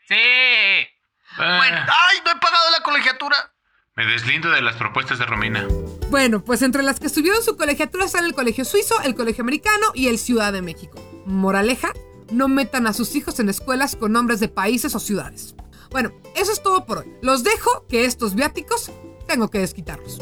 Sí. 0.07 0.15
Bueno, 1.37 1.77
¡ay! 1.77 2.17
No 2.25 2.31
he 2.31 2.39
pagado 2.39 2.71
la 2.77 2.83
colegiatura. 2.83 3.35
Me 3.95 4.05
deslindo 4.05 4.49
de 4.49 4.61
las 4.61 4.77
propuestas 4.77 5.19
de 5.19 5.25
Romina. 5.25 5.67
Bueno, 6.09 6.43
pues 6.43 6.61
entre 6.61 6.83
las 6.83 6.99
que 6.99 7.09
subieron 7.09 7.43
su 7.43 7.57
colegiatura 7.57 8.05
están 8.05 8.25
el 8.25 8.33
Colegio 8.33 8.63
Suizo, 8.63 9.01
el 9.01 9.13
Colegio 9.13 9.43
Americano 9.43 9.87
y 9.93 10.07
el 10.07 10.17
Ciudad 10.17 10.53
de 10.53 10.61
México. 10.61 10.97
Moraleja, 11.25 11.91
no 12.31 12.47
metan 12.47 12.87
a 12.87 12.93
sus 12.93 13.15
hijos 13.15 13.39
en 13.39 13.49
escuelas 13.49 13.95
con 13.95 14.13
nombres 14.13 14.39
de 14.39 14.47
países 14.47 14.95
o 14.95 14.99
ciudades. 14.99 15.55
Bueno, 15.91 16.13
eso 16.35 16.51
es 16.51 16.61
todo 16.63 16.85
por 16.85 16.99
hoy. 16.99 17.13
Los 17.21 17.43
dejo 17.43 17.85
que 17.87 18.05
estos 18.05 18.35
viáticos 18.35 18.91
tengo 19.29 19.47
que 19.47 19.59
desquitarlos. 19.59 20.19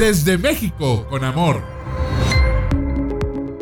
Desde 0.00 0.36
México, 0.36 1.06
con 1.08 1.22
amor. 1.22 1.62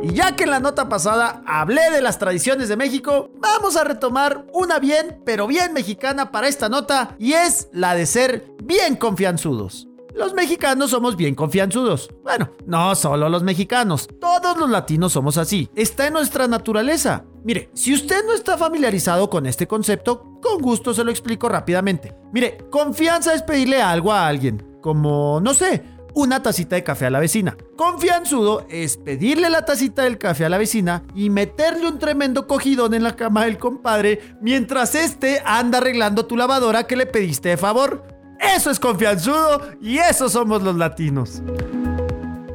Y 0.02 0.14
ya 0.14 0.34
que 0.34 0.44
en 0.44 0.50
la 0.50 0.60
nota 0.60 0.88
pasada 0.88 1.42
hablé 1.46 1.90
de 1.90 2.00
las 2.00 2.18
tradiciones 2.18 2.70
de 2.70 2.76
México, 2.78 3.30
vamos 3.38 3.76
a 3.76 3.84
retomar 3.84 4.46
una 4.54 4.78
bien, 4.78 5.20
pero 5.26 5.46
bien 5.46 5.74
mexicana 5.74 6.32
para 6.32 6.48
esta 6.48 6.70
nota, 6.70 7.14
y 7.18 7.34
es 7.34 7.68
la 7.72 7.94
de 7.94 8.06
ser 8.06 8.46
bien 8.64 8.96
confianzudos. 8.96 9.89
Los 10.14 10.34
mexicanos 10.34 10.90
somos 10.90 11.16
bien 11.16 11.34
confianzudos. 11.34 12.10
Bueno, 12.22 12.50
no 12.66 12.94
solo 12.94 13.28
los 13.28 13.42
mexicanos, 13.42 14.08
todos 14.20 14.56
los 14.58 14.68
latinos 14.68 15.12
somos 15.12 15.38
así. 15.38 15.70
Está 15.74 16.06
en 16.06 16.14
nuestra 16.14 16.48
naturaleza. 16.48 17.24
Mire, 17.44 17.70
si 17.74 17.94
usted 17.94 18.24
no 18.26 18.32
está 18.32 18.58
familiarizado 18.58 19.30
con 19.30 19.46
este 19.46 19.66
concepto, 19.66 20.38
con 20.42 20.60
gusto 20.60 20.92
se 20.92 21.04
lo 21.04 21.10
explico 21.10 21.48
rápidamente. 21.48 22.14
Mire, 22.32 22.58
confianza 22.70 23.34
es 23.34 23.42
pedirle 23.42 23.80
algo 23.80 24.12
a 24.12 24.26
alguien, 24.26 24.78
como, 24.80 25.40
no 25.40 25.54
sé, 25.54 25.82
una 26.14 26.42
tacita 26.42 26.76
de 26.76 26.84
café 26.84 27.06
a 27.06 27.10
la 27.10 27.20
vecina. 27.20 27.56
Confianzudo 27.76 28.66
es 28.68 28.96
pedirle 28.96 29.48
la 29.50 29.64
tacita 29.64 30.02
del 30.02 30.18
café 30.18 30.44
a 30.44 30.48
la 30.48 30.58
vecina 30.58 31.04
y 31.14 31.30
meterle 31.30 31.88
un 31.88 31.98
tremendo 31.98 32.46
cogidón 32.46 32.94
en 32.94 33.02
la 33.02 33.16
cama 33.16 33.44
del 33.44 33.58
compadre 33.58 34.36
mientras 34.40 34.94
este 34.94 35.42
anda 35.44 35.78
arreglando 35.78 36.26
tu 36.26 36.36
lavadora 36.36 36.86
que 36.86 36.96
le 36.96 37.06
pediste 37.06 37.50
de 37.50 37.56
favor. 37.56 38.04
Eso 38.40 38.70
es 38.70 38.80
confianzudo 38.80 39.72
y 39.80 39.98
eso 39.98 40.28
somos 40.28 40.62
los 40.62 40.76
latinos. 40.76 41.42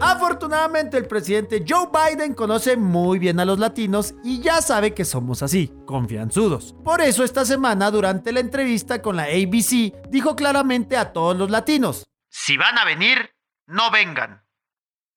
Afortunadamente 0.01 0.97
el 0.97 1.07
presidente 1.07 1.63
Joe 1.67 1.87
Biden 1.91 2.33
conoce 2.33 2.75
muy 2.75 3.17
bien 3.17 3.39
a 3.39 3.45
los 3.45 3.59
latinos 3.59 4.13
y 4.23 4.41
ya 4.41 4.61
sabe 4.61 4.93
que 4.93 5.05
somos 5.05 5.41
así, 5.41 5.71
confianzudos. 5.85 6.75
Por 6.83 7.01
eso 7.01 7.23
esta 7.23 7.45
semana 7.45 7.91
durante 7.91 8.31
la 8.31 8.39
entrevista 8.39 9.01
con 9.01 9.15
la 9.15 9.23
ABC 9.23 9.93
dijo 10.09 10.35
claramente 10.35 10.97
a 10.97 11.13
todos 11.13 11.37
los 11.37 11.49
latinos. 11.49 12.03
Si 12.29 12.57
van 12.57 12.77
a 12.77 12.85
venir, 12.85 13.31
no 13.67 13.89
vengan. 13.91 14.43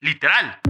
Literal. 0.00 0.60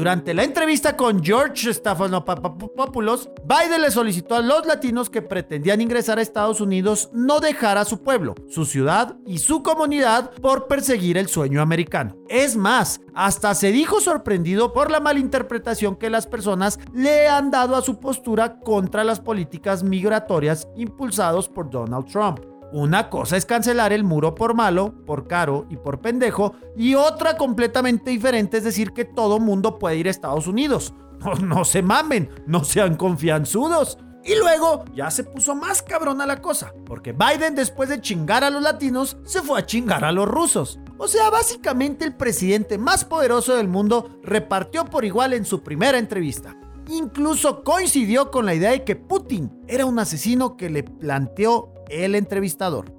Durante 0.00 0.32
la 0.32 0.44
entrevista 0.44 0.96
con 0.96 1.22
George 1.22 1.74
Stephanopoulos, 1.74 3.28
Biden 3.44 3.82
le 3.82 3.90
solicitó 3.90 4.36
a 4.36 4.40
los 4.40 4.64
latinos 4.64 5.10
que 5.10 5.20
pretendían 5.20 5.82
ingresar 5.82 6.18
a 6.18 6.22
Estados 6.22 6.62
Unidos 6.62 7.10
no 7.12 7.38
dejar 7.38 7.76
a 7.76 7.84
su 7.84 8.02
pueblo, 8.02 8.34
su 8.48 8.64
ciudad 8.64 9.18
y 9.26 9.40
su 9.40 9.62
comunidad 9.62 10.30
por 10.40 10.68
perseguir 10.68 11.18
el 11.18 11.28
sueño 11.28 11.60
americano. 11.60 12.16
Es 12.30 12.56
más, 12.56 13.02
hasta 13.14 13.54
se 13.54 13.72
dijo 13.72 14.00
sorprendido 14.00 14.72
por 14.72 14.90
la 14.90 15.00
malinterpretación 15.00 15.96
que 15.96 16.08
las 16.08 16.26
personas 16.26 16.78
le 16.94 17.28
han 17.28 17.50
dado 17.50 17.76
a 17.76 17.82
su 17.82 18.00
postura 18.00 18.58
contra 18.58 19.04
las 19.04 19.20
políticas 19.20 19.82
migratorias 19.82 20.66
impulsados 20.76 21.46
por 21.46 21.68
Donald 21.68 22.06
Trump. 22.06 22.40
Una 22.72 23.10
cosa 23.10 23.36
es 23.36 23.46
cancelar 23.46 23.92
el 23.92 24.04
muro 24.04 24.34
por 24.34 24.54
malo, 24.54 24.94
por 25.04 25.26
caro 25.26 25.66
y 25.70 25.76
por 25.76 26.00
pendejo, 26.00 26.54
y 26.76 26.94
otra 26.94 27.36
completamente 27.36 28.10
diferente 28.10 28.58
es 28.58 28.64
decir 28.64 28.92
que 28.92 29.04
todo 29.04 29.40
mundo 29.40 29.78
puede 29.78 29.96
ir 29.96 30.06
a 30.06 30.10
Estados 30.10 30.46
Unidos. 30.46 30.94
No, 31.20 31.34
no 31.34 31.64
se 31.66 31.82
mamen, 31.82 32.30
no 32.46 32.64
sean 32.64 32.96
confianzudos. 32.96 33.98
Y 34.24 34.36
luego 34.36 34.84
ya 34.94 35.10
se 35.10 35.24
puso 35.24 35.54
más 35.54 35.82
cabrona 35.82 36.26
la 36.26 36.40
cosa, 36.40 36.72
porque 36.84 37.12
Biden 37.12 37.54
después 37.54 37.88
de 37.88 38.00
chingar 38.00 38.44
a 38.44 38.50
los 38.50 38.62
latinos, 38.62 39.18
se 39.24 39.42
fue 39.42 39.58
a 39.58 39.66
chingar 39.66 40.04
a 40.04 40.12
los 40.12 40.28
rusos. 40.28 40.78
O 40.98 41.08
sea, 41.08 41.30
básicamente 41.30 42.04
el 42.04 42.14
presidente 42.14 42.76
más 42.76 43.06
poderoso 43.06 43.56
del 43.56 43.68
mundo 43.68 44.20
repartió 44.22 44.84
por 44.84 45.06
igual 45.06 45.32
en 45.32 45.46
su 45.46 45.62
primera 45.62 45.98
entrevista. 45.98 46.56
Incluso 46.90 47.62
coincidió 47.62 48.32
con 48.32 48.46
la 48.46 48.54
idea 48.54 48.72
de 48.72 48.84
que 48.84 48.96
Putin 48.96 49.50
era 49.68 49.86
un 49.86 49.98
asesino 50.00 50.56
que 50.56 50.70
le 50.70 50.82
planteó 50.82 51.72
el 51.88 52.16
entrevistador. 52.16 52.92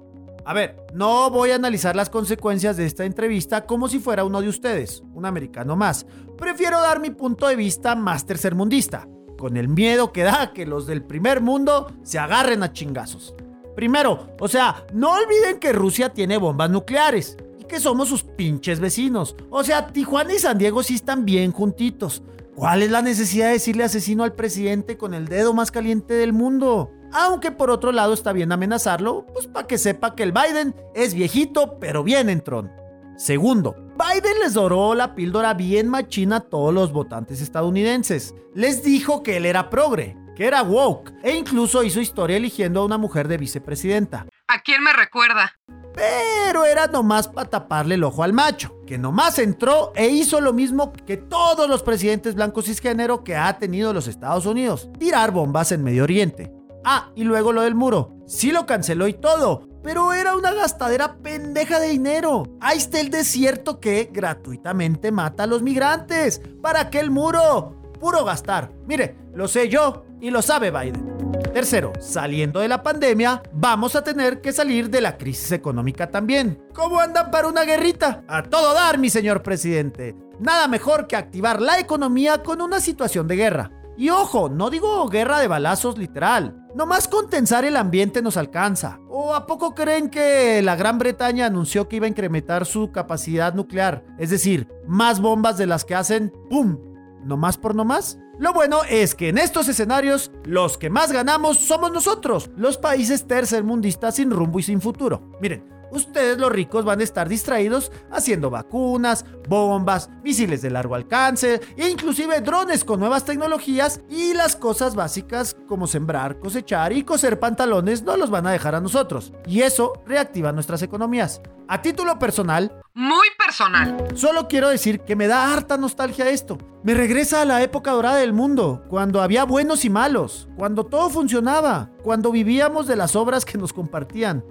A 0.44 0.54
ver, 0.54 0.84
no 0.94 1.30
voy 1.30 1.50
a 1.50 1.56
analizar 1.56 1.94
las 1.94 2.08
consecuencias 2.08 2.76
de 2.76 2.86
esta 2.86 3.04
entrevista 3.04 3.66
como 3.66 3.88
si 3.88 4.00
fuera 4.00 4.24
uno 4.24 4.40
de 4.40 4.48
ustedes, 4.48 5.02
un 5.12 5.26
americano 5.26 5.76
más. 5.76 6.06
Prefiero 6.38 6.80
dar 6.80 7.00
mi 7.00 7.10
punto 7.10 7.46
de 7.46 7.54
vista 7.54 7.94
más 7.94 8.24
tercermundista, 8.24 9.06
con 9.38 9.58
el 9.58 9.68
miedo 9.68 10.10
que 10.10 10.22
da 10.22 10.52
que 10.54 10.64
los 10.64 10.86
del 10.86 11.04
primer 11.04 11.42
mundo 11.42 11.92
se 12.02 12.18
agarren 12.18 12.62
a 12.62 12.72
chingazos. 12.72 13.34
Primero, 13.76 14.28
o 14.40 14.48
sea, 14.48 14.86
no 14.94 15.12
olviden 15.12 15.60
que 15.60 15.72
Rusia 15.72 16.08
tiene 16.14 16.38
bombas 16.38 16.70
nucleares 16.70 17.36
y 17.60 17.64
que 17.64 17.78
somos 17.78 18.08
sus 18.08 18.22
pinches 18.22 18.80
vecinos. 18.80 19.36
O 19.50 19.62
sea, 19.62 19.86
Tijuana 19.86 20.34
y 20.34 20.38
San 20.38 20.56
Diego 20.58 20.82
sí 20.82 20.94
están 20.94 21.24
bien 21.24 21.52
juntitos. 21.52 22.22
¿Cuál 22.54 22.82
es 22.82 22.90
la 22.90 23.00
necesidad 23.00 23.46
de 23.46 23.54
decirle 23.54 23.84
asesino 23.84 24.24
al 24.24 24.34
presidente 24.34 24.98
con 24.98 25.14
el 25.14 25.26
dedo 25.26 25.54
más 25.54 25.70
caliente 25.70 26.12
del 26.12 26.34
mundo? 26.34 26.92
Aunque 27.10 27.50
por 27.50 27.70
otro 27.70 27.92
lado 27.92 28.12
está 28.12 28.32
bien 28.32 28.52
amenazarlo, 28.52 29.26
pues 29.32 29.46
para 29.46 29.66
que 29.66 29.78
sepa 29.78 30.14
que 30.14 30.22
el 30.22 30.32
Biden 30.32 30.74
es 30.94 31.14
viejito, 31.14 31.78
pero 31.78 32.04
bien 32.04 32.28
entrón. 32.28 32.70
Segundo, 33.16 33.74
Biden 33.96 34.38
les 34.42 34.54
doró 34.54 34.94
la 34.94 35.14
píldora 35.14 35.54
bien 35.54 35.88
machina 35.88 36.36
a 36.36 36.40
todos 36.40 36.74
los 36.74 36.92
votantes 36.92 37.40
estadounidenses. 37.40 38.34
Les 38.54 38.82
dijo 38.82 39.22
que 39.22 39.38
él 39.38 39.46
era 39.46 39.70
progre, 39.70 40.16
que 40.36 40.46
era 40.46 40.62
woke, 40.62 41.12
e 41.22 41.34
incluso 41.34 41.82
hizo 41.82 42.00
historia 42.00 42.36
eligiendo 42.36 42.80
a 42.80 42.84
una 42.84 42.98
mujer 42.98 43.28
de 43.28 43.38
vicepresidenta. 43.38 44.26
¿A 44.48 44.60
quién 44.60 44.82
me 44.82 44.92
recuerda? 44.92 45.58
Pero 45.94 46.64
era 46.64 46.86
nomás 46.86 47.28
para 47.28 47.48
taparle 47.48 47.96
el 47.96 48.04
ojo 48.04 48.22
al 48.22 48.32
macho, 48.32 48.74
que 48.86 48.98
nomás 48.98 49.38
entró 49.38 49.92
e 49.94 50.08
hizo 50.08 50.40
lo 50.40 50.52
mismo 50.52 50.92
que 50.92 51.16
todos 51.16 51.68
los 51.68 51.82
presidentes 51.82 52.34
blancos 52.34 52.66
cisgénero 52.66 53.24
que 53.24 53.36
ha 53.36 53.58
tenido 53.58 53.92
los 53.92 54.08
Estados 54.08 54.46
Unidos, 54.46 54.88
tirar 54.98 55.30
bombas 55.30 55.72
en 55.72 55.82
Medio 55.82 56.04
Oriente. 56.04 56.52
Ah, 56.84 57.10
y 57.14 57.24
luego 57.24 57.52
lo 57.52 57.62
del 57.62 57.74
muro. 57.74 58.16
Sí 58.26 58.50
lo 58.50 58.66
canceló 58.66 59.06
y 59.06 59.14
todo, 59.14 59.68
pero 59.82 60.12
era 60.12 60.36
una 60.36 60.52
gastadera 60.52 61.16
pendeja 61.16 61.78
de 61.78 61.88
dinero. 61.88 62.44
Ahí 62.60 62.78
está 62.78 63.00
el 63.00 63.10
desierto 63.10 63.78
que 63.78 64.10
gratuitamente 64.12 65.12
mata 65.12 65.44
a 65.44 65.46
los 65.46 65.62
migrantes. 65.62 66.40
¿Para 66.60 66.90
qué 66.90 67.00
el 67.00 67.10
muro? 67.10 67.76
Puro 68.00 68.24
gastar. 68.24 68.72
Mire, 68.86 69.16
lo 69.34 69.46
sé 69.46 69.68
yo 69.68 70.04
y 70.20 70.30
lo 70.30 70.42
sabe 70.42 70.70
Biden. 70.70 71.31
Tercero, 71.52 71.92
saliendo 72.00 72.60
de 72.60 72.68
la 72.68 72.82
pandemia, 72.82 73.42
vamos 73.52 73.94
a 73.94 74.02
tener 74.02 74.40
que 74.40 74.52
salir 74.52 74.88
de 74.88 75.00
la 75.00 75.18
crisis 75.18 75.52
económica 75.52 76.10
también. 76.10 76.62
¿Cómo 76.74 77.00
andan 77.00 77.30
para 77.30 77.48
una 77.48 77.64
guerrita? 77.64 78.24
A 78.26 78.42
todo 78.42 78.74
dar, 78.74 78.98
mi 78.98 79.10
señor 79.10 79.42
presidente. 79.42 80.16
Nada 80.40 80.66
mejor 80.66 81.06
que 81.06 81.16
activar 81.16 81.60
la 81.60 81.78
economía 81.78 82.42
con 82.42 82.60
una 82.60 82.80
situación 82.80 83.28
de 83.28 83.36
guerra. 83.36 83.70
Y 83.96 84.08
ojo, 84.08 84.48
no 84.48 84.70
digo 84.70 85.06
guerra 85.08 85.38
de 85.38 85.48
balazos 85.48 85.98
literal. 85.98 86.66
Nomás 86.74 87.06
con 87.06 87.28
tensar 87.28 87.66
el 87.66 87.76
ambiente 87.76 88.22
nos 88.22 88.38
alcanza. 88.38 88.98
¿O 89.08 89.34
a 89.34 89.46
poco 89.46 89.74
creen 89.74 90.08
que 90.08 90.62
la 90.62 90.76
Gran 90.76 90.98
Bretaña 90.98 91.46
anunció 91.46 91.88
que 91.88 91.96
iba 91.96 92.06
a 92.06 92.08
incrementar 92.08 92.64
su 92.64 92.90
capacidad 92.90 93.52
nuclear? 93.52 94.04
Es 94.18 94.30
decir, 94.30 94.68
más 94.86 95.20
bombas 95.20 95.58
de 95.58 95.66
las 95.66 95.84
que 95.84 95.94
hacen 95.94 96.32
¡pum! 96.48 96.78
¿No 97.22 97.36
más 97.36 97.58
por 97.58 97.74
no 97.74 97.84
más? 97.84 98.18
Lo 98.42 98.52
bueno 98.52 98.80
es 98.90 99.14
que 99.14 99.28
en 99.28 99.38
estos 99.38 99.68
escenarios, 99.68 100.32
los 100.42 100.76
que 100.76 100.90
más 100.90 101.12
ganamos 101.12 101.58
somos 101.58 101.92
nosotros, 101.92 102.50
los 102.56 102.76
países 102.76 103.28
tercermundistas 103.28 104.16
sin 104.16 104.32
rumbo 104.32 104.58
y 104.58 104.64
sin 104.64 104.80
futuro. 104.80 105.30
Miren, 105.40 105.71
ustedes 105.92 106.38
los 106.38 106.50
ricos 106.50 106.84
van 106.84 107.00
a 107.00 107.04
estar 107.04 107.28
distraídos 107.28 107.92
haciendo 108.10 108.50
vacunas, 108.50 109.24
bombas, 109.48 110.10
misiles 110.22 110.62
de 110.62 110.70
largo 110.70 110.94
alcance 110.94 111.60
e 111.76 111.88
inclusive 111.88 112.40
drones 112.40 112.84
con 112.84 113.00
nuevas 113.00 113.24
tecnologías 113.24 114.00
y 114.08 114.34
las 114.34 114.56
cosas 114.56 114.94
básicas 114.94 115.56
como 115.68 115.86
sembrar, 115.86 116.38
cosechar 116.38 116.92
y 116.92 117.04
coser 117.04 117.38
pantalones 117.38 118.02
no 118.02 118.16
los 118.16 118.30
van 118.30 118.46
a 118.46 118.52
dejar 118.52 118.74
a 118.74 118.80
nosotros. 118.80 119.32
Y 119.46 119.62
eso 119.62 119.92
reactiva 120.06 120.52
nuestras 120.52 120.82
economías. 120.82 121.40
A 121.68 121.80
título 121.80 122.18
personal, 122.18 122.82
muy 122.94 123.28
personal. 123.38 123.96
Solo 124.14 124.48
quiero 124.48 124.68
decir 124.68 125.00
que 125.00 125.16
me 125.16 125.26
da 125.26 125.52
harta 125.52 125.76
nostalgia 125.76 126.28
esto. 126.28 126.58
Me 126.82 126.94
regresa 126.94 127.40
a 127.40 127.44
la 127.44 127.62
época 127.62 127.92
dorada 127.92 128.16
del 128.16 128.32
mundo, 128.32 128.84
cuando 128.88 129.22
había 129.22 129.44
buenos 129.44 129.84
y 129.84 129.90
malos, 129.90 130.48
cuando 130.56 130.84
todo 130.84 131.08
funcionaba, 131.08 131.90
cuando 132.02 132.32
vivíamos 132.32 132.86
de 132.86 132.96
las 132.96 133.16
obras 133.16 133.44
que 133.44 133.56
nos 133.56 133.72
compartían. 133.72 134.44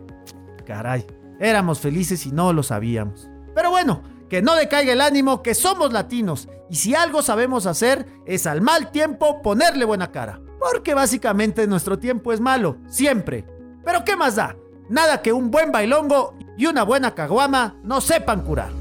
Caray, 0.66 1.06
éramos 1.42 1.80
felices 1.80 2.26
y 2.26 2.32
no 2.32 2.54
lo 2.54 2.64
sabíamos. 2.64 3.30
Pero 3.54 3.72
bueno, 3.72 4.04
que 4.30 4.42
no 4.42 4.56
decaiga 4.56 4.94
el 4.94 5.02
ánimo, 5.02 5.44
que 5.44 5.56
somos 5.56 5.92
latinos, 5.92 6.48
y 6.70 6.76
si 6.76 6.96
algo 6.96 7.22
sabemos 7.22 7.66
hacer 7.66 8.08
es 8.26 8.48
al 8.48 8.62
mal 8.62 8.92
tiempo 8.92 9.42
ponerle 9.42 9.84
buena 9.84 10.12
cara. 10.12 10.40
Porque 10.60 10.94
básicamente 10.94 11.68
nuestro 11.68 12.00
tiempo 12.00 12.32
es 12.32 12.40
malo, 12.40 12.78
siempre. 12.88 13.46
Pero 13.84 14.06
¿qué 14.06 14.16
más 14.16 14.36
da? 14.36 14.56
Nada 14.88 15.22
que 15.22 15.34
un 15.34 15.52
buen 15.52 15.72
bailongo 15.72 16.36
y 16.58 16.68
una 16.68 16.84
buena 16.84 17.16
caguama 17.16 17.76
no 17.84 18.00
sepan 18.00 18.42
curar. 18.44 18.72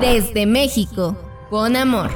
Desde 0.00 0.46
México, 0.46 1.16
con 1.50 1.74
amor. 1.74 2.10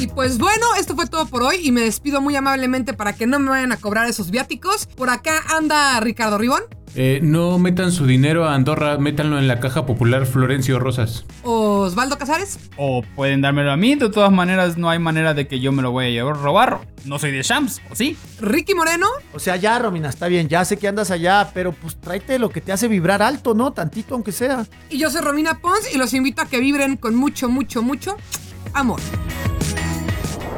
Y 0.00 0.06
pues 0.06 0.38
bueno, 0.38 0.64
esto 0.78 0.96
fue 0.96 1.06
todo 1.06 1.26
por 1.26 1.42
hoy 1.42 1.56
y 1.62 1.72
me 1.72 1.82
despido 1.82 2.22
muy 2.22 2.34
amablemente 2.34 2.94
para 2.94 3.12
que 3.12 3.26
no 3.26 3.38
me 3.38 3.50
vayan 3.50 3.70
a 3.70 3.76
cobrar 3.76 4.08
esos 4.08 4.30
viáticos. 4.30 4.86
Por 4.86 5.10
acá 5.10 5.42
anda 5.54 6.00
Ricardo 6.00 6.38
Ribón. 6.38 6.62
Eh, 6.94 7.20
no 7.22 7.58
metan 7.58 7.92
su 7.92 8.06
dinero 8.06 8.46
a 8.46 8.54
Andorra, 8.54 8.96
métanlo 8.96 9.38
en 9.38 9.46
la 9.46 9.60
caja 9.60 9.84
popular 9.84 10.24
Florencio 10.24 10.78
Rosas. 10.78 11.26
Osvaldo 11.42 12.16
Casares. 12.16 12.58
O 12.78 13.02
pueden 13.14 13.42
dármelo 13.42 13.70
a 13.72 13.76
mí, 13.76 13.94
de 13.94 14.08
todas 14.08 14.32
maneras 14.32 14.78
no 14.78 14.88
hay 14.88 14.98
manera 14.98 15.34
de 15.34 15.46
que 15.46 15.60
yo 15.60 15.70
me 15.70 15.82
lo 15.82 15.90
voy 15.90 16.06
a 16.06 16.08
llevar 16.08 16.34
a 16.34 16.38
robar. 16.38 16.80
No 17.04 17.18
soy 17.18 17.30
de 17.32 17.42
Shams, 17.42 17.82
¿o 17.90 17.94
sí? 17.94 18.16
Ricky 18.40 18.74
Moreno. 18.74 19.06
O 19.34 19.38
sea, 19.38 19.56
ya, 19.56 19.78
Romina, 19.78 20.08
está 20.08 20.28
bien, 20.28 20.48
ya 20.48 20.64
sé 20.64 20.78
que 20.78 20.88
andas 20.88 21.10
allá, 21.10 21.50
pero 21.52 21.72
pues 21.72 22.00
tráete 22.00 22.38
lo 22.38 22.48
que 22.48 22.62
te 22.62 22.72
hace 22.72 22.88
vibrar 22.88 23.20
alto, 23.20 23.52
¿no? 23.52 23.74
Tantito, 23.74 24.14
aunque 24.14 24.32
sea. 24.32 24.66
Y 24.88 24.96
yo 24.96 25.10
soy 25.10 25.20
Romina 25.20 25.58
Pons 25.58 25.94
y 25.94 25.98
los 25.98 26.14
invito 26.14 26.40
a 26.40 26.46
que 26.46 26.58
vibren 26.58 26.96
con 26.96 27.14
mucho, 27.14 27.50
mucho, 27.50 27.82
mucho 27.82 28.16
amor. 28.72 29.00